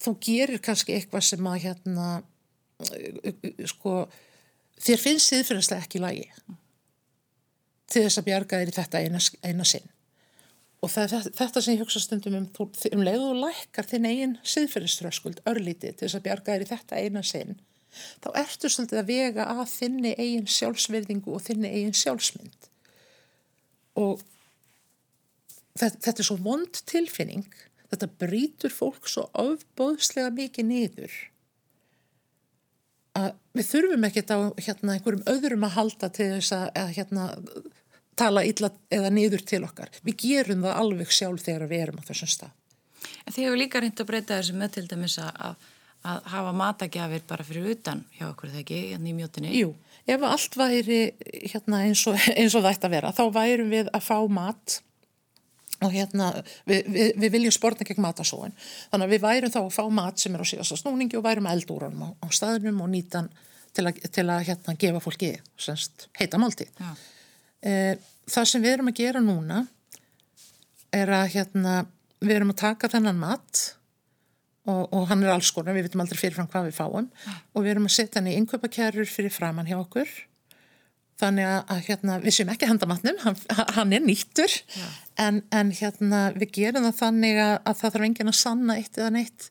þú 0.00 0.16
gerir 0.24 0.62
kannski 0.64 0.96
eitthvað 0.96 1.26
sem 1.28 1.46
að 1.50 1.62
hérna, 1.66 2.08
sko, 3.68 3.94
þér 4.80 5.02
finnst 5.04 5.72
að 5.72 5.78
ekki 5.80 6.02
lægi 6.02 6.28
til 7.90 8.04
þess 8.06 8.20
að 8.20 8.28
bjarga 8.28 8.60
þér 8.60 8.70
í 8.70 8.76
þetta 8.76 9.00
eina, 9.04 9.22
eina 9.42 9.66
sinn. 9.66 9.88
Og 10.80 10.88
það 10.88 11.26
þetta 11.36 11.60
sem 11.60 11.74
ég 11.74 11.82
hugsa 11.82 12.00
stundum 12.00 12.36
um, 12.38 12.46
um 12.64 13.02
leið 13.04 13.24
og 13.26 13.40
lækkar 13.42 13.88
þinn 13.90 14.08
eigin 14.08 14.36
siðferðiströskuld 14.46 15.42
örlítið 15.50 15.98
til 15.98 16.06
þess 16.06 16.18
að 16.20 16.26
bjarga 16.28 16.54
þér 16.54 16.64
í 16.64 16.68
þetta 16.70 17.00
eina 17.04 17.22
sinn, 17.26 17.58
þá 18.22 18.28
ertu 18.40 18.70
svolítið 18.70 19.02
að 19.02 19.10
vega 19.10 19.48
að 19.52 19.64
þinni 19.74 20.14
eigin 20.16 20.48
sjálfsverðingu 20.48 21.34
og 21.34 21.44
þinni 21.44 21.72
eigin 21.74 21.98
sjálfsmynd. 22.00 22.70
Og 24.00 24.22
þetta, 25.74 25.96
þetta 26.06 26.16
er 26.22 26.28
svo 26.30 26.38
vond 26.46 26.82
tilfinning, 26.88 27.44
þetta 27.90 28.08
brítur 28.22 28.74
fólk 28.74 29.10
svo 29.10 29.26
ofbóðslega 29.38 30.30
mikið 30.36 30.70
niður 30.70 31.18
að 33.18 33.32
við 33.56 33.68
þurfum 33.70 34.06
ekkert 34.06 34.32
á 34.32 34.38
hérna, 34.60 34.94
einhverjum 34.94 35.26
öðrum 35.30 35.66
að 35.66 35.76
halda 35.76 36.10
til 36.14 36.28
þess 36.36 36.54
að, 36.54 36.92
hérna, 36.96 37.26
tala 38.20 38.44
illa 38.46 38.70
eða 38.92 39.10
niður 39.14 39.44
til 39.48 39.62
okkar. 39.66 39.90
Við 40.06 40.16
gerum 40.24 40.64
það 40.66 40.80
alveg 40.82 41.12
sjálf 41.14 41.44
þegar 41.46 41.70
við 41.70 41.84
erum 41.86 42.00
á 42.00 42.08
þessum 42.10 42.32
stað. 42.34 42.56
En 43.24 43.34
þið 43.34 43.46
hefur 43.46 43.60
líka 43.60 43.82
reynd 43.82 44.02
að 44.02 44.10
breyta 44.10 44.38
þessu 44.38 44.56
með 44.60 44.74
til 44.76 44.86
dæmis 44.90 45.16
að, 45.22 45.54
að 46.04 46.28
hafa 46.34 46.52
matagjafir 46.56 47.24
bara 47.28 47.46
fyrir 47.46 47.70
utan 47.74 48.04
hjá 48.18 48.26
okkur 48.28 48.52
þegar 48.52 48.64
ekki, 48.64 48.80
hérna 48.92 49.10
í 49.10 49.16
mjótinni. 49.16 49.54
Jú, 49.56 49.72
ef 50.06 50.26
allt 50.28 50.60
væri 50.60 51.00
hérna, 51.48 51.82
eins, 51.88 52.04
og, 52.10 52.20
eins 52.36 52.56
og 52.58 52.68
að 52.68 52.88
vera, 52.92 53.14
þá 53.16 53.24
værum 53.34 53.72
við 53.72 53.90
að 53.96 54.06
fá 54.06 54.16
mat 54.30 54.80
og 55.80 55.94
hérna, 55.94 56.30
við, 56.68 56.88
við, 56.92 57.12
við 57.22 57.34
viljum 57.36 57.54
spórna 57.54 57.86
gegn 57.88 58.04
matasóin. 58.04 58.56
Þannig 58.92 59.06
að 59.06 59.14
við 59.14 59.22
værum 59.24 59.54
þá 59.54 59.60
að 59.62 59.72
fá 59.76 59.82
mat 59.96 60.20
sem 60.20 60.36
er 60.36 60.44
á 60.44 60.50
síðasta 60.50 60.78
snúningi 60.80 61.18
og 61.18 61.24
værum 61.24 61.48
eldúranum 61.50 62.04
á, 62.04 62.08
á 62.20 62.26
staðinum 62.34 62.82
og 62.84 62.92
nýtan 62.92 63.30
til 63.76 63.86
að, 63.88 64.00
til 64.12 64.26
að 64.26 64.44
hérna, 64.50 64.76
gefa 64.80 65.02
fólki 65.02 65.32
semst, 65.60 66.08
heita 66.18 66.40
máltið. 66.42 66.72
E, 67.62 67.74
það 68.30 68.48
sem 68.52 68.64
við 68.64 68.76
erum 68.76 68.92
að 68.92 69.00
gera 69.00 69.24
núna 69.24 69.64
er 70.94 71.12
að 71.14 71.28
hérna, 71.36 71.76
við 72.20 72.40
erum 72.40 72.54
að 72.54 72.62
taka 72.64 72.90
þennan 72.92 73.20
mat 73.20 73.66
og, 74.68 74.82
og 74.92 75.06
hann 75.10 75.22
er 75.24 75.34
alls 75.34 75.52
konar, 75.54 75.76
við 75.76 75.88
veitum 75.88 76.02
aldrei 76.04 76.20
fyrirfram 76.20 76.50
hvað 76.50 76.68
við 76.68 76.76
fáum 76.76 77.06
ja. 77.24 77.36
og 77.54 77.64
við 77.64 77.74
erum 77.74 77.88
að 77.88 77.96
setja 77.96 78.20
hann 78.20 78.30
í 78.30 78.36
innkaupakerur 78.40 79.08
fyrir 79.08 79.32
framann 79.32 79.70
hjá 79.70 79.78
okkur 79.78 80.10
þannig 81.20 81.48
að, 81.48 81.60
að 81.74 81.82
hérna, 81.88 82.16
við 82.24 82.36
séum 82.36 82.54
ekki 82.54 82.70
hendamatnum, 82.70 83.20
hann, 83.24 83.38
hann 83.76 83.94
er 83.96 84.02
nýttur 84.04 84.56
en, 85.20 85.42
en 85.54 85.74
hérna, 85.76 86.24
við 86.36 86.56
gerum 86.58 86.88
það 86.88 86.98
þannig 87.04 87.42
að, 87.44 87.54
að 87.60 87.78
það 87.82 87.94
þarf 87.94 88.08
enginn 88.08 88.32
að 88.32 88.40
sanna 88.40 88.80
eitt 88.80 89.00
eða 89.00 89.14
neitt 89.18 89.50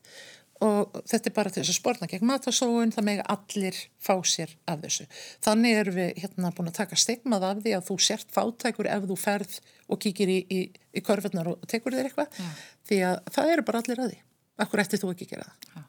og 0.60 0.98
þetta 1.08 1.30
er 1.30 1.34
bara 1.36 1.52
til 1.52 1.62
þess 1.62 1.72
að 1.72 1.78
spórna 1.78 2.08
gegn 2.10 2.28
matasóun, 2.28 2.90
það 2.92 3.06
með 3.06 3.20
allir 3.32 3.78
fá 4.02 4.12
sér 4.28 4.50
af 4.68 4.82
þessu. 4.82 5.06
Þannig 5.44 5.78
erum 5.80 5.96
við 5.96 6.10
hérna 6.20 6.50
búin 6.56 6.68
að 6.68 6.80
taka 6.82 6.98
stigmað 7.00 7.46
af 7.48 7.62
því 7.64 7.72
að 7.78 7.86
þú 7.86 7.96
sért 8.04 8.34
fátækur 8.34 8.90
ef 8.92 9.06
þú 9.08 9.16
ferð 9.20 9.54
og 9.88 10.02
kíkir 10.04 10.32
í, 10.32 10.38
í, 10.52 10.60
í 10.68 11.04
korfinnar 11.04 11.48
og 11.54 11.64
tekur 11.70 11.96
þér 11.96 12.10
eitthvað, 12.10 12.36
ja. 12.36 12.50
því 12.90 13.00
að 13.08 13.16
það 13.38 13.54
eru 13.54 13.64
bara 13.70 13.80
allir 13.80 14.04
að 14.04 14.12
því. 14.12 14.20
Akkur 14.60 14.84
eftir 14.84 15.00
þú 15.00 15.14
ekki 15.14 15.30
gera 15.30 15.48
það. 15.48 15.70
Ja. 15.78 15.86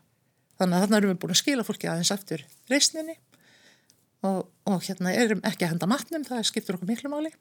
Þannig 0.62 0.78
að 0.78 0.86
þannig 0.86 1.00
erum 1.02 1.12
við 1.12 1.22
búin 1.26 1.36
að 1.36 1.42
skila 1.42 1.68
fólki 1.68 1.92
aðeins 1.92 2.16
eftir 2.16 2.48
reysninni 2.72 3.18
og, 4.28 4.50
og 4.70 4.82
hérna 4.86 5.14
erum 5.18 5.42
ekki 5.48 5.66
að 5.66 5.76
henda 5.76 5.90
matnum, 5.90 6.26
það 6.28 6.44
skiptur 6.50 6.78
okkur 6.78 6.90
miklu 6.90 7.12
máli. 7.14 7.32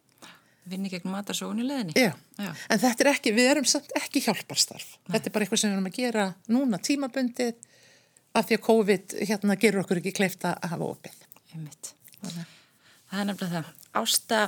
Vinni 0.71 0.91
gegn 0.93 1.11
matarsóun 1.11 1.61
í 1.63 1.67
leðinni. 1.67 1.97
Já. 1.97 2.13
Já, 2.37 2.51
en 2.69 2.81
þetta 2.83 3.05
er 3.05 3.11
ekki, 3.15 3.33
við 3.35 3.51
erum 3.55 3.67
samt 3.69 3.91
ekki 3.99 4.23
hjálparstarf. 4.27 4.87
Nei. 5.07 5.15
Þetta 5.17 5.31
er 5.31 5.35
bara 5.35 5.47
eitthvað 5.47 5.63
sem 5.63 5.71
við 5.73 5.79
erum 5.79 5.91
að 5.91 5.97
gera 5.97 6.27
núna 6.53 6.81
tímabundið 6.85 7.69
af 8.37 8.47
því 8.47 8.59
að 8.59 8.65
COVID 8.69 9.17
hérna 9.31 9.57
gerur 9.61 9.83
okkur 9.85 10.01
ekki 10.03 10.15
kleifta 10.21 10.55
að 10.61 10.75
hafa 10.75 10.91
opið. 10.95 11.21
Það 12.21 13.23
er 13.23 13.31
nefnilega 13.31 13.55
það. 13.57 13.71
Ásta 14.01 14.43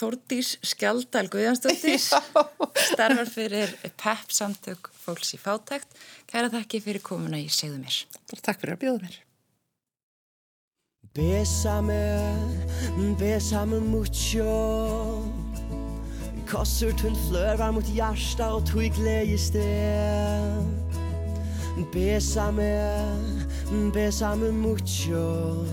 Þórdís 0.00 0.54
Skjaldal 0.64 1.26
Guðjansdóttir 1.28 1.98
starfar 2.00 3.28
fyrir 3.28 3.74
PEP 4.00 4.30
samtök 4.32 4.88
fólks 5.02 5.34
í 5.36 5.40
fátækt. 5.42 5.90
Kæra 6.30 6.48
þakki 6.54 6.80
fyrir 6.86 7.04
komuna 7.04 7.36
í 7.36 7.50
Segðu 7.52 7.82
mér. 7.82 7.98
Takk 8.40 8.62
fyrir 8.62 8.78
að 8.78 8.86
bjóða 8.86 9.02
mér. 9.04 9.18
Bésame, 11.12 12.36
bésame 13.18 13.80
mucho 13.80 15.24
Kossur 16.46 16.92
tunn 16.92 17.16
fløvar 17.28 17.72
mot 17.72 17.82
hjärsta 17.82 18.54
og 18.54 18.66
tog 18.66 18.94
glädjes 18.94 19.50
det 19.50 20.54
Bésame, 21.92 22.78
bésame 23.92 24.52
mucho 24.52 25.66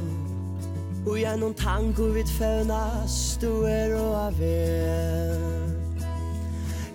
Og 1.06 1.18
gjennom 1.20 1.54
tango 1.54 2.10
vid 2.14 2.28
fønas, 2.28 3.38
du 3.42 3.62
er 3.62 3.94
og 3.94 4.16
av 4.26 4.42
er 4.42 5.77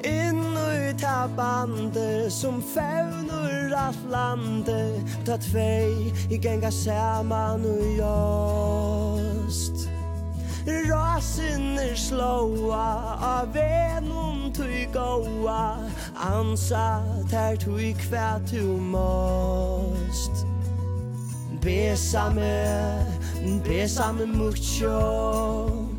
In 0.04 0.56
ur 0.56 0.98
ta 0.98 1.28
bandet 1.36 2.32
som 2.32 2.62
fävnur 2.62 3.74
allt 3.74 4.10
landet 4.10 5.00
Ta 5.26 5.36
tvej 5.36 6.14
i 6.30 6.36
gänga 6.36 6.70
samman 6.70 7.64
och 7.64 7.86
just 7.86 9.88
Rasen 10.66 11.78
er 11.78 11.94
slåa 11.94 13.18
av 13.20 13.52
venum 13.52 14.52
tui 14.52 14.88
gåa 14.92 15.78
Ansa 16.14 17.02
ter 17.30 17.56
tui 17.56 17.94
kva 17.94 18.40
tu 18.50 18.62
måst. 18.62 20.46
Besame, 21.60 23.04
besame 23.64 24.26
mucho. 24.26 25.91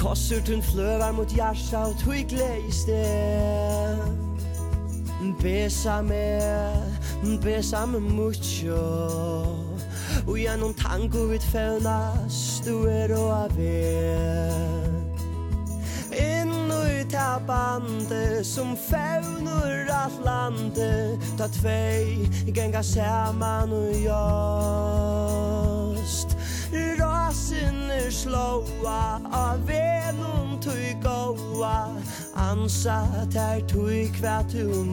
Kosserten 0.00 0.62
fløver 0.62 1.12
mot 1.12 1.28
hjersa 1.28 1.76
og 1.76 1.96
tvigle 2.00 2.48
i 2.68 2.72
sted 2.72 3.98
Besame, 5.40 6.40
besame 7.42 8.00
mucho. 8.00 8.80
Og 10.26 10.38
gjennom 10.38 10.74
tango 10.74 11.26
vid 11.26 11.40
fevnas, 11.40 12.62
du 12.66 12.84
er 12.88 13.12
og 13.16 13.44
aved 13.44 14.90
Inno 16.16 16.80
i 17.00 17.04
ta 17.10 17.38
bande 17.46 18.44
som 18.44 18.76
fevnur 18.76 19.92
at 19.92 20.16
lande 20.24 21.18
Ta 21.38 21.48
tvei 21.60 22.28
genga 22.54 22.82
saman 22.82 23.72
og 23.72 24.04
jag 24.04 25.69
Rasinner 26.72 28.10
slåa 28.10 29.20
Av 29.32 29.66
venon 29.66 30.60
tui 30.60 30.94
goa 31.02 31.96
Ansa 32.34 33.26
ter 33.32 33.60
tui 33.66 34.10
kva 34.14 34.42
tu 34.50 34.84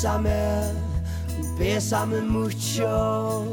Bésame, 0.00 0.72
bésame 1.58 2.22
mucho. 2.22 3.44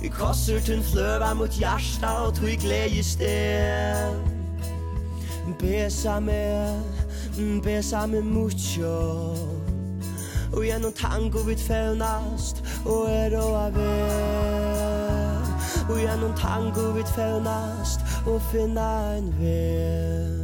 Vi 0.00 0.08
kosser 0.08 0.60
tunn 0.62 0.84
fløva 0.86 1.32
mot 1.34 1.50
hjärsta 1.50 2.12
og 2.28 2.36
tog 2.36 2.54
glede 2.62 3.02
sted 3.02 4.14
Bésame, 5.58 6.78
bésame 7.64 8.22
mucho. 8.22 9.34
Og 10.54 10.62
gjennom 10.62 10.92
tango 10.94 11.42
vid 11.42 11.58
fevnast 11.58 12.62
og 12.84 13.10
er 13.10 13.34
og 13.34 13.66
av 13.66 13.82
Og 15.90 15.98
gjennom 16.06 16.38
tango 16.38 16.92
vid 16.94 17.10
fevnast 17.18 18.00
og 18.26 18.38
finna 18.52 19.18
en 19.18 19.34
vei 19.42 20.35